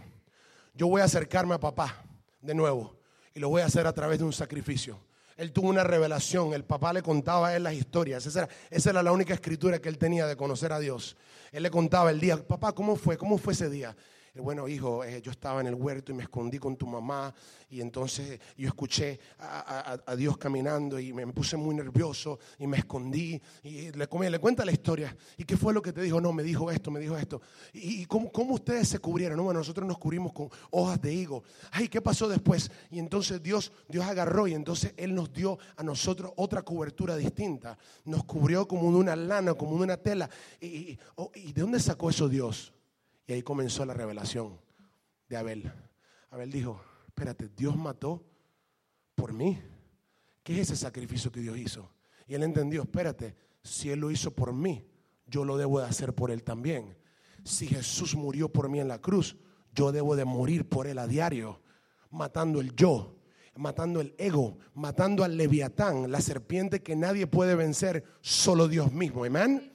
Yo 0.73 0.87
voy 0.87 1.01
a 1.01 1.07
acercarme 1.07 1.55
a 1.57 1.59
papá 1.59 2.05
de 2.41 2.55
nuevo 2.55 2.97
y 3.35 3.41
lo 3.41 3.49
voy 3.49 3.63
a 3.63 3.67
hacer 3.67 3.85
a 3.85 3.93
través 3.93 4.21
de 4.21 4.25
un 4.25 4.33
sacrificio. 4.33 4.97
Él 5.37 5.53
tuvo 5.53 5.69
una 5.69 5.85
revelación, 5.85 6.55
el 6.55 6.65
papá 6.65 6.93
le 6.93 7.03
contaba 7.03 7.49
a 7.49 7.57
él 7.57 7.65
las 7.65 7.75
historias. 7.75 8.25
Esa 8.25 8.41
era, 8.41 8.49
esa 8.71 8.91
era 8.91 9.03
la 9.03 9.13
única 9.13 9.35
escritura 9.35 9.79
que 9.81 9.89
él 9.89 9.99
tenía 9.99 10.27
de 10.27 10.37
conocer 10.37 10.73
a 10.73 10.79
Dios. 10.79 11.17
Él 11.53 11.63
le 11.63 11.71
contaba 11.71 12.11
el 12.11 12.21
día, 12.21 12.37
papá, 12.37 12.73
¿cómo 12.73 12.97
fue? 12.97 13.19
¿Cómo 13.19 13.37
fue 13.37 13.53
ese 13.53 13.69
día? 13.69 13.95
Bueno, 14.41 14.69
hijo, 14.69 15.05
eh, 15.05 15.21
yo 15.23 15.31
estaba 15.31 15.61
en 15.61 15.69
el 15.69 15.75
huerto 15.75 16.13
y 16.13 16.15
me 16.15 16.23
escondí 16.23 16.59
con 16.59 16.77
tu 16.77 16.87
mamá 16.87 17.35
y 17.69 17.81
entonces 17.81 18.39
yo 18.57 18.69
escuché 18.69 19.19
a, 19.39 19.99
Dios 20.17 20.37
caminando 20.39 20.99
y 20.99 21.13
me 21.13 21.27
puse 21.29 21.57
muy 21.57 21.75
nervioso 21.75 22.39
y 22.59 22.67
me 22.67 22.79
escondí 22.79 23.41
y 23.63 23.91
le, 23.93 24.09
le 24.31 24.39
cuenta 24.39 24.65
la 24.65 24.73
historia. 24.73 25.17
¿Y 25.37 25.45
qué 25.45 25.57
fue 25.57 25.73
lo 25.75 25.83
que 25.83 25.93
te 25.93 26.03
dijo? 26.03 26.21
No, 26.21 26.33
me 26.33 26.43
dijo 26.43 26.71
esto, 26.71 26.91
me 26.91 27.01
dijo 27.01 27.17
esto. 27.17 27.41
¿Y, 27.73 28.07
cómo, 28.07 28.55
ustedes 28.55 28.89
se 28.89 28.99
cubrieron? 28.99 29.37
No, 29.37 29.45
bueno, 29.45 29.61
nosotros 29.61 29.87
nos 29.87 29.99
cubrimos 29.99 30.33
con 30.33 30.49
hojas 30.71 31.01
de 31.01 31.13
higo. 31.13 31.43
Ay, 31.73 31.89
¿qué 31.89 32.01
pasó 32.01 32.29
después? 32.29 32.71
Y 32.91 32.99
entonces 32.99 33.43
Dios, 33.43 33.73
Dios 33.89 34.05
agarró 34.05 34.47
y 34.47 34.55
entonces 34.55 34.95
Él 34.97 35.15
nos 35.15 35.33
dio 35.33 35.59
a 35.77 35.83
nosotros 35.83 36.33
otra 36.37 36.63
cobertura 36.63 37.17
distinta. 37.17 37.77
Nos 38.05 38.25
cubrió 38.25 38.69
como 38.69 38.91
de 38.91 38.99
una 38.99 39.17
lana, 39.17 39.55
como 39.55 39.77
de 39.79 39.85
una 39.85 39.97
tela. 39.97 40.31
¿Y, 40.61 40.99
oh, 41.17 41.31
y 41.35 41.53
de 41.53 41.61
dónde 41.61 41.81
sacó 41.81 42.11
eso 42.11 42.29
Dios? 42.29 42.73
Y 43.27 43.33
ahí 43.33 43.43
comenzó 43.43 43.85
la 43.85 43.95
revelación 43.95 44.59
de 45.29 45.37
Abel. 45.37 45.73
Abel 46.31 46.51
dijo, 46.51 46.81
espérate, 47.09 47.49
Dios 47.57 47.77
mató 47.77 48.25
por 49.15 49.33
mí. 49.33 49.61
¿Qué 50.43 50.55
es 50.55 50.71
ese 50.71 50.77
sacrificio 50.77 51.33
que 51.33 51.41
Dios 51.41 51.59
hizo? 51.59 51.91
Y 52.29 52.35
él 52.35 52.43
entendió, 52.43 52.83
espérate, 52.83 53.35
si 53.67 53.91
Él 53.91 54.01
lo 54.01 54.11
hizo 54.11 54.31
por 54.31 54.53
mí, 54.53 54.87
yo 55.27 55.45
lo 55.45 55.57
debo 55.57 55.81
de 55.81 55.87
hacer 55.87 56.15
por 56.15 56.31
Él 56.31 56.45
también. 56.45 56.97
Si 57.45 57.67
Jesús 57.67 58.15
murió 58.15 58.49
por 58.49 58.69
mí 58.69 58.81
en 58.81 58.89
la 58.89 59.01
cruz, 59.01 59.37
yo 59.75 59.93
debo 59.93 60.17
de 60.17 60.25
morir 60.25 60.69
por 60.69 60.87
Él 60.87 60.99
a 60.99 61.07
diario, 61.07 61.61
matando 62.11 62.61
el 62.61 62.75
yo, 62.75 63.17
matando 63.57 64.01
el 64.01 64.15
ego, 64.19 64.59
matando 64.75 65.25
al 65.25 65.37
leviatán, 65.37 66.11
la 66.11 66.21
serpiente 66.21 66.83
que 66.83 66.97
nadie 66.97 67.27
puede 67.27 67.55
vencer, 67.55 68.05
solo 68.21 68.69
Dios 68.69 68.93
mismo. 68.93 69.25
Amén. 69.25 69.73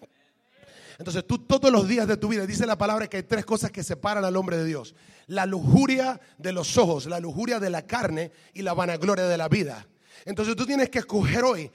Entonces 1.01 1.25
tú 1.25 1.39
todos 1.39 1.71
los 1.71 1.87
días 1.87 2.07
de 2.07 2.15
tu 2.15 2.27
vida, 2.27 2.45
dice 2.45 2.67
la 2.67 2.77
palabra 2.77 3.07
que 3.07 3.17
hay 3.17 3.23
tres 3.23 3.43
cosas 3.43 3.71
que 3.71 3.81
separan 3.81 4.23
al 4.23 4.35
hombre 4.35 4.57
de 4.57 4.65
Dios. 4.65 4.93
La 5.25 5.47
lujuria 5.47 6.21
de 6.37 6.51
los 6.51 6.77
ojos, 6.77 7.07
la 7.07 7.19
lujuria 7.19 7.59
de 7.59 7.71
la 7.71 7.87
carne 7.87 8.31
y 8.53 8.61
la 8.61 8.75
vanagloria 8.75 9.25
de 9.25 9.35
la 9.35 9.49
vida. 9.49 9.87
Entonces 10.25 10.55
tú 10.55 10.63
tienes 10.63 10.91
que 10.91 10.99
escoger 10.99 11.43
hoy 11.43 11.71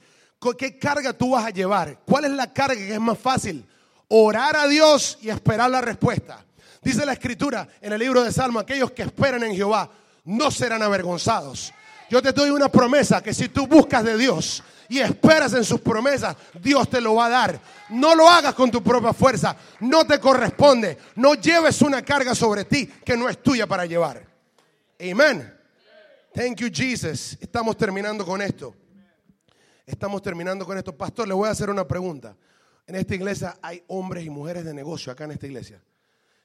qué 0.57 0.79
carga 0.79 1.11
tú 1.11 1.31
vas 1.31 1.45
a 1.45 1.49
llevar. 1.49 1.99
¿Cuál 2.05 2.23
es 2.23 2.31
la 2.31 2.53
carga 2.53 2.75
que 2.77 2.93
es 2.93 3.01
más 3.01 3.19
fácil? 3.19 3.65
Orar 4.07 4.55
a 4.55 4.65
Dios 4.65 5.17
y 5.21 5.27
esperar 5.27 5.69
la 5.69 5.81
respuesta. 5.81 6.45
Dice 6.81 7.05
la 7.05 7.11
escritura 7.11 7.67
en 7.81 7.91
el 7.91 7.99
libro 7.99 8.23
de 8.23 8.31
Salmo, 8.31 8.59
aquellos 8.59 8.91
que 8.91 9.01
esperan 9.01 9.43
en 9.43 9.53
Jehová 9.53 9.91
no 10.23 10.49
serán 10.51 10.83
avergonzados. 10.83 11.73
Yo 12.09 12.21
te 12.21 12.31
doy 12.31 12.49
una 12.49 12.69
promesa 12.69 13.21
que 13.21 13.33
si 13.33 13.49
tú 13.49 13.67
buscas 13.67 14.05
de 14.05 14.17
Dios, 14.17 14.63
y 14.89 14.99
esperas 14.99 15.53
en 15.53 15.63
sus 15.63 15.81
promesas, 15.81 16.35
Dios 16.61 16.89
te 16.89 17.01
lo 17.01 17.15
va 17.15 17.25
a 17.25 17.29
dar. 17.29 17.59
No 17.89 18.15
lo 18.15 18.29
hagas 18.29 18.53
con 18.53 18.71
tu 18.71 18.81
propia 18.81 19.13
fuerza, 19.13 19.55
no 19.81 20.05
te 20.05 20.19
corresponde. 20.19 20.97
No 21.15 21.35
lleves 21.35 21.81
una 21.81 22.01
carga 22.01 22.33
sobre 22.35 22.65
ti 22.65 22.87
que 22.87 23.17
no 23.17 23.29
es 23.29 23.41
tuya 23.41 23.67
para 23.67 23.85
llevar. 23.85 24.25
Amén. 24.99 25.53
Thank 26.33 26.57
you, 26.57 26.69
Jesus. 26.71 27.37
Estamos 27.39 27.75
terminando 27.77 28.25
con 28.25 28.41
esto. 28.41 28.75
Estamos 29.85 30.21
terminando 30.21 30.65
con 30.65 30.77
esto. 30.77 30.95
Pastor, 30.95 31.27
le 31.27 31.33
voy 31.33 31.47
a 31.47 31.51
hacer 31.51 31.69
una 31.69 31.87
pregunta. 31.87 32.35
En 32.85 32.95
esta 32.95 33.15
iglesia 33.15 33.57
hay 33.61 33.83
hombres 33.87 34.25
y 34.25 34.29
mujeres 34.29 34.63
de 34.63 34.73
negocio 34.73 35.11
acá 35.11 35.25
en 35.25 35.31
esta 35.31 35.47
iglesia. 35.47 35.81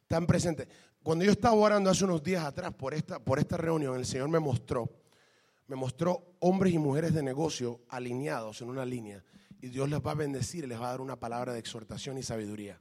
Están 0.03 0.27
presentes. 0.27 0.69
Cuando 1.03 1.25
yo 1.25 1.33
estaba 1.33 1.55
orando 1.55 1.91
hace 1.91 2.05
unos 2.05 2.23
días 2.23 2.45
atrás 2.45 2.73
por 2.73 2.95
esta, 2.95 3.19
por 3.19 3.39
esta 3.39 3.57
reunión, 3.57 3.97
el 3.97 4.07
Señor 4.07 4.29
me 4.29 4.39
mostró 4.39 4.89
me 5.73 5.77
mostró 5.77 6.37
hombres 6.41 6.75
y 6.75 6.79
mujeres 6.79 7.15
de 7.15 7.23
negocio 7.23 7.81
alineados 7.89 8.61
en 8.61 8.69
una 8.69 8.85
línea. 8.85 9.25
Y 9.59 9.69
Dios 9.69 9.89
les 9.89 10.01
va 10.01 10.11
a 10.11 10.15
bendecir 10.15 10.65
y 10.65 10.67
les 10.67 10.79
va 10.79 10.89
a 10.89 10.91
dar 10.91 11.01
una 11.01 11.19
palabra 11.19 11.55
de 11.55 11.61
exhortación 11.61 12.19
y 12.19 12.23
sabiduría. 12.23 12.79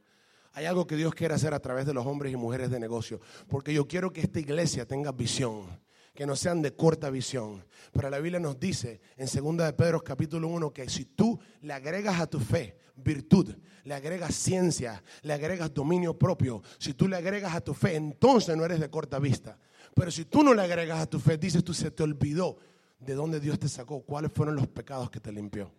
Hay 0.52 0.66
algo 0.66 0.86
que 0.86 0.98
Dios 0.98 1.16
quiere 1.16 1.34
hacer 1.34 1.54
a 1.54 1.62
través 1.62 1.86
de 1.86 1.94
los 1.94 2.06
hombres 2.06 2.34
y 2.34 2.36
mujeres 2.36 2.70
de 2.70 2.82
negocio. 2.82 3.22
Porque 3.48 3.74
yo 3.74 3.88
quiero 3.88 4.12
que 4.12 4.20
esta 4.20 4.42
iglesia 4.42 4.86
tenga 4.86 5.14
visión. 5.14 5.80
que 6.14 6.26
no 6.26 6.36
sean 6.36 6.62
de 6.62 6.76
corta 6.76 7.10
visión. 7.10 7.66
Pero 7.94 8.10
la 8.10 8.20
Biblia 8.20 8.42
nos 8.42 8.60
dice 8.60 9.00
en 9.16 9.28
2 9.28 9.66
de 9.66 9.72
Pedro 9.72 10.04
capítulo 10.04 10.50
1 10.50 10.74
que 10.74 10.89
si 10.89 11.06
tú 11.06 11.39
le 11.62 11.72
agregas 11.72 12.20
a 12.20 12.28
tu 12.28 12.42
fe 12.42 12.78
virtud, 12.98 13.56
le 13.86 13.94
agregas 13.94 14.36
ciencia, 14.36 15.02
le 15.22 15.32
agregas 15.32 15.74
dominio 15.74 16.20
propio, 16.20 16.62
si 16.78 16.94
tú 16.94 17.08
le 17.08 17.16
agregas 17.16 17.56
a 17.56 17.62
tu 17.62 17.74
fe, 17.74 17.96
entonces 17.96 18.58
no 18.58 18.66
eres 18.66 18.82
de 18.82 18.89
corta 18.89 19.18
vista. 19.18 19.58
Pero 19.96 20.12
si 20.12 20.26
tú 20.26 20.44
no 20.44 20.54
le 20.54 20.62
agregas 20.62 21.00
a 21.00 21.06
tu 21.06 21.20
fe, 21.20 21.38
dices 21.38 21.64
tú 21.64 21.74
se 21.74 21.89
te 21.92 22.04
olvidó 22.04 22.58
de 23.02 23.16
dónde 23.16 23.39
Dios 23.39 23.60
te 23.60 23.68
sacó, 23.68 24.02
cuáles 24.02 24.32
fueron 24.32 24.56
los 24.56 24.68
pecados 24.68 25.10
que 25.10 25.20
te 25.20 25.32
limpió. 25.32 25.72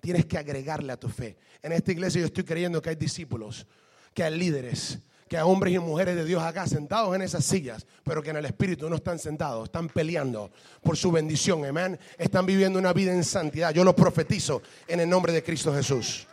Tienes 0.00 0.26
que 0.26 0.38
agregarle 0.38 0.92
a 0.92 0.96
tu 0.96 1.08
fe. 1.08 1.36
En 1.60 1.72
esta 1.72 1.92
iglesia 1.92 2.20
yo 2.20 2.26
estoy 2.26 2.44
creyendo 2.44 2.80
que 2.80 2.90
hay 2.90 2.96
discípulos, 2.96 3.66
que 4.14 4.22
hay 4.22 4.36
líderes, 4.36 5.00
que 5.28 5.36
hay 5.36 5.42
hombres 5.42 5.74
y 5.74 5.78
mujeres 5.78 6.14
de 6.14 6.24
Dios 6.24 6.42
acá 6.42 6.66
sentados 6.66 7.14
en 7.14 7.22
esas 7.22 7.44
sillas, 7.44 7.86
pero 8.04 8.22
que 8.22 8.30
en 8.30 8.36
el 8.36 8.44
Espíritu 8.44 8.88
no 8.88 8.96
están 8.96 9.18
sentados, 9.18 9.64
están 9.64 9.88
peleando 9.88 10.50
por 10.82 10.96
su 10.96 11.10
bendición, 11.10 11.64
amén. 11.64 11.98
Están 12.16 12.46
viviendo 12.46 12.78
una 12.78 12.92
vida 12.92 13.12
en 13.12 13.24
santidad. 13.24 13.72
Yo 13.72 13.84
lo 13.84 13.94
profetizo 13.94 14.62
en 14.86 15.00
el 15.00 15.08
nombre 15.08 15.32
de 15.32 15.42
Cristo 15.42 15.74
Jesús. 15.74 16.26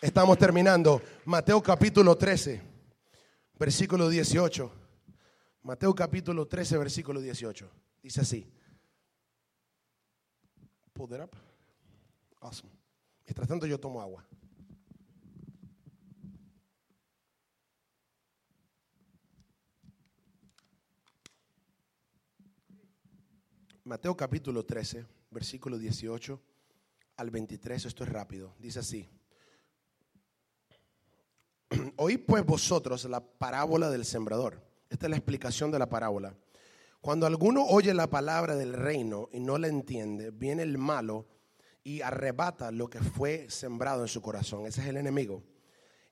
Estamos 0.00 0.38
terminando. 0.38 1.02
Mateo 1.24 1.62
capítulo 1.62 2.16
13, 2.16 2.60
versículo 3.58 4.08
18. 4.08 4.72
Mateo 5.62 5.94
capítulo 5.94 6.46
13, 6.46 6.78
versículo 6.78 7.20
18. 7.20 7.85
Dice 8.06 8.20
así. 8.20 8.46
Pull 10.92 11.12
up. 11.20 11.30
Awesome. 12.40 12.70
Mientras 13.24 13.48
tanto 13.48 13.66
yo 13.66 13.80
tomo 13.80 14.00
agua. 14.00 14.24
Mateo 23.82 24.16
capítulo 24.16 24.64
13, 24.64 25.04
versículo 25.32 25.76
18 25.76 26.40
al 27.16 27.30
23, 27.32 27.86
esto 27.86 28.04
es 28.04 28.10
rápido, 28.10 28.54
dice 28.60 28.78
así. 28.78 29.08
Oí 31.96 32.18
pues 32.18 32.46
vosotros 32.46 33.04
la 33.06 33.18
parábola 33.18 33.90
del 33.90 34.04
sembrador. 34.04 34.62
Esta 34.88 35.06
es 35.06 35.10
la 35.10 35.16
explicación 35.16 35.72
de 35.72 35.80
la 35.80 35.88
parábola. 35.88 36.36
Cuando 37.06 37.26
alguno 37.26 37.64
oye 37.64 37.94
la 37.94 38.10
palabra 38.10 38.56
del 38.56 38.72
reino 38.72 39.28
y 39.32 39.38
no 39.38 39.58
la 39.58 39.68
entiende, 39.68 40.32
viene 40.32 40.64
el 40.64 40.76
malo 40.76 41.28
y 41.84 42.00
arrebata 42.00 42.72
lo 42.72 42.90
que 42.90 42.98
fue 42.98 43.48
sembrado 43.48 44.02
en 44.02 44.08
su 44.08 44.20
corazón. 44.20 44.66
Ese 44.66 44.80
es 44.80 44.88
el 44.88 44.96
enemigo. 44.96 45.44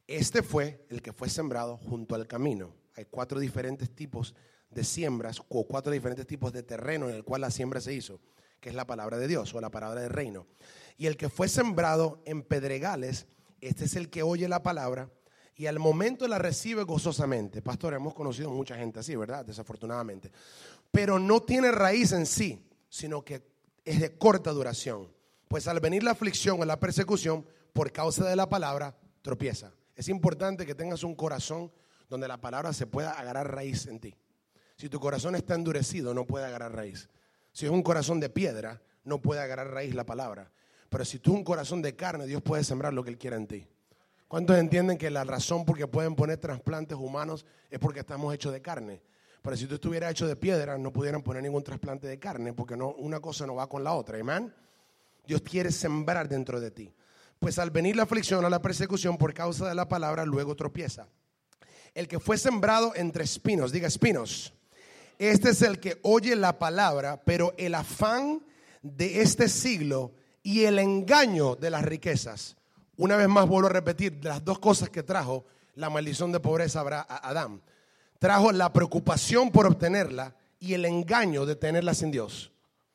Este 0.06 0.40
fue 0.40 0.86
el 0.90 1.02
que 1.02 1.12
fue 1.12 1.28
sembrado 1.28 1.78
junto 1.78 2.14
al 2.14 2.28
camino. 2.28 2.76
Hay 2.94 3.06
cuatro 3.06 3.40
diferentes 3.40 3.92
tipos 3.92 4.36
de 4.70 4.84
siembras 4.84 5.42
o 5.48 5.66
cuatro 5.66 5.90
diferentes 5.90 6.28
tipos 6.28 6.52
de 6.52 6.62
terreno 6.62 7.08
en 7.08 7.16
el 7.16 7.24
cual 7.24 7.40
la 7.40 7.50
siembra 7.50 7.80
se 7.80 7.92
hizo, 7.92 8.20
que 8.60 8.68
es 8.68 8.76
la 8.76 8.86
palabra 8.86 9.18
de 9.18 9.26
Dios 9.26 9.52
o 9.52 9.60
la 9.60 9.72
palabra 9.72 10.00
del 10.00 10.10
reino. 10.10 10.46
Y 10.96 11.06
el 11.06 11.16
que 11.16 11.28
fue 11.28 11.48
sembrado 11.48 12.22
en 12.24 12.44
pedregales, 12.44 13.26
este 13.60 13.86
es 13.86 13.96
el 13.96 14.10
que 14.10 14.22
oye 14.22 14.46
la 14.46 14.62
palabra 14.62 15.10
y 15.56 15.66
al 15.66 15.78
momento 15.78 16.26
la 16.26 16.38
recibe 16.38 16.82
gozosamente. 16.82 17.62
Pastor, 17.62 17.94
hemos 17.94 18.14
conocido 18.14 18.50
mucha 18.50 18.76
gente 18.76 19.00
así, 19.00 19.14
¿verdad? 19.14 19.44
Desafortunadamente. 19.44 20.32
Pero 20.94 21.18
no 21.18 21.42
tiene 21.42 21.72
raíz 21.72 22.12
en 22.12 22.24
sí, 22.24 22.64
sino 22.88 23.24
que 23.24 23.42
es 23.84 23.98
de 23.98 24.16
corta 24.16 24.52
duración. 24.52 25.12
Pues 25.48 25.66
al 25.66 25.80
venir 25.80 26.04
la 26.04 26.12
aflicción 26.12 26.60
o 26.60 26.64
la 26.64 26.78
persecución, 26.78 27.44
por 27.72 27.90
causa 27.90 28.24
de 28.24 28.36
la 28.36 28.48
palabra, 28.48 28.96
tropieza. 29.20 29.72
Es 29.96 30.08
importante 30.08 30.64
que 30.64 30.76
tengas 30.76 31.02
un 31.02 31.16
corazón 31.16 31.72
donde 32.08 32.28
la 32.28 32.40
palabra 32.40 32.72
se 32.72 32.86
pueda 32.86 33.10
agarrar 33.10 33.52
raíz 33.52 33.86
en 33.86 33.98
ti. 33.98 34.14
Si 34.76 34.88
tu 34.88 35.00
corazón 35.00 35.34
está 35.34 35.56
endurecido, 35.56 36.14
no 36.14 36.26
puede 36.26 36.46
agarrar 36.46 36.72
raíz. 36.72 37.08
Si 37.50 37.66
es 37.66 37.72
un 37.72 37.82
corazón 37.82 38.20
de 38.20 38.30
piedra, 38.30 38.80
no 39.02 39.20
puede 39.20 39.40
agarrar 39.40 39.72
raíz 39.72 39.96
la 39.96 40.06
palabra. 40.06 40.52
Pero 40.90 41.04
si 41.04 41.18
tú 41.18 41.32
es 41.32 41.38
un 41.38 41.44
corazón 41.44 41.82
de 41.82 41.96
carne, 41.96 42.26
Dios 42.26 42.40
puede 42.40 42.62
sembrar 42.62 42.94
lo 42.94 43.02
que 43.02 43.10
Él 43.10 43.18
quiera 43.18 43.36
en 43.36 43.48
ti. 43.48 43.66
¿Cuántos 44.28 44.56
entienden 44.58 44.96
que 44.96 45.10
la 45.10 45.24
razón 45.24 45.64
por 45.64 45.76
que 45.76 45.88
pueden 45.88 46.14
poner 46.14 46.38
trasplantes 46.38 46.96
humanos 46.96 47.44
es 47.68 47.80
porque 47.80 47.98
estamos 47.98 48.32
hechos 48.32 48.52
de 48.52 48.62
carne? 48.62 49.02
Pero 49.44 49.56
si 49.56 49.66
tú 49.66 49.74
estuvieras 49.74 50.10
hecho 50.10 50.26
de 50.26 50.34
piedra, 50.34 50.78
no 50.78 50.90
pudieran 50.90 51.22
poner 51.22 51.42
ningún 51.42 51.62
trasplante 51.62 52.08
de 52.08 52.18
carne, 52.18 52.52
porque 52.52 52.76
no, 52.76 52.88
una 52.94 53.20
cosa 53.20 53.46
no 53.46 53.54
va 53.54 53.68
con 53.68 53.84
la 53.84 53.92
otra. 53.92 54.18
Amén. 54.18 54.52
Dios 55.26 55.42
quiere 55.42 55.70
sembrar 55.70 56.28
dentro 56.28 56.58
de 56.58 56.70
ti. 56.70 56.92
Pues 57.38 57.58
al 57.58 57.70
venir 57.70 57.94
la 57.94 58.04
aflicción 58.04 58.44
o 58.44 58.48
la 58.48 58.62
persecución 58.62 59.18
por 59.18 59.34
causa 59.34 59.68
de 59.68 59.74
la 59.74 59.86
palabra, 59.86 60.24
luego 60.24 60.56
tropieza. 60.56 61.06
El 61.94 62.08
que 62.08 62.18
fue 62.18 62.38
sembrado 62.38 62.92
entre 62.96 63.22
espinos, 63.22 63.70
diga 63.70 63.86
espinos 63.86 64.54
este 65.18 65.50
es 65.50 65.62
el 65.62 65.78
que 65.78 65.98
oye 66.02 66.34
la 66.34 66.58
palabra, 66.58 67.22
pero 67.24 67.54
el 67.56 67.74
afán 67.74 68.42
de 68.82 69.22
este 69.22 69.48
siglo 69.48 70.12
y 70.42 70.64
el 70.64 70.78
engaño 70.78 71.54
de 71.54 71.70
las 71.70 71.84
riquezas. 71.84 72.56
Una 72.96 73.16
vez 73.16 73.28
más 73.28 73.46
vuelvo 73.46 73.68
a 73.68 73.72
repetir 73.72 74.18
las 74.22 74.44
dos 74.44 74.58
cosas 74.58 74.90
que 74.90 75.02
trajo 75.02 75.44
la 75.74 75.90
maldición 75.90 76.32
de 76.32 76.40
pobreza 76.40 76.80
a 76.80 77.28
Adán. 77.28 77.62
Trajo 78.24 78.52
la 78.52 78.72
preocupación 78.72 79.50
por 79.50 79.66
obtenerla 79.66 80.34
y 80.58 80.72
el 80.72 80.86
engaño 80.86 81.44
de 81.44 81.56
tenerla 81.56 81.92
sin 81.92 82.10
Dios. 82.10 82.50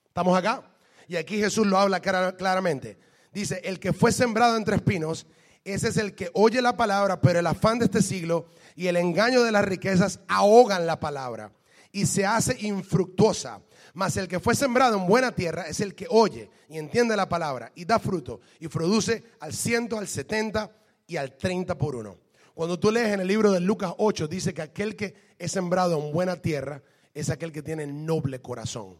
¿Estamos 0.08 0.36
acá? 0.36 0.64
Y 1.08 1.18
aquí 1.18 1.38
Jesús 1.38 1.68
lo 1.68 1.78
habla 1.78 2.00
claramente. 2.00 2.98
Dice, 3.32 3.62
el 3.64 3.80
que 3.80 3.94
fue 3.94 4.12
sembrado 4.12 4.58
entre 4.58 4.78
espinos, 4.78 5.28
ese 5.64 5.90
es 5.90 5.98
el 5.98 6.16
que 6.16 6.32
oye 6.34 6.64
la 6.64 6.76
palabra, 6.76 7.22
pero 7.22 7.38
el 7.38 7.46
afán 7.46 7.78
de 7.78 7.86
este 7.86 8.02
siglo 8.02 8.48
y 8.76 8.88
el 8.88 8.98
engaño 8.98 9.44
de 9.44 9.52
las 9.52 9.66
riquezas 9.66 10.20
ahogan 10.28 10.88
la 10.88 11.00
palabra 11.00 11.52
y 11.92 12.08
se 12.08 12.26
hace 12.26 12.58
infructuosa. 12.62 13.62
Mas 13.94 14.18
el 14.18 14.28
que 14.28 14.40
fue 14.40 14.56
sembrado 14.56 14.98
en 14.98 15.06
buena 15.06 15.32
tierra 15.32 15.68
es 15.68 15.80
el 15.80 15.94
que 15.94 16.08
oye 16.10 16.50
y 16.70 16.80
entiende 16.80 17.16
la 17.16 17.30
palabra 17.30 17.72
y 17.76 17.86
da 17.86 18.00
fruto 18.00 18.42
y 18.60 18.68
produce 18.68 19.24
al 19.42 19.54
ciento, 19.54 20.00
al 20.00 20.08
setenta 20.08 20.72
y 21.06 21.18
al 21.18 21.38
treinta 21.38 21.78
por 21.78 21.96
uno. 21.96 22.18
Cuando 22.60 22.78
tú 22.78 22.92
lees 22.92 23.14
en 23.14 23.22
el 23.22 23.28
libro 23.30 23.54
de 23.54 23.62
Lucas 23.62 23.94
8, 23.98 24.28
dice 24.28 24.54
que 24.54 24.62
aquel 24.62 24.98
que 24.98 25.16
es 25.38 25.50
sembrado 25.50 25.98
en 25.98 26.12
buena 26.12 26.42
tierra 26.42 26.84
es 27.14 27.30
aquel 27.30 27.54
que 27.54 27.64
tiene 27.64 27.88
noble 27.88 28.42
corazón. 28.42 29.00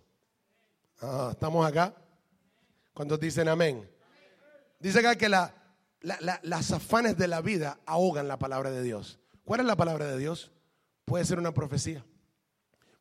Ah, 1.02 1.32
¿Estamos 1.34 1.68
acá? 1.68 1.94
¿Cuántos 2.94 3.20
dicen 3.20 3.50
amén? 3.50 3.86
Dice 4.80 5.00
acá 5.00 5.18
que 5.18 5.28
la, 5.28 5.54
las 6.00 6.72
afanes 6.72 7.18
de 7.18 7.28
la 7.28 7.42
vida 7.42 7.82
ahogan 7.86 8.30
la 8.30 8.40
palabra 8.40 8.72
de 8.72 8.82
Dios. 8.82 9.20
¿Cuál 9.44 9.60
es 9.60 9.66
la 9.66 9.76
palabra 9.76 10.06
de 10.06 10.18
Dios? 10.18 10.54
Puede 11.04 11.26
ser 11.26 11.38
una 11.38 11.54
profecía. 11.54 12.06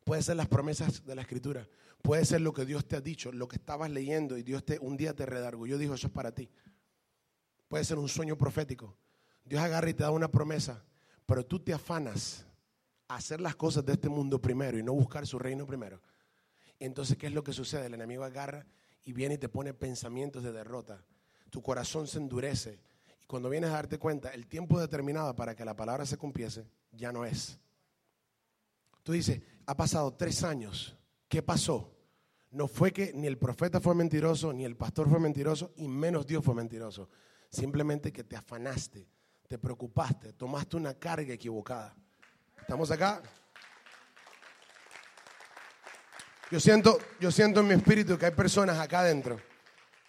Puede 0.02 0.24
ser 0.24 0.34
las 0.34 0.48
promesas 0.48 1.06
de 1.06 1.14
la 1.14 1.22
escritura. 1.22 1.68
Puede 2.02 2.24
ser 2.24 2.40
lo 2.40 2.52
que 2.52 2.64
Dios 2.64 2.84
te 2.84 2.96
ha 2.96 3.00
dicho, 3.00 3.30
lo 3.30 3.46
que 3.46 3.58
estabas 3.58 3.92
leyendo 3.92 4.36
y 4.36 4.42
Dios 4.42 4.64
te, 4.64 4.80
un 4.80 4.96
día 4.96 5.14
te 5.14 5.24
Yo 5.68 5.78
dijo, 5.78 5.94
eso 5.94 6.08
es 6.08 6.12
para 6.12 6.32
ti. 6.32 6.50
Puede 7.68 7.84
ser 7.84 7.96
un 7.96 8.08
sueño 8.08 8.36
profético. 8.36 8.96
Dios 9.48 9.62
agarra 9.62 9.88
y 9.88 9.94
te 9.94 10.02
da 10.02 10.10
una 10.10 10.28
promesa, 10.30 10.84
pero 11.24 11.44
tú 11.44 11.58
te 11.58 11.72
afanas 11.72 12.46
a 13.08 13.16
hacer 13.16 13.40
las 13.40 13.56
cosas 13.56 13.84
de 13.84 13.94
este 13.94 14.08
mundo 14.08 14.40
primero 14.40 14.78
y 14.78 14.82
no 14.82 14.92
buscar 14.92 15.26
su 15.26 15.38
reino 15.38 15.66
primero. 15.66 16.00
entonces, 16.78 17.16
¿qué 17.16 17.26
es 17.26 17.32
lo 17.32 17.42
que 17.42 17.52
sucede? 17.52 17.86
El 17.86 17.94
enemigo 17.94 18.24
agarra 18.24 18.66
y 19.04 19.12
viene 19.12 19.34
y 19.34 19.38
te 19.38 19.48
pone 19.48 19.72
pensamientos 19.72 20.42
de 20.42 20.52
derrota. 20.52 21.02
Tu 21.50 21.62
corazón 21.62 22.06
se 22.06 22.18
endurece. 22.18 22.78
Y 23.22 23.26
cuando 23.26 23.48
vienes 23.48 23.70
a 23.70 23.74
darte 23.74 23.98
cuenta, 23.98 24.28
el 24.30 24.46
tiempo 24.46 24.78
determinado 24.78 25.34
para 25.34 25.56
que 25.56 25.64
la 25.64 25.74
palabra 25.74 26.04
se 26.04 26.18
cumpliese 26.18 26.66
ya 26.92 27.10
no 27.10 27.24
es. 27.24 27.58
Tú 29.02 29.12
dices, 29.12 29.40
ha 29.64 29.74
pasado 29.74 30.12
tres 30.12 30.44
años. 30.44 30.94
¿Qué 31.26 31.42
pasó? 31.42 31.94
No 32.50 32.68
fue 32.68 32.92
que 32.92 33.12
ni 33.14 33.26
el 33.26 33.38
profeta 33.38 33.80
fue 33.80 33.94
mentiroso, 33.94 34.52
ni 34.52 34.64
el 34.64 34.76
pastor 34.76 35.08
fue 35.08 35.18
mentiroso, 35.18 35.72
y 35.76 35.88
menos 35.88 36.26
Dios 36.26 36.44
fue 36.44 36.54
mentiroso. 36.54 37.08
Simplemente 37.50 38.12
que 38.12 38.24
te 38.24 38.36
afanaste, 38.36 39.08
te 39.48 39.58
preocupaste, 39.58 40.34
tomaste 40.34 40.76
una 40.76 40.94
carga 40.94 41.32
equivocada. 41.32 41.94
¿Estamos 42.60 42.90
acá? 42.90 43.22
Yo 46.50 46.60
siento, 46.60 46.98
yo 47.18 47.32
siento 47.32 47.60
en 47.60 47.68
mi 47.68 47.74
espíritu 47.74 48.18
que 48.18 48.26
hay 48.26 48.32
personas 48.32 48.78
acá 48.78 49.00
adentro 49.00 49.40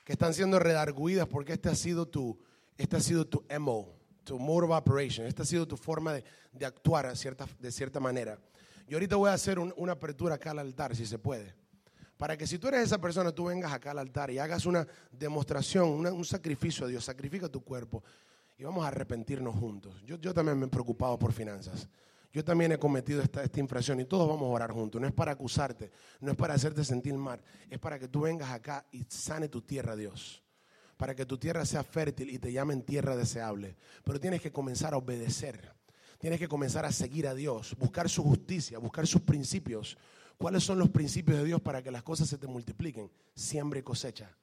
que 0.03 0.13
están 0.13 0.33
siendo 0.33 0.59
redarguidas 0.59 1.27
porque 1.27 1.53
este 1.53 1.69
ha 1.69 1.75
sido 1.75 2.05
tu, 2.05 2.37
este 2.77 2.97
ha 2.97 2.99
sido 2.99 3.25
tu 3.25 3.45
MO, 3.59 3.87
tu 4.25 4.37
mode 4.37 4.65
of 4.65 4.71
operation, 4.71 5.25
esta 5.25 5.43
ha 5.43 5.45
sido 5.45 5.67
tu 5.67 5.77
forma 5.77 6.13
de, 6.13 6.23
de 6.51 6.65
actuar 6.65 7.11
de 7.13 7.71
cierta 7.71 7.99
manera. 7.99 8.37
Y 8.87 8.93
ahorita 8.93 9.15
voy 9.15 9.29
a 9.29 9.33
hacer 9.33 9.59
una 9.59 9.93
apertura 9.93 10.35
acá 10.35 10.51
al 10.51 10.59
altar, 10.59 10.95
si 10.95 11.05
se 11.05 11.19
puede. 11.19 11.53
Para 12.17 12.35
que 12.35 12.47
si 12.47 12.57
tú 12.57 12.67
eres 12.67 12.81
esa 12.81 12.99
persona, 12.99 13.31
tú 13.31 13.45
vengas 13.45 13.71
acá 13.71 13.91
al 13.91 13.99
altar 13.99 14.31
y 14.31 14.39
hagas 14.39 14.65
una 14.65 14.85
demostración, 15.11 16.05
un 16.05 16.25
sacrificio 16.25 16.85
a 16.85 16.89
Dios. 16.89 17.05
Sacrifica 17.05 17.47
tu 17.47 17.63
cuerpo 17.63 18.03
y 18.59 18.63
vamos 18.65 18.83
a 18.83 18.89
arrepentirnos 18.89 19.55
juntos. 19.55 20.03
Yo, 20.05 20.17
yo 20.17 20.33
también 20.33 20.59
me 20.59 20.65
he 20.65 20.69
preocupado 20.69 21.17
por 21.17 21.31
finanzas. 21.31 21.87
Yo 22.33 22.43
también 22.43 22.73
he 22.73 22.77
cometido 22.77 23.21
esta, 23.21 23.41
esta, 23.41 23.59
infracción 23.59 24.01
y 24.01 24.05
todos 24.05 24.27
vamos 24.27 24.43
a 24.43 24.51
orar 24.51 24.71
juntos. 24.71 24.99
No 24.99 25.07
es 25.07 25.13
para 25.13 25.31
acusarte, 25.31 25.91
no 26.19 26.31
es 26.31 26.37
para 26.37 26.53
hacerte 26.53 26.83
sentir 26.83 27.13
mal, 27.13 27.41
es 27.69 27.79
para 27.79 27.97
que 27.97 28.09
tú 28.09 28.21
vengas 28.21 28.51
acá 28.51 28.85
y 28.91 29.05
sane 29.07 29.47
tu 29.47 29.61
tierra, 29.61 29.95
Dios. 29.95 30.43
Para 30.97 31.15
que 31.15 31.25
tu 31.25 31.37
tierra 31.37 31.65
sea 31.65 31.83
fértil 31.83 32.29
y 32.29 32.37
te 32.37 32.51
llamen 32.51 32.83
tierra 32.83 33.15
deseable. 33.15 33.77
Pero 34.03 34.19
tienes 34.19 34.41
que 34.41 34.51
comenzar 34.51 34.93
a 34.93 34.97
obedecer. 34.97 35.73
Tienes 36.19 36.37
que 36.37 36.49
comenzar 36.49 36.83
a 36.83 36.91
seguir 36.91 37.27
a 37.27 37.33
Dios, 37.33 37.77
buscar 37.79 38.09
su 38.09 38.21
justicia, 38.23 38.77
buscar 38.77 39.07
sus 39.07 39.21
principios. 39.21 39.97
¿Cuáles 40.37 40.65
son 40.65 40.77
los 40.77 40.89
principios 40.89 41.37
de 41.37 41.45
Dios 41.45 41.61
para 41.61 41.81
que 41.81 41.91
las 41.91 42.03
cosas 42.03 42.27
se 42.27 42.37
te 42.37 42.45
multipliquen? 42.45 43.09
Siembra 43.33 43.79
y 43.79 43.83
cosecha. 43.83 44.35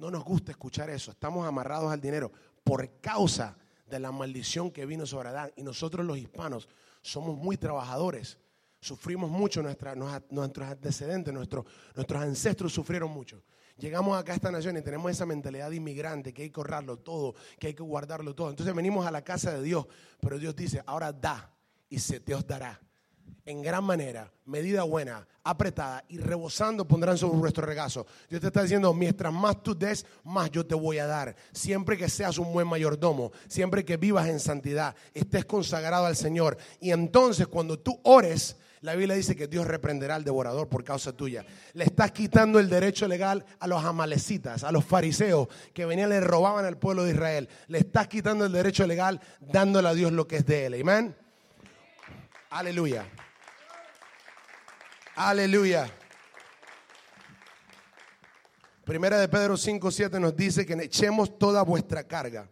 No 0.00 0.10
nos 0.10 0.24
gusta 0.24 0.50
escuchar 0.50 0.88
eso. 0.88 1.10
Estamos 1.10 1.46
amarrados 1.46 1.92
al 1.92 2.00
dinero 2.00 2.32
por 2.64 3.00
causa 3.00 3.56
de 3.86 3.98
la 3.98 4.12
maldición 4.12 4.70
que 4.70 4.86
vino 4.86 5.06
sobre 5.06 5.30
Adán. 5.30 5.52
Y 5.56 5.62
nosotros 5.62 6.06
los 6.06 6.18
hispanos 6.18 6.68
somos 7.02 7.36
muy 7.36 7.56
trabajadores. 7.56 8.38
Sufrimos 8.80 9.30
mucho, 9.30 9.62
nuestra, 9.62 9.94
nuestros 9.94 10.68
antecedentes, 10.68 11.34
nuestros, 11.34 11.66
ancestros 12.14 12.72
sufrieron 12.72 13.10
mucho. 13.10 13.42
Llegamos 13.76 14.18
acá 14.18 14.32
a 14.32 14.36
esta 14.36 14.50
nación 14.50 14.76
y 14.76 14.82
tenemos 14.82 15.10
esa 15.10 15.26
mentalidad 15.26 15.70
de 15.70 15.76
inmigrante, 15.76 16.32
que 16.32 16.42
hay 16.42 16.50
que 16.50 16.60
ahorrarlo 16.60 16.98
todo, 16.98 17.34
que 17.58 17.68
hay 17.68 17.74
que 17.74 17.82
guardarlo 17.82 18.34
todo. 18.34 18.50
Entonces 18.50 18.74
venimos 18.74 19.06
a 19.06 19.10
la 19.10 19.22
casa 19.22 19.52
de 19.52 19.62
Dios, 19.62 19.86
pero 20.20 20.38
Dios 20.38 20.54
dice, 20.54 20.82
ahora 20.86 21.12
da 21.12 21.54
y 21.88 21.98
se 21.98 22.20
te 22.20 22.34
os 22.34 22.46
dará 22.46 22.80
en 23.44 23.62
gran 23.62 23.84
manera, 23.84 24.32
medida 24.44 24.82
buena, 24.82 25.26
apretada 25.42 26.04
y 26.08 26.18
rebosando 26.18 26.86
pondrán 26.86 27.18
sobre 27.18 27.38
nuestro 27.38 27.66
regazo. 27.66 28.06
Dios 28.28 28.40
te 28.40 28.48
está 28.48 28.62
diciendo, 28.62 28.92
mientras 28.92 29.32
más 29.32 29.62
tú 29.62 29.76
des, 29.76 30.06
más 30.24 30.50
yo 30.50 30.66
te 30.66 30.74
voy 30.74 30.98
a 30.98 31.06
dar. 31.06 31.34
Siempre 31.52 31.96
que 31.96 32.08
seas 32.08 32.38
un 32.38 32.52
buen 32.52 32.66
mayordomo, 32.66 33.32
siempre 33.48 33.84
que 33.84 33.96
vivas 33.96 34.28
en 34.28 34.40
santidad, 34.40 34.94
estés 35.14 35.44
consagrado 35.44 36.06
al 36.06 36.16
Señor. 36.16 36.56
Y 36.80 36.90
entonces 36.90 37.46
cuando 37.46 37.78
tú 37.78 38.00
ores, 38.04 38.56
la 38.82 38.94
Biblia 38.94 39.14
dice 39.14 39.36
que 39.36 39.46
Dios 39.46 39.66
reprenderá 39.66 40.14
al 40.14 40.24
devorador 40.24 40.68
por 40.68 40.84
causa 40.84 41.12
tuya. 41.12 41.44
Le 41.74 41.84
estás 41.84 42.12
quitando 42.12 42.58
el 42.58 42.70
derecho 42.70 43.06
legal 43.06 43.44
a 43.58 43.66
los 43.66 43.84
amalecitas, 43.84 44.64
a 44.64 44.72
los 44.72 44.84
fariseos 44.84 45.48
que 45.74 45.84
venían 45.84 46.10
y 46.10 46.14
le 46.14 46.20
robaban 46.20 46.64
al 46.64 46.78
pueblo 46.78 47.04
de 47.04 47.12
Israel. 47.12 47.48
Le 47.68 47.78
estás 47.78 48.08
quitando 48.08 48.46
el 48.46 48.52
derecho 48.52 48.86
legal 48.86 49.20
dándole 49.40 49.88
a 49.88 49.94
Dios 49.94 50.12
lo 50.12 50.26
que 50.26 50.36
es 50.36 50.46
de 50.46 50.66
él. 50.66 50.80
Amén. 50.80 51.14
Aleluya. 52.50 53.08
Aleluya. 55.14 55.88
Primera 58.84 59.20
de 59.20 59.28
Pedro 59.28 59.56
5, 59.56 59.88
7 59.88 60.18
nos 60.18 60.34
dice 60.34 60.66
que 60.66 60.72
echemos 60.72 61.38
toda 61.38 61.62
vuestra 61.62 62.02
carga, 62.02 62.50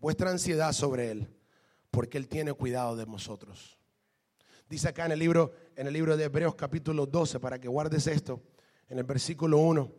vuestra 0.00 0.30
ansiedad 0.30 0.72
sobre 0.72 1.10
Él, 1.10 1.28
porque 1.90 2.16
Él 2.16 2.28
tiene 2.28 2.54
cuidado 2.54 2.96
de 2.96 3.04
nosotros. 3.04 3.78
Dice 4.70 4.88
acá 4.88 5.04
en 5.04 5.12
el 5.12 5.18
libro, 5.18 5.52
en 5.76 5.86
el 5.86 5.92
libro 5.92 6.16
de 6.16 6.24
Hebreos 6.24 6.54
capítulo 6.54 7.04
12, 7.04 7.38
para 7.38 7.58
que 7.58 7.68
guardes 7.68 8.06
esto, 8.06 8.42
en 8.88 8.96
el 8.96 9.04
versículo 9.04 9.58
1, 9.58 9.92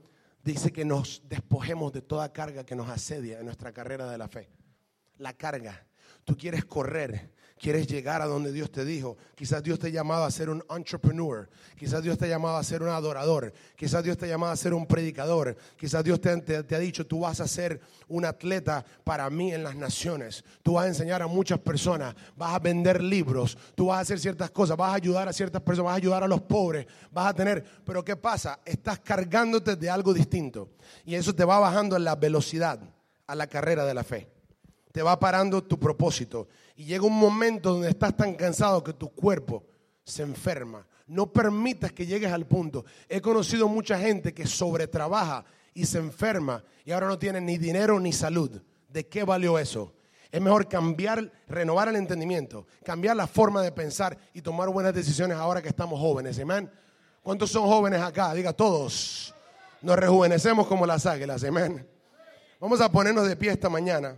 dice 0.44 0.74
que 0.74 0.84
nos 0.84 1.22
despojemos 1.30 1.94
de 1.94 2.02
toda 2.02 2.34
carga 2.34 2.66
que 2.66 2.76
nos 2.76 2.90
asedia 2.90 3.38
en 3.38 3.46
nuestra 3.46 3.72
carrera 3.72 4.10
de 4.10 4.18
la 4.18 4.28
fe. 4.28 4.50
La 5.20 5.34
carga. 5.34 5.86
Tú 6.24 6.36
quieres 6.36 6.66
correr, 6.66 7.32
quieres 7.58 7.88
llegar 7.88 8.22
a 8.22 8.26
donde 8.26 8.52
Dios 8.52 8.72
te 8.72 8.86
dijo. 8.86 9.18
Quizás 9.36 9.64
Dios 9.64 9.80
te 9.80 9.92
llamado 9.92 10.24
a 10.24 10.32
ser 10.32 10.50
un 10.50 10.64
entrepreneur. 10.70 11.50
Quizás 11.78 12.04
Dios 12.04 12.18
te 12.18 12.28
llamado 12.28 12.58
a 12.58 12.64
ser 12.64 12.82
un 12.82 12.90
adorador. 12.90 13.54
Quizás 13.76 14.04
Dios 14.04 14.18
te 14.18 14.28
llamado 14.28 14.54
a 14.54 14.56
ser 14.56 14.74
un 14.74 14.86
predicador. 14.86 15.56
Quizás 15.78 16.04
Dios 16.04 16.22
te, 16.22 16.38
te, 16.42 16.76
ha 16.76 16.80
dicho, 16.80 17.06
tú 17.06 17.22
vas 17.22 17.40
a 17.42 17.48
ser 17.48 17.82
un 18.08 18.26
atleta 18.26 18.86
para 19.04 19.30
mí 19.30 19.54
en 19.54 19.64
las 19.64 19.76
naciones. 19.76 20.44
Tú 20.64 20.74
vas 20.74 20.86
a 20.86 20.90
enseñar 20.90 21.22
a 21.22 21.28
muchas 21.28 21.60
personas. 21.60 22.16
Vas 22.36 22.56
a 22.56 22.60
vender 22.60 23.02
libros. 23.02 23.58
Tú 23.76 23.88
vas 23.88 23.98
a 23.98 24.02
hacer 24.02 24.20
ciertas 24.20 24.52
cosas. 24.52 24.78
Vas 24.78 24.92
a 24.92 24.96
ayudar 24.96 25.28
a 25.28 25.34
ciertas 25.34 25.62
personas. 25.62 25.86
Vas 25.86 25.94
a 25.94 25.98
ayudar 25.98 26.24
a 26.24 26.28
los 26.28 26.42
pobres. 26.42 26.86
Vas 27.12 27.28
a 27.28 27.34
tener... 27.34 27.64
Pero 27.84 28.04
¿qué 28.04 28.16
pasa? 28.16 28.60
Estás 28.66 29.00
cargándote 29.00 29.76
de 29.76 29.90
algo 29.90 30.14
distinto. 30.14 30.70
Y 31.06 31.16
eso 31.16 31.34
te 31.34 31.46
va 31.46 31.60
bajando 31.60 31.96
en 31.96 32.04
la 32.04 32.16
velocidad 32.16 32.80
a 33.28 33.36
la 33.36 33.48
carrera 33.48 33.86
de 33.86 33.94
la 33.94 34.04
fe. 34.04 34.37
Te 34.92 35.02
va 35.02 35.20
parando 35.20 35.64
tu 35.64 35.80
propósito 35.80 36.48
y 36.76 36.86
llega 36.86 37.06
un 37.06 37.18
momento 37.18 37.74
donde 37.74 37.90
estás 37.90 38.16
tan 38.16 38.36
cansado 38.36 38.84
que 38.84 38.94
tu 38.94 39.10
cuerpo 39.10 39.64
se 40.04 40.24
enferma. 40.24 40.88
No 41.08 41.32
permitas 41.32 41.92
que 41.92 42.06
llegues 42.06 42.32
al 42.32 42.46
punto. 42.46 42.86
He 43.08 43.22
conocido 43.22 43.68
mucha 43.68 43.98
gente 43.98 44.34
que 44.34 44.46
sobretrabaja 44.46 45.46
y 45.74 45.86
se 45.86 46.00
enferma 46.00 46.64
y 46.86 46.92
ahora 46.92 47.08
no 47.08 47.20
tiene 47.20 47.42
ni 47.42 47.58
dinero 47.58 48.00
ni 48.00 48.12
salud. 48.12 48.62
¿De 48.90 49.08
qué 49.08 49.24
valió 49.24 49.60
eso? 49.60 49.94
Es 50.32 50.42
mejor 50.42 50.68
cambiar, 50.68 51.32
renovar 51.48 51.88
el 51.88 51.96
entendimiento, 51.96 52.68
cambiar 52.84 53.16
la 53.16 53.28
forma 53.28 53.62
de 53.62 53.72
pensar 53.72 54.18
y 54.34 54.42
tomar 54.42 54.70
buenas 54.70 54.94
decisiones 54.94 55.38
ahora 55.38 55.62
que 55.62 55.70
estamos 55.70 56.00
jóvenes. 56.00 56.40
Amén. 56.40 56.70
¿Cuántos 57.24 57.52
son 57.52 57.66
jóvenes 57.66 58.02
acá? 58.02 58.34
Diga 58.34 58.54
todos. 58.54 59.34
Nos 59.82 59.96
rejuvenecemos 59.98 60.68
como 60.68 60.86
las 60.86 61.06
águilas. 61.06 61.44
Amén. 61.44 61.88
Vamos 62.60 62.82
a 62.82 62.92
ponernos 62.92 63.28
de 63.28 63.36
pie 63.36 63.52
esta 63.52 63.70
mañana. 63.70 64.18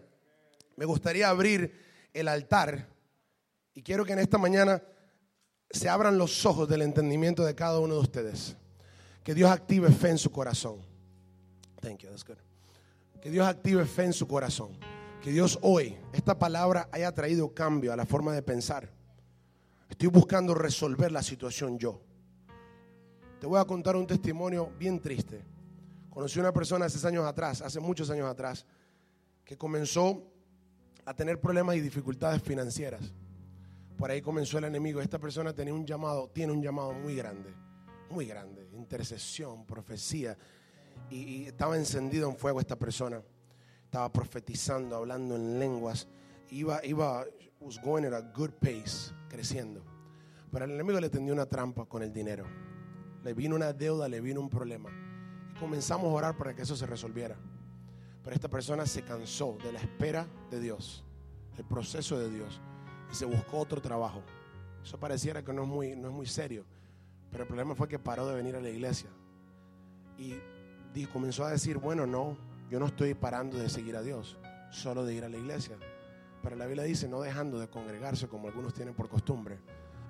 Me 0.79 0.85
gustaría 0.85 1.27
abrir 1.27 1.73
el 2.13 2.29
altar. 2.29 2.87
Y 3.73 3.83
quiero 3.83 4.05
que 4.05 4.13
en 4.13 4.19
esta 4.19 4.37
mañana 4.37 4.81
se 5.69 5.89
abran 5.89 6.17
los 6.17 6.45
ojos 6.45 6.69
del 6.69 6.83
entendimiento 6.83 7.43
de 7.43 7.53
cada 7.53 7.81
uno 7.81 7.95
de 7.95 7.99
ustedes. 7.99 8.55
Que 9.21 9.33
Dios 9.33 9.51
active 9.51 9.91
fe 9.91 10.11
en 10.11 10.17
su 10.17 10.31
corazón. 10.31 10.79
Thank 11.81 12.03
you, 12.03 12.07
that's 12.07 12.23
good. 12.23 12.37
Que 13.21 13.29
Dios 13.29 13.45
active 13.45 13.85
fe 13.85 14.05
en 14.05 14.13
su 14.13 14.25
corazón. 14.25 14.77
Que 15.21 15.31
Dios 15.31 15.59
hoy, 15.63 15.97
esta 16.13 16.39
palabra 16.39 16.87
haya 16.93 17.11
traído 17.11 17.53
cambio 17.53 17.91
a 17.91 17.97
la 17.97 18.05
forma 18.05 18.31
de 18.31 18.41
pensar. 18.41 18.89
Estoy 19.89 20.07
buscando 20.07 20.55
resolver 20.55 21.11
la 21.11 21.23
situación 21.23 21.77
yo. 21.77 21.99
Te 23.41 23.47
voy 23.47 23.59
a 23.59 23.65
contar 23.65 23.97
un 23.97 24.07
testimonio 24.07 24.71
bien 24.79 25.01
triste. 25.01 25.43
Conocí 26.09 26.39
una 26.39 26.53
persona 26.53 26.85
hace 26.85 27.05
años 27.05 27.25
atrás, 27.25 27.61
hace 27.61 27.81
muchos 27.81 28.09
años 28.09 28.29
atrás, 28.29 28.65
que 29.43 29.57
comenzó 29.57 30.38
a 31.09 31.13
tener 31.15 31.41
problemas 31.41 31.75
y 31.75 31.81
dificultades 31.81 32.39
financieras. 32.39 33.01
Por 33.97 34.11
ahí 34.11 34.21
comenzó 34.21 34.59
el 34.59 34.65
enemigo. 34.65 35.01
Esta 35.01 35.17
persona 35.17 35.51
tenía 35.51 35.73
un 35.73 35.83
llamado, 35.83 36.29
tiene 36.29 36.53
un 36.53 36.61
llamado 36.61 36.93
muy 36.93 37.15
grande, 37.15 37.51
muy 38.11 38.27
grande, 38.27 38.69
intercesión, 38.73 39.65
profecía. 39.65 40.37
Y, 41.09 41.45
estaba 41.45 41.75
encendido 41.77 42.29
en 42.29 42.37
fuego 42.37 42.59
esta 42.59 42.77
persona. 42.77 43.23
Estaba 43.85 44.13
profetizando, 44.13 44.95
hablando 44.95 45.35
en 45.35 45.57
lenguas. 45.57 46.07
Iba, 46.51 46.85
iba, 46.85 47.25
was 47.59 47.81
going 47.81 48.05
at 48.05 48.13
a 48.13 48.21
good 48.21 48.51
pace, 48.61 49.11
creciendo. 49.29 49.83
Pero 50.51 50.65
el 50.65 50.71
enemigo 50.73 50.99
le 50.99 51.09
tendió 51.09 51.33
una 51.33 51.47
trampa 51.47 51.85
con 51.85 52.03
el 52.03 52.13
dinero. 52.13 52.45
Le 53.23 53.33
vino 53.33 53.55
una 53.55 53.73
deuda, 53.73 54.07
le 54.07 54.21
vino 54.21 54.41
un 54.41 54.49
problema. 54.49 54.91
Y 55.49 55.59
comenzamos 55.59 56.05
a 56.05 56.15
orar 56.15 56.37
para 56.37 56.53
que 56.53 56.61
eso 56.61 56.75
se 56.75 56.85
resolviera. 56.85 57.35
Pero 58.23 58.35
esta 58.35 58.49
persona 58.49 58.85
se 58.85 59.03
cansó 59.03 59.57
de 59.63 59.71
la 59.71 59.79
espera 59.79 60.27
de 60.51 60.59
Dios, 60.59 61.03
el 61.57 61.63
proceso 61.63 62.19
de 62.19 62.29
Dios, 62.29 62.59
y 63.11 63.15
se 63.15 63.25
buscó 63.25 63.59
otro 63.59 63.81
trabajo. 63.81 64.21
Eso 64.83 64.99
pareciera 64.99 65.43
que 65.43 65.53
no 65.53 65.63
es 65.63 65.67
muy, 65.67 65.95
no 65.95 66.09
es 66.09 66.13
muy 66.13 66.25
serio, 66.25 66.65
pero 67.31 67.43
el 67.43 67.47
problema 67.47 67.75
fue 67.75 67.87
que 67.87 67.99
paró 67.99 68.27
de 68.27 68.35
venir 68.35 68.55
a 68.55 68.61
la 68.61 68.69
iglesia. 68.69 69.09
Y, 70.17 70.35
comenzó 71.13 71.45
a 71.45 71.51
decir, 71.51 71.77
bueno, 71.77 72.05
no, 72.05 72.37
yo 72.69 72.77
no 72.77 72.87
estoy 72.87 73.13
parando 73.13 73.57
de 73.57 73.69
seguir 73.69 73.95
a 73.95 74.01
Dios, 74.01 74.37
solo 74.69 75.05
de 75.05 75.13
ir 75.13 75.23
a 75.23 75.29
la 75.29 75.37
iglesia. 75.37 75.77
Pero 76.43 76.57
la 76.57 76.65
Biblia 76.65 76.83
dice, 76.83 77.07
no 77.07 77.21
dejando 77.21 77.57
de 77.57 77.69
congregarse 77.69 78.27
como 78.27 78.49
algunos 78.49 78.73
tienen 78.73 78.93
por 78.93 79.07
costumbre. 79.07 79.59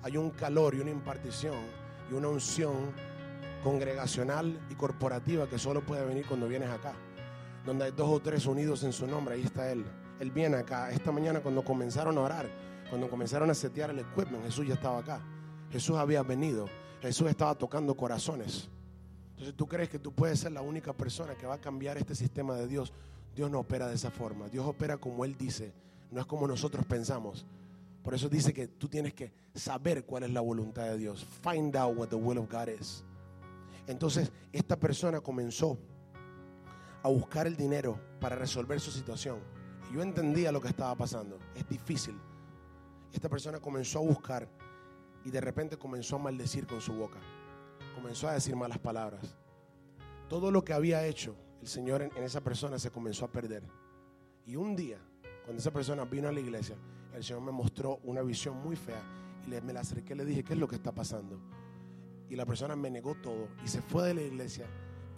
Hay 0.02 0.16
un 0.16 0.30
calor 0.30 0.74
y 0.74 0.80
una 0.80 0.90
impartición 0.90 1.58
y 2.10 2.14
una 2.14 2.28
unción 2.28 2.92
congregacional 3.62 4.58
y 4.68 4.74
corporativa 4.74 5.48
que 5.48 5.58
solo 5.58 5.86
puede 5.86 6.04
venir 6.04 6.26
cuando 6.26 6.48
vienes 6.48 6.70
acá 6.70 6.94
donde 7.64 7.84
hay 7.84 7.92
dos 7.92 8.08
o 8.08 8.20
tres 8.20 8.46
unidos 8.46 8.82
en 8.84 8.92
su 8.92 9.06
nombre, 9.06 9.34
ahí 9.34 9.42
está 9.42 9.70
Él. 9.70 9.84
Él 10.18 10.30
viene 10.30 10.56
acá. 10.56 10.90
Esta 10.90 11.12
mañana 11.12 11.40
cuando 11.40 11.64
comenzaron 11.64 12.16
a 12.18 12.20
orar, 12.20 12.48
cuando 12.88 13.08
comenzaron 13.08 13.50
a 13.50 13.54
setear 13.54 13.90
el 13.90 14.00
equipment, 14.00 14.44
Jesús 14.44 14.66
ya 14.66 14.74
estaba 14.74 14.98
acá. 14.98 15.20
Jesús 15.70 15.96
había 15.96 16.22
venido. 16.22 16.68
Jesús 17.00 17.28
estaba 17.28 17.54
tocando 17.54 17.96
corazones. 17.96 18.68
Entonces 19.30 19.56
tú 19.56 19.66
crees 19.66 19.88
que 19.88 19.98
tú 19.98 20.12
puedes 20.12 20.40
ser 20.40 20.52
la 20.52 20.60
única 20.60 20.92
persona 20.92 21.34
que 21.34 21.46
va 21.46 21.54
a 21.54 21.60
cambiar 21.60 21.96
este 21.96 22.14
sistema 22.14 22.54
de 22.54 22.66
Dios. 22.66 22.92
Dios 23.34 23.50
no 23.50 23.60
opera 23.60 23.88
de 23.88 23.94
esa 23.94 24.10
forma. 24.10 24.48
Dios 24.48 24.66
opera 24.66 24.98
como 24.98 25.24
Él 25.24 25.36
dice, 25.38 25.72
no 26.10 26.20
es 26.20 26.26
como 26.26 26.46
nosotros 26.46 26.84
pensamos. 26.84 27.46
Por 28.02 28.14
eso 28.14 28.28
dice 28.28 28.52
que 28.52 28.68
tú 28.68 28.88
tienes 28.88 29.14
que 29.14 29.32
saber 29.54 30.04
cuál 30.04 30.24
es 30.24 30.30
la 30.30 30.40
voluntad 30.40 30.84
de 30.84 30.98
Dios. 30.98 31.24
Find 31.42 31.74
out 31.76 31.96
what 31.96 32.08
the 32.08 32.16
will 32.16 32.38
of 32.38 32.50
God 32.50 32.68
is. 32.68 33.04
Entonces 33.86 34.30
esta 34.52 34.78
persona 34.78 35.20
comenzó 35.20 35.78
a 37.02 37.08
buscar 37.08 37.46
el 37.46 37.56
dinero 37.56 37.98
para 38.20 38.36
resolver 38.36 38.80
su 38.80 38.90
situación. 38.90 39.38
Y 39.90 39.94
yo 39.94 40.02
entendía 40.02 40.52
lo 40.52 40.60
que 40.60 40.68
estaba 40.68 40.94
pasando. 40.94 41.38
Es 41.54 41.68
difícil. 41.68 42.18
Esta 43.12 43.28
persona 43.28 43.60
comenzó 43.60 43.98
a 43.98 44.02
buscar 44.02 44.48
y 45.24 45.30
de 45.30 45.40
repente 45.40 45.76
comenzó 45.76 46.16
a 46.16 46.20
maldecir 46.20 46.66
con 46.66 46.80
su 46.80 46.92
boca. 46.92 47.18
Comenzó 47.94 48.28
a 48.28 48.34
decir 48.34 48.54
malas 48.56 48.78
palabras. 48.78 49.36
Todo 50.28 50.50
lo 50.50 50.64
que 50.64 50.72
había 50.72 51.04
hecho 51.06 51.34
el 51.60 51.66
Señor 51.66 52.02
en, 52.02 52.22
esa 52.22 52.40
persona 52.40 52.78
se 52.78 52.90
comenzó 52.90 53.24
a 53.24 53.32
perder. 53.32 53.62
Y 54.46 54.56
un 54.56 54.74
día, 54.76 54.98
cuando 55.44 55.60
esa 55.60 55.72
persona 55.72 56.04
vino 56.04 56.28
a 56.28 56.32
la 56.32 56.40
iglesia, 56.40 56.76
el 57.14 57.22
Señor 57.24 57.42
me 57.42 57.52
mostró 57.52 58.00
una 58.04 58.22
visión 58.22 58.56
muy 58.56 58.76
fea 58.76 59.02
y 59.46 59.50
le, 59.50 59.60
me 59.60 59.72
la 59.72 59.80
acerqué 59.80 60.14
y 60.14 60.16
le 60.16 60.24
dije, 60.24 60.44
¿qué 60.44 60.54
es 60.54 60.58
lo 60.58 60.68
que 60.68 60.76
está 60.76 60.92
pasando? 60.92 61.38
Y 62.28 62.36
la 62.36 62.46
persona 62.46 62.76
me 62.76 62.90
negó 62.90 63.14
todo 63.16 63.48
y 63.64 63.68
se 63.68 63.82
fue 63.82 64.06
de 64.06 64.14
la 64.14 64.22
iglesia. 64.22 64.66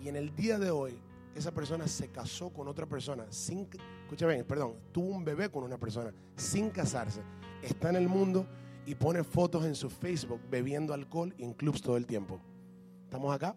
Y 0.00 0.08
en 0.08 0.16
el 0.16 0.34
día 0.34 0.58
de 0.58 0.70
hoy 0.70 0.98
esa 1.34 1.52
persona 1.52 1.86
se 1.86 2.08
casó 2.08 2.50
con 2.50 2.68
otra 2.68 2.86
persona 2.86 3.26
sin, 3.30 3.68
escúchame, 4.02 4.44
perdón, 4.44 4.74
tuvo 4.92 5.08
un 5.08 5.24
bebé 5.24 5.50
con 5.50 5.64
una 5.64 5.78
persona 5.78 6.12
sin 6.36 6.70
casarse, 6.70 7.22
está 7.62 7.90
en 7.90 7.96
el 7.96 8.08
mundo 8.08 8.46
y 8.84 8.94
pone 8.94 9.24
fotos 9.24 9.64
en 9.64 9.74
su 9.74 9.88
Facebook 9.88 10.40
bebiendo 10.50 10.92
alcohol 10.92 11.34
en 11.38 11.54
clubs 11.54 11.80
todo 11.80 11.96
el 11.96 12.06
tiempo. 12.06 12.40
¿Estamos 13.04 13.34
acá? 13.34 13.56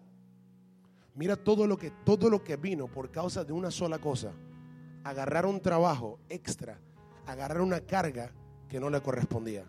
Mira 1.14 1.36
todo 1.36 1.66
lo 1.66 1.76
que 1.76 1.90
todo 2.04 2.28
lo 2.28 2.44
que 2.44 2.56
vino 2.56 2.88
por 2.88 3.10
causa 3.10 3.44
de 3.44 3.52
una 3.52 3.70
sola 3.70 3.98
cosa. 3.98 4.32
Agarrar 5.02 5.46
un 5.46 5.60
trabajo 5.60 6.18
extra, 6.28 6.78
agarrar 7.26 7.60
una 7.60 7.80
carga 7.80 8.32
que 8.68 8.80
no 8.80 8.90
le 8.90 9.00
correspondía. 9.00 9.64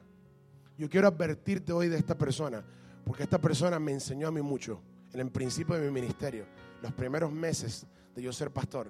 Yo 0.78 0.90
quiero 0.90 1.08
advertirte 1.08 1.72
hoy 1.72 1.88
de 1.88 1.98
esta 1.98 2.18
persona, 2.18 2.64
porque 3.06 3.24
esta 3.24 3.40
persona 3.40 3.80
me 3.80 3.94
enseñó 3.94 4.28
a 4.28 4.32
mí 4.32 4.42
mucho 4.42 4.82
en 5.14 5.20
el 5.20 5.32
principio 5.32 5.76
de 5.76 5.86
mi 5.86 5.92
ministerio, 5.92 6.46
los 6.82 6.94
primeros 6.94 7.32
meses 7.32 7.86
de 8.16 8.22
yo 8.22 8.32
ser 8.32 8.52
pastor. 8.52 8.88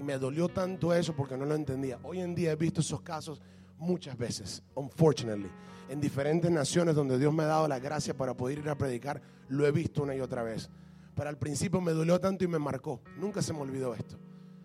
Y 0.00 0.02
me 0.02 0.18
dolió 0.18 0.48
tanto 0.48 0.94
eso 0.94 1.14
porque 1.14 1.36
no 1.36 1.44
lo 1.44 1.54
entendía. 1.54 1.98
Hoy 2.02 2.20
en 2.20 2.34
día 2.34 2.52
he 2.52 2.56
visto 2.56 2.80
esos 2.80 3.00
casos 3.02 3.42
muchas 3.76 4.16
veces, 4.16 4.62
unfortunately, 4.74 5.50
en 5.88 6.00
diferentes 6.00 6.50
naciones 6.50 6.94
donde 6.94 7.18
Dios 7.18 7.32
me 7.32 7.44
ha 7.44 7.46
dado 7.46 7.68
la 7.68 7.78
gracia 7.78 8.16
para 8.16 8.36
poder 8.36 8.58
ir 8.58 8.68
a 8.68 8.76
predicar, 8.76 9.22
lo 9.48 9.66
he 9.66 9.72
visto 9.72 10.02
una 10.02 10.14
y 10.14 10.20
otra 10.20 10.42
vez. 10.42 10.68
Pero 11.14 11.28
al 11.28 11.38
principio 11.38 11.80
me 11.80 11.92
dolió 11.92 12.20
tanto 12.20 12.44
y 12.44 12.48
me 12.48 12.58
marcó. 12.58 13.00
Nunca 13.16 13.42
se 13.42 13.52
me 13.52 13.60
olvidó 13.60 13.94
esto. 13.94 14.16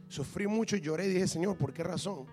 Sufrí 0.08 0.45
mucho 0.45 0.76
y 0.76 0.82
lloré 0.82 1.08
y 1.08 1.14
dije, 1.14 1.28
Señor, 1.28 1.58
¿por 1.58 1.74
qué 1.74 1.84
razón? 1.84 2.28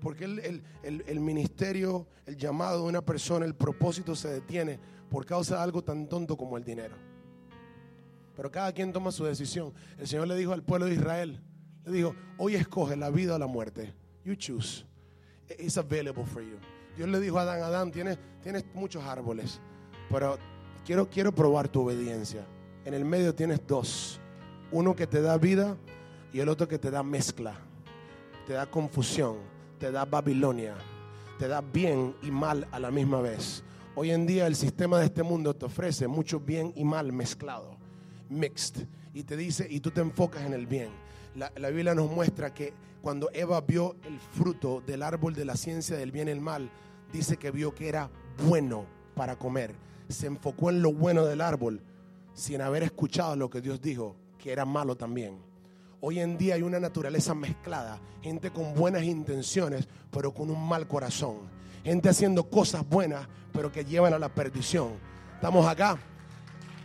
Porque 0.00 0.24
el, 0.24 0.64
el, 0.82 1.20
ministerio, 1.20 2.08
el 2.26 2.36
llamado 2.36 2.82
de 2.82 2.88
una 2.88 3.02
persona, 3.02 3.44
el 3.44 3.54
propósito 3.54 4.16
se 4.16 4.28
detiene 4.28 4.80
por 5.10 5.26
causa 5.26 5.56
de 5.56 5.62
algo 5.62 5.84
tan 5.84 6.08
tonto 6.08 6.36
como 6.36 6.56
el 6.56 6.64
dinero. 6.64 6.96
Pero 8.40 8.50
cada 8.50 8.72
quien 8.72 8.90
toma 8.90 9.12
su 9.12 9.22
decisión. 9.26 9.70
El 9.98 10.08
Señor 10.08 10.26
le 10.26 10.34
dijo 10.34 10.54
al 10.54 10.62
pueblo 10.62 10.86
de 10.86 10.94
Israel, 10.94 11.38
le 11.84 11.92
dijo, 11.92 12.14
hoy 12.38 12.54
escoge 12.54 12.96
la 12.96 13.10
vida 13.10 13.34
o 13.34 13.38
la 13.38 13.46
muerte. 13.46 13.92
You 14.24 14.34
choose. 14.34 14.86
It's 15.58 15.76
available 15.76 16.24
for 16.24 16.40
you. 16.40 16.56
Dios 16.96 17.10
le 17.10 17.20
dijo 17.20 17.38
a 17.38 17.42
Adán, 17.42 17.62
Adán, 17.62 17.90
tienes, 17.92 18.18
tienes 18.42 18.64
muchos 18.72 19.04
árboles, 19.04 19.60
pero 20.08 20.38
quiero, 20.86 21.10
quiero 21.10 21.34
probar 21.34 21.68
tu 21.68 21.82
obediencia. 21.82 22.46
En 22.86 22.94
el 22.94 23.04
medio 23.04 23.34
tienes 23.34 23.60
dos. 23.66 24.18
Uno 24.72 24.96
que 24.96 25.06
te 25.06 25.20
da 25.20 25.36
vida 25.36 25.76
y 26.32 26.40
el 26.40 26.48
otro 26.48 26.66
que 26.66 26.78
te 26.78 26.90
da 26.90 27.02
mezcla. 27.02 27.58
Te 28.46 28.54
da 28.54 28.64
confusión, 28.70 29.36
te 29.78 29.92
da 29.92 30.06
Babilonia, 30.06 30.76
te 31.38 31.46
da 31.46 31.60
bien 31.60 32.16
y 32.22 32.30
mal 32.30 32.66
a 32.72 32.80
la 32.80 32.90
misma 32.90 33.20
vez. 33.20 33.62
Hoy 33.94 34.12
en 34.12 34.26
día 34.26 34.46
el 34.46 34.56
sistema 34.56 34.98
de 34.98 35.04
este 35.04 35.22
mundo 35.22 35.54
te 35.54 35.66
ofrece 35.66 36.08
mucho 36.08 36.40
bien 36.40 36.72
y 36.74 36.84
mal 36.84 37.12
mezclado, 37.12 37.76
mixed, 38.30 38.86
y 39.12 39.24
te 39.24 39.36
dice, 39.36 39.66
y 39.68 39.80
tú 39.80 39.90
te 39.90 40.00
enfocas 40.00 40.42
en 40.42 40.54
el 40.54 40.66
bien. 40.66 40.88
La, 41.34 41.52
la, 41.56 41.70
Biblia 41.70 41.94
nos 41.94 42.10
muestra 42.10 42.54
que 42.54 42.72
cuando 43.02 43.30
Eva 43.32 43.60
vio 43.60 43.96
el 44.04 44.18
fruto 44.18 44.82
del 44.86 45.02
árbol 45.02 45.34
de 45.34 45.44
la 45.44 45.56
ciencia 45.56 45.96
del 45.96 46.12
bien 46.12 46.28
y 46.28 46.32
el 46.32 46.40
mal, 46.40 46.70
dice 47.12 47.36
que 47.36 47.50
vio 47.50 47.74
que 47.74 47.88
era 47.88 48.10
bueno 48.46 48.86
para 49.14 49.36
comer. 49.36 49.74
Se 50.08 50.26
enfocó 50.26 50.70
en 50.70 50.82
lo 50.82 50.92
bueno 50.92 51.24
del 51.24 51.40
árbol 51.40 51.82
sin 52.34 52.62
haber 52.62 52.82
escuchado 52.82 53.36
lo 53.36 53.50
que 53.50 53.60
Dios 53.60 53.80
dijo, 53.80 54.16
que 54.38 54.52
era 54.52 54.64
malo 54.64 54.96
también. 54.96 55.38
Hoy 56.00 56.20
en 56.20 56.38
día 56.38 56.54
hay 56.54 56.62
una 56.62 56.80
naturaleza 56.80 57.34
mezclada, 57.34 58.00
gente 58.22 58.50
con 58.50 58.74
buenas 58.74 59.04
intenciones, 59.04 59.86
pero 60.10 60.32
con 60.32 60.50
un 60.50 60.66
mal 60.66 60.88
corazón. 60.88 61.40
Gente 61.84 62.08
haciendo 62.08 62.48
cosas 62.48 62.88
buenas, 62.88 63.26
pero 63.52 63.70
que 63.70 63.84
llevan 63.84 64.14
a 64.14 64.18
la 64.18 64.34
perdición. 64.34 64.92
Estamos 65.34 65.66
acá. 65.66 65.98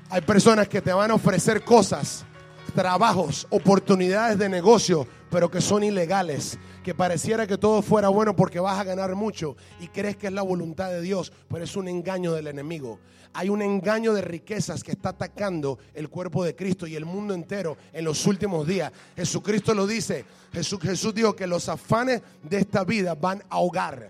Hay 0.10 0.22
personas 0.22 0.68
que 0.68 0.82
te 0.82 0.93
van 0.93 1.12
a 1.12 1.16
ofrecer 1.16 1.64
cosas, 1.64 2.26
trabajos, 2.74 3.47
oportunidades 3.49 4.38
de 4.38 4.49
negocio, 4.49 5.08
pero 5.30 5.49
que 5.49 5.62
son 5.62 5.84
ilegales. 5.84 6.58
Que 6.84 6.93
pareciera 6.93 7.47
que 7.47 7.58
todo 7.58 7.82
fuera 7.82 8.10
bueno 8.10 8.36
porque 8.36 8.60
vas 8.60 8.80
a 8.80 8.84
ganar 8.84 9.16
mucho 9.16 9.58
y 9.80 9.88
crees 9.88 10.18
que 10.18 10.28
es 10.28 10.34
la 10.34 10.43
voluntad 10.43 10.89
de 10.89 11.01
Dios, 11.01 11.34
pero 11.49 11.64
es 11.64 11.76
un 11.76 11.88
engaño 11.88 12.34
del 12.34 12.47
enemigo 12.47 12.99
hay 13.36 13.49
un 13.49 13.62
engaño 13.62 14.14
de 14.14 14.22
riquezas 14.22 14.82
que 14.82 14.93
está 14.93 15.10
atacando 15.10 15.78
el 15.93 16.10
cuerpo 16.10 16.45
de 16.45 16.56
Cristo 16.56 16.88
y 16.88 16.95
el 16.95 17.03
mundo 17.03 17.34
entero 17.34 17.78
en 17.91 18.06
los 18.06 18.26
últimos 18.26 18.66
días. 18.66 18.93
Jesucristo 19.16 19.74
lo 19.74 19.86
dice. 19.86 20.24
Jesús, 20.53 20.80
Jesús 20.82 21.14
dijo 21.14 21.36
que 21.36 21.45
los 21.45 21.68
afanes 21.68 22.22
de 22.41 22.60
esta 22.60 22.86
vida 22.86 23.14
van 23.14 23.43
a 23.49 23.56
ahogar 23.56 24.10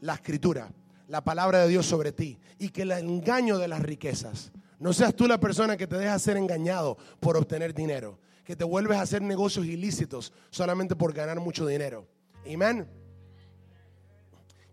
la 0.00 0.14
escritura, 0.14 0.68
la 1.06 1.22
palabra 1.22 1.60
de 1.60 1.68
Dios 1.68 1.86
sobre 1.86 2.10
ti 2.10 2.38
y 2.58 2.70
que 2.70 2.82
el 2.82 2.90
engaño 2.90 3.56
de 3.58 3.68
las 3.68 3.82
riquezas. 3.82 4.50
No 4.78 4.92
seas 4.92 5.14
tú 5.14 5.26
la 5.26 5.40
persona 5.40 5.76
que 5.76 5.86
te 5.86 5.96
deja 5.96 6.18
ser 6.18 6.36
engañado 6.36 6.98
por 7.20 7.36
obtener 7.36 7.72
dinero, 7.72 8.18
que 8.44 8.56
te 8.56 8.64
vuelves 8.64 8.98
a 8.98 9.02
hacer 9.02 9.22
negocios 9.22 9.66
ilícitos 9.66 10.32
solamente 10.50 10.94
por 10.94 11.12
ganar 11.12 11.40
mucho 11.40 11.66
dinero. 11.66 12.06
Amén. 12.52 12.86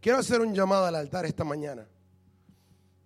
Quiero 0.02 0.18
hacer 0.18 0.42
un 0.42 0.54
llamado 0.54 0.86
al 0.86 0.96
altar 0.96 1.26
esta 1.26 1.46
mañana. 1.46 1.88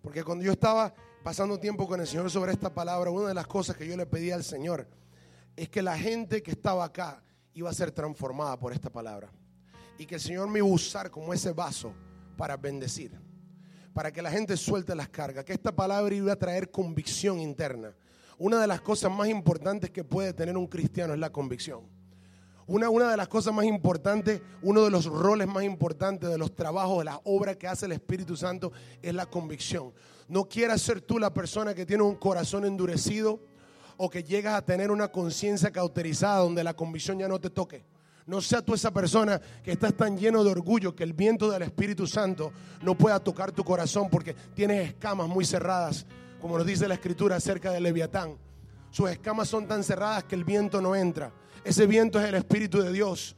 Porque 0.01 0.23
cuando 0.23 0.43
yo 0.43 0.53
estaba 0.53 0.93
pasando 1.23 1.59
tiempo 1.59 1.87
con 1.87 1.99
el 1.99 2.07
Señor 2.07 2.31
sobre 2.31 2.51
esta 2.51 2.73
palabra, 2.73 3.11
una 3.11 3.27
de 3.27 3.33
las 3.33 3.45
cosas 3.45 3.75
que 3.75 3.87
yo 3.87 3.95
le 3.95 4.05
pedí 4.05 4.31
al 4.31 4.43
Señor 4.43 4.87
es 5.55 5.69
que 5.69 5.81
la 5.81 5.97
gente 5.97 6.41
que 6.41 6.51
estaba 6.51 6.85
acá 6.85 7.21
iba 7.53 7.69
a 7.69 7.73
ser 7.73 7.91
transformada 7.91 8.57
por 8.57 8.73
esta 8.73 8.89
palabra. 8.89 9.29
Y 9.97 10.05
que 10.05 10.15
el 10.15 10.21
Señor 10.21 10.47
me 10.47 10.59
iba 10.59 10.67
a 10.67 10.71
usar 10.71 11.11
como 11.11 11.33
ese 11.33 11.51
vaso 11.51 11.93
para 12.37 12.57
bendecir. 12.57 13.26
Para 13.97 14.11
que 14.11 14.21
la 14.21 14.29
gente 14.29 14.55
suelte 14.57 14.93
las 14.93 15.09
cargas. 15.09 15.43
Que 15.43 15.53
esta 15.53 15.75
palabra 15.75 16.13
iba 16.13 16.31
a 16.31 16.35
traer 16.35 16.69
convicción 16.69 17.39
interna. 17.39 17.95
Una 18.37 18.61
de 18.61 18.67
las 18.67 18.79
cosas 18.79 19.11
más 19.11 19.27
importantes 19.27 19.89
que 19.89 20.03
puede 20.03 20.33
tener 20.33 20.55
un 20.55 20.67
cristiano 20.67 21.15
es 21.15 21.19
la 21.19 21.31
convicción. 21.31 21.81
Una, 22.67 22.91
una, 22.91 23.09
de 23.09 23.17
las 23.17 23.27
cosas 23.27 23.55
más 23.55 23.65
importantes, 23.65 24.39
uno 24.61 24.83
de 24.83 24.91
los 24.91 25.05
roles 25.05 25.47
más 25.47 25.63
importantes 25.63 26.29
de 26.29 26.37
los 26.37 26.53
trabajos, 26.53 26.99
de 26.99 27.05
las 27.05 27.17
obras 27.23 27.57
que 27.57 27.67
hace 27.67 27.87
el 27.87 27.93
Espíritu 27.93 28.37
Santo 28.37 28.71
es 29.01 29.15
la 29.15 29.25
convicción. 29.25 29.91
No 30.27 30.47
quieras 30.47 30.79
ser 30.83 31.01
tú 31.01 31.17
la 31.17 31.33
persona 31.33 31.73
que 31.73 31.87
tiene 31.87 32.03
un 32.03 32.17
corazón 32.17 32.65
endurecido 32.65 33.39
o 33.97 34.11
que 34.11 34.23
llegas 34.23 34.53
a 34.53 34.63
tener 34.63 34.91
una 34.91 35.07
conciencia 35.07 35.71
cauterizada 35.71 36.37
donde 36.37 36.63
la 36.63 36.75
convicción 36.75 37.17
ya 37.17 37.27
no 37.27 37.41
te 37.41 37.49
toque. 37.49 37.83
No 38.27 38.41
sea 38.41 38.61
tú 38.61 38.73
esa 38.73 38.91
persona 38.91 39.41
que 39.63 39.71
estás 39.71 39.93
tan 39.93 40.17
lleno 40.17 40.43
de 40.43 40.51
orgullo 40.51 40.93
que 40.93 41.05
el 41.05 41.13
viento 41.13 41.49
del 41.49 41.61
Espíritu 41.61 42.05
Santo 42.05 42.51
no 42.81 42.93
pueda 42.93 43.21
tocar 43.21 43.53
tu 43.53 43.63
corazón 43.63 44.09
porque 44.09 44.33
tienes 44.53 44.89
escamas 44.89 45.29
muy 45.29 45.45
cerradas, 45.45 46.05
como 46.41 46.57
nos 46.57 46.67
dice 46.67 46.89
la 46.89 46.95
Escritura 46.95 47.37
acerca 47.37 47.71
de 47.71 47.79
Leviatán. 47.79 48.35
Sus 48.91 49.09
escamas 49.09 49.47
son 49.47 49.65
tan 49.65 49.81
cerradas 49.81 50.25
que 50.25 50.35
el 50.35 50.43
viento 50.43 50.81
no 50.81 50.93
entra. 50.93 51.31
Ese 51.63 51.87
viento 51.87 52.19
es 52.19 52.27
el 52.27 52.35
Espíritu 52.35 52.81
de 52.81 52.91
Dios. 52.91 53.33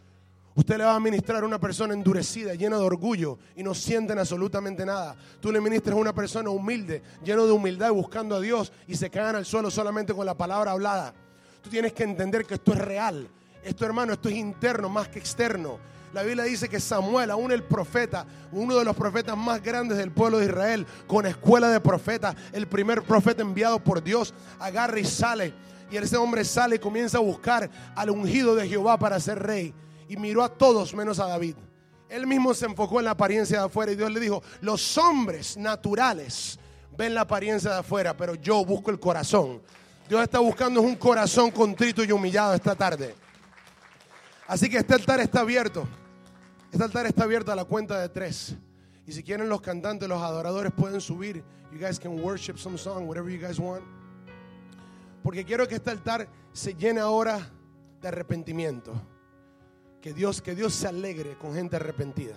Usted 0.55 0.79
le 0.79 0.85
va 0.85 0.95
a 0.95 0.99
ministrar 0.99 1.43
a 1.43 1.45
una 1.45 1.59
persona 1.59 1.93
endurecida, 1.93 2.55
llena 2.55 2.77
de 2.77 2.83
orgullo 2.83 3.37
y 3.55 3.61
no 3.61 3.75
sienten 3.75 4.17
absolutamente 4.17 4.87
nada. 4.87 5.15
Tú 5.39 5.51
le 5.51 5.61
ministras 5.61 5.95
a 5.95 5.99
una 5.99 6.15
persona 6.15 6.49
humilde, 6.49 7.03
lleno 7.23 7.45
de 7.45 7.51
humildad 7.51 7.89
y 7.89 7.93
buscando 7.93 8.35
a 8.35 8.41
Dios 8.41 8.73
y 8.87 8.95
se 8.95 9.11
caen 9.11 9.35
al 9.35 9.45
suelo 9.45 9.69
solamente 9.69 10.15
con 10.15 10.25
la 10.25 10.35
palabra 10.35 10.71
hablada. 10.71 11.13
Tú 11.61 11.69
tienes 11.69 11.93
que 11.93 12.03
entender 12.03 12.43
que 12.45 12.55
esto 12.55 12.73
es 12.73 12.79
real. 12.79 13.29
Esto, 13.63 13.85
hermano, 13.85 14.13
esto 14.13 14.29
es 14.29 14.35
interno 14.35 14.89
más 14.89 15.07
que 15.07 15.19
externo. 15.19 15.79
La 16.13 16.23
Biblia 16.23 16.43
dice 16.43 16.67
que 16.67 16.79
Samuel, 16.79 17.29
aún 17.29 17.51
el 17.51 17.63
profeta, 17.63 18.25
uno 18.51 18.77
de 18.77 18.85
los 18.85 18.95
profetas 18.95 19.37
más 19.37 19.61
grandes 19.61 19.97
del 19.97 20.11
pueblo 20.11 20.39
de 20.39 20.45
Israel, 20.45 20.87
con 21.07 21.25
escuela 21.25 21.69
de 21.69 21.79
profetas, 21.79 22.35
el 22.51 22.67
primer 22.67 23.03
profeta 23.03 23.43
enviado 23.43 23.79
por 23.79 24.03
Dios, 24.03 24.33
agarra 24.59 24.99
y 24.99 25.05
sale 25.05 25.53
y 25.91 25.97
ese 25.97 26.17
hombre 26.17 26.45
sale 26.45 26.75
y 26.75 26.79
comienza 26.79 27.17
a 27.17 27.21
buscar 27.21 27.69
al 27.95 28.09
ungido 28.09 28.55
de 28.55 28.67
Jehová 28.67 28.97
para 28.97 29.19
ser 29.19 29.39
rey. 29.39 29.73
Y 30.07 30.17
miró 30.17 30.43
a 30.43 30.49
todos 30.49 30.93
menos 30.93 31.19
a 31.19 31.27
David. 31.27 31.55
Él 32.09 32.25
mismo 32.25 32.53
se 32.53 32.65
enfocó 32.65 32.99
en 32.99 33.05
la 33.05 33.11
apariencia 33.11 33.59
de 33.59 33.65
afuera 33.65 33.91
y 33.91 33.95
Dios 33.95 34.11
le 34.11 34.19
dijo, 34.19 34.41
los 34.61 34.97
hombres 34.97 35.57
naturales 35.57 36.59
ven 36.97 37.13
la 37.13 37.21
apariencia 37.21 37.71
de 37.71 37.77
afuera, 37.79 38.17
pero 38.17 38.35
yo 38.35 38.65
busco 38.65 38.89
el 38.91 38.99
corazón. 38.99 39.61
Dios 40.07 40.23
está 40.23 40.39
buscando 40.39 40.81
un 40.81 40.95
corazón 40.95 41.51
contrito 41.51 42.03
y 42.03 42.11
humillado 42.11 42.55
esta 42.55 42.75
tarde. 42.75 43.15
Así 44.49 44.67
que 44.67 44.77
este 44.77 44.95
altar 44.95 45.19
está 45.19 45.41
abierto. 45.41 45.87
Este 46.71 46.83
altar 46.83 47.05
está 47.05 47.23
abierto 47.23 47.51
a 47.51 47.55
la 47.55 47.65
cuenta 47.65 47.99
de 47.99 48.09
tres. 48.09 48.55
Y 49.05 49.11
si 49.11 49.21
quieren 49.21 49.47
los 49.47 49.61
cantantes, 49.61 50.09
los 50.09 50.19
adoradores 50.19 50.73
pueden 50.73 50.99
subir. 50.99 51.43
You 51.71 51.77
guys 51.77 51.99
can 51.99 52.19
worship 52.19 52.57
some 52.57 52.75
song, 52.75 53.07
whatever 53.07 53.31
you 53.31 53.39
guys 53.39 53.59
want. 53.59 53.83
Porque 55.21 55.45
quiero 55.45 55.67
que 55.67 55.75
este 55.75 55.91
altar 55.91 56.27
se 56.51 56.73
llene 56.73 56.99
ahora 56.99 57.47
de 58.01 58.07
arrepentimiento. 58.07 58.99
Que 60.01 60.13
Dios, 60.13 60.41
que 60.41 60.55
Dios 60.55 60.73
se 60.73 60.87
alegre 60.87 61.37
con 61.37 61.53
gente 61.53 61.75
arrepentida. 61.75 62.35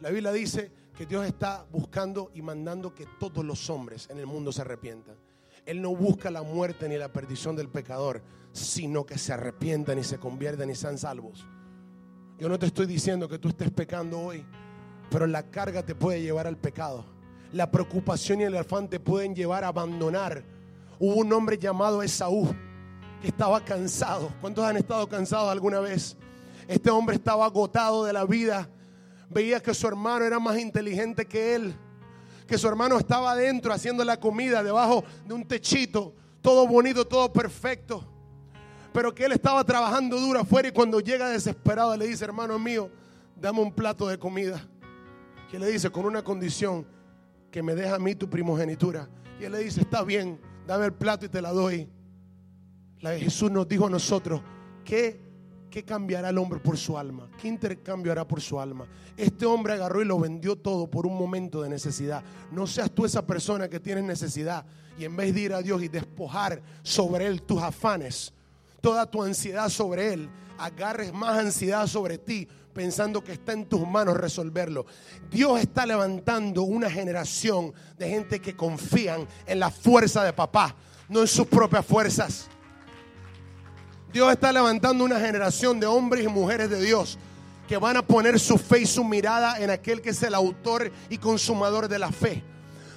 La 0.00 0.10
Biblia 0.10 0.32
dice 0.32 0.70
que 0.94 1.06
Dios 1.06 1.24
está 1.24 1.64
buscando 1.72 2.30
y 2.34 2.42
mandando 2.42 2.94
que 2.94 3.06
todos 3.18 3.42
los 3.42 3.70
hombres 3.70 4.06
en 4.10 4.18
el 4.18 4.26
mundo 4.26 4.52
se 4.52 4.60
arrepientan. 4.60 5.16
Él 5.68 5.80
no 5.80 5.94
busca 5.94 6.30
la 6.30 6.42
muerte 6.42 6.88
ni 6.88 6.96
la 6.96 7.12
perdición 7.12 7.54
del 7.54 7.68
pecador, 7.68 8.22
sino 8.52 9.06
que 9.06 9.18
se 9.18 9.32
arrepientan 9.32 9.98
y 9.98 10.04
se 10.04 10.18
conviertan 10.18 10.70
y 10.70 10.74
sean 10.74 10.98
salvos. 10.98 11.46
Yo 12.38 12.48
no 12.48 12.58
te 12.58 12.66
estoy 12.66 12.86
diciendo 12.86 13.28
que 13.28 13.38
tú 13.38 13.48
estés 13.48 13.70
pecando 13.70 14.18
hoy, 14.18 14.44
pero 15.10 15.26
la 15.26 15.50
carga 15.50 15.84
te 15.84 15.94
puede 15.94 16.22
llevar 16.22 16.46
al 16.46 16.56
pecado. 16.56 17.04
La 17.52 17.70
preocupación 17.70 18.40
y 18.40 18.44
el 18.44 18.56
afán 18.56 18.88
te 18.88 18.98
pueden 18.98 19.34
llevar 19.34 19.64
a 19.64 19.68
abandonar 19.68 20.42
Hubo 21.00 21.14
un 21.14 21.32
hombre 21.32 21.56
llamado 21.56 22.02
Esaú 22.02 22.52
que 23.22 23.28
estaba 23.28 23.64
cansado. 23.64 24.32
¿Cuántos 24.40 24.64
han 24.64 24.76
estado 24.76 25.08
cansados 25.08 25.50
alguna 25.50 25.78
vez? 25.78 26.16
Este 26.66 26.90
hombre 26.90 27.14
estaba 27.14 27.46
agotado 27.46 28.04
de 28.04 28.12
la 28.12 28.24
vida. 28.24 28.68
Veía 29.30 29.60
que 29.60 29.74
su 29.74 29.86
hermano 29.86 30.24
era 30.24 30.40
más 30.40 30.58
inteligente 30.58 31.26
que 31.26 31.54
él. 31.54 31.74
Que 32.48 32.58
su 32.58 32.66
hermano 32.66 32.98
estaba 32.98 33.30
adentro 33.30 33.72
haciendo 33.72 34.02
la 34.04 34.18
comida 34.18 34.64
debajo 34.64 35.04
de 35.24 35.34
un 35.34 35.46
techito. 35.46 36.14
todo 36.42 36.66
bonito, 36.66 37.06
todo 37.06 37.32
perfecto. 37.32 38.04
Pero 38.92 39.14
que 39.14 39.26
él 39.26 39.32
estaba 39.32 39.62
trabajando 39.62 40.18
duro 40.18 40.40
afuera 40.40 40.68
y 40.68 40.72
cuando 40.72 40.98
llega 40.98 41.28
desesperado 41.28 41.96
le 41.96 42.08
dice, 42.08 42.24
hermano 42.24 42.58
mío, 42.58 42.90
dame 43.36 43.60
un 43.60 43.70
plato 43.70 44.08
de 44.08 44.18
comida. 44.18 44.66
Que 45.50 45.58
le 45.58 45.70
dice, 45.70 45.90
con 45.90 46.06
una 46.06 46.24
condición, 46.24 46.86
que 47.50 47.62
me 47.62 47.74
deja 47.74 47.96
a 47.96 47.98
mí 47.98 48.14
tu 48.14 48.28
primogenitura. 48.28 49.08
Y 49.38 49.44
él 49.44 49.52
le 49.52 49.58
dice, 49.58 49.82
está 49.82 50.02
bien, 50.02 50.40
dame 50.66 50.86
el 50.86 50.94
plato 50.94 51.26
y 51.26 51.28
te 51.28 51.42
la 51.42 51.52
doy. 51.52 51.88
La 53.00 53.16
Jesús 53.18 53.50
nos 53.50 53.68
dijo 53.68 53.86
a 53.86 53.90
nosotros, 53.90 54.40
¿qué, 54.84 55.20
¿qué 55.70 55.84
cambiará 55.84 56.30
el 56.30 56.38
hombre 56.38 56.60
por 56.60 56.76
su 56.76 56.96
alma? 56.96 57.28
¿Qué 57.40 57.48
intercambio 57.48 58.12
hará 58.12 58.26
por 58.26 58.40
su 58.40 58.58
alma? 58.60 58.86
Este 59.16 59.46
hombre 59.46 59.74
agarró 59.74 60.02
y 60.02 60.04
lo 60.04 60.18
vendió 60.18 60.56
todo 60.56 60.88
por 60.88 61.06
un 61.06 61.16
momento 61.16 61.62
de 61.62 61.68
necesidad. 61.68 62.22
No 62.50 62.66
seas 62.66 62.90
tú 62.90 63.04
esa 63.04 63.26
persona 63.26 63.68
que 63.68 63.80
tiene 63.80 64.02
necesidad 64.02 64.64
y 64.98 65.04
en 65.04 65.16
vez 65.16 65.34
de 65.34 65.40
ir 65.40 65.54
a 65.54 65.62
Dios 65.62 65.82
y 65.82 65.88
despojar 65.88 66.62
sobre 66.82 67.26
Él 67.26 67.42
tus 67.42 67.62
afanes, 67.62 68.32
toda 68.80 69.06
tu 69.06 69.22
ansiedad 69.22 69.68
sobre 69.68 70.12
Él, 70.12 70.28
agarres 70.58 71.12
más 71.12 71.38
ansiedad 71.38 71.86
sobre 71.86 72.18
ti 72.18 72.48
pensando 72.72 73.24
que 73.24 73.32
está 73.32 73.52
en 73.52 73.66
tus 73.66 73.86
manos 73.86 74.16
resolverlo. 74.16 74.86
Dios 75.30 75.58
está 75.60 75.84
levantando 75.84 76.62
una 76.62 76.88
generación 76.88 77.72
de 77.98 78.08
gente 78.08 78.40
que 78.40 78.54
confían 78.54 79.26
en 79.46 79.58
la 79.58 79.70
fuerza 79.70 80.22
de 80.22 80.32
papá, 80.32 80.76
no 81.08 81.22
en 81.22 81.26
sus 81.26 81.48
propias 81.48 81.84
fuerzas. 81.84 82.48
Dios 84.12 84.32
está 84.32 84.52
levantando 84.52 85.04
una 85.04 85.20
generación 85.20 85.78
de 85.78 85.86
hombres 85.86 86.24
y 86.24 86.28
mujeres 86.28 86.70
de 86.70 86.80
Dios 86.80 87.18
que 87.68 87.76
van 87.76 87.98
a 87.98 88.02
poner 88.02 88.40
su 88.40 88.56
fe 88.56 88.80
y 88.80 88.86
su 88.86 89.04
mirada 89.04 89.58
en 89.58 89.70
aquel 89.70 90.00
que 90.00 90.10
es 90.10 90.22
el 90.22 90.34
autor 90.34 90.90
y 91.10 91.18
consumador 91.18 91.88
de 91.88 91.98
la 91.98 92.10
fe. 92.10 92.42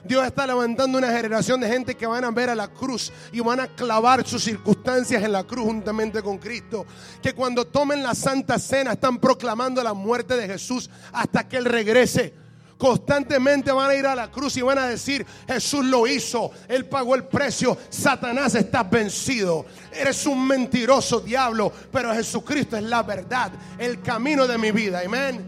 Dios 0.04 0.26
está 0.26 0.48
levantando 0.48 0.98
una 0.98 1.12
generación 1.12 1.62
de 1.62 1.68
gente 1.68 1.96
que 1.96 2.08
van 2.08 2.24
a 2.24 2.32
ver 2.32 2.50
a 2.50 2.56
la 2.56 2.70
cruz 2.70 3.12
y 3.32 3.40
van 3.40 3.60
a 3.60 3.68
clavar 3.68 4.26
sus 4.26 4.44
circunstancias 4.44 5.22
en 5.22 5.32
la 5.32 5.44
cruz 5.44 5.66
juntamente 5.66 6.24
con 6.24 6.38
Cristo. 6.38 6.86
Que 7.22 7.34
cuando 7.34 7.68
tomen 7.68 8.02
la 8.02 8.16
Santa 8.16 8.58
Cena 8.58 8.94
están 8.94 9.20
proclamando 9.20 9.84
la 9.84 9.94
muerte 9.94 10.36
de 10.38 10.48
Jesús 10.48 10.90
hasta 11.12 11.48
que 11.48 11.58
Él 11.58 11.66
regrese. 11.66 12.34
Constantemente 12.82 13.72
van 13.72 13.92
a 13.92 13.94
ir 13.94 14.08
a 14.08 14.16
la 14.16 14.32
cruz 14.32 14.58
y 14.58 14.64
van 14.64 14.80
a 14.80 14.88
decir, 14.88 15.24
Jesús 15.46 15.86
lo 15.86 16.08
hizo, 16.08 16.50
Él 16.68 16.88
pagó 16.88 17.14
el 17.14 17.26
precio, 17.26 17.78
Satanás 17.92 18.56
está 18.56 18.82
vencido, 18.82 19.68
eres 19.92 20.26
un 20.26 20.48
mentiroso 20.48 21.20
diablo, 21.20 21.72
pero 21.92 22.12
Jesucristo 22.12 22.78
es 22.78 22.82
la 22.82 23.04
verdad, 23.04 23.52
el 23.78 24.02
camino 24.02 24.48
de 24.48 24.58
mi 24.58 24.72
vida, 24.72 25.04
amén. 25.06 25.46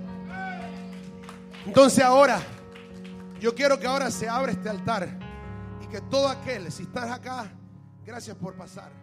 Entonces 1.66 2.04
ahora 2.04 2.40
yo 3.40 3.56
quiero 3.56 3.80
que 3.80 3.88
ahora 3.88 4.12
se 4.12 4.30
abra 4.30 4.52
este 4.52 4.70
altar 4.70 5.18
y 5.84 5.88
que 5.88 6.02
todo 6.02 6.28
aquel, 6.28 6.72
si 6.72 6.84
estás 6.84 7.10
acá, 7.10 7.52
gracias 8.06 8.38
por 8.38 8.54
pasar. 8.54 9.03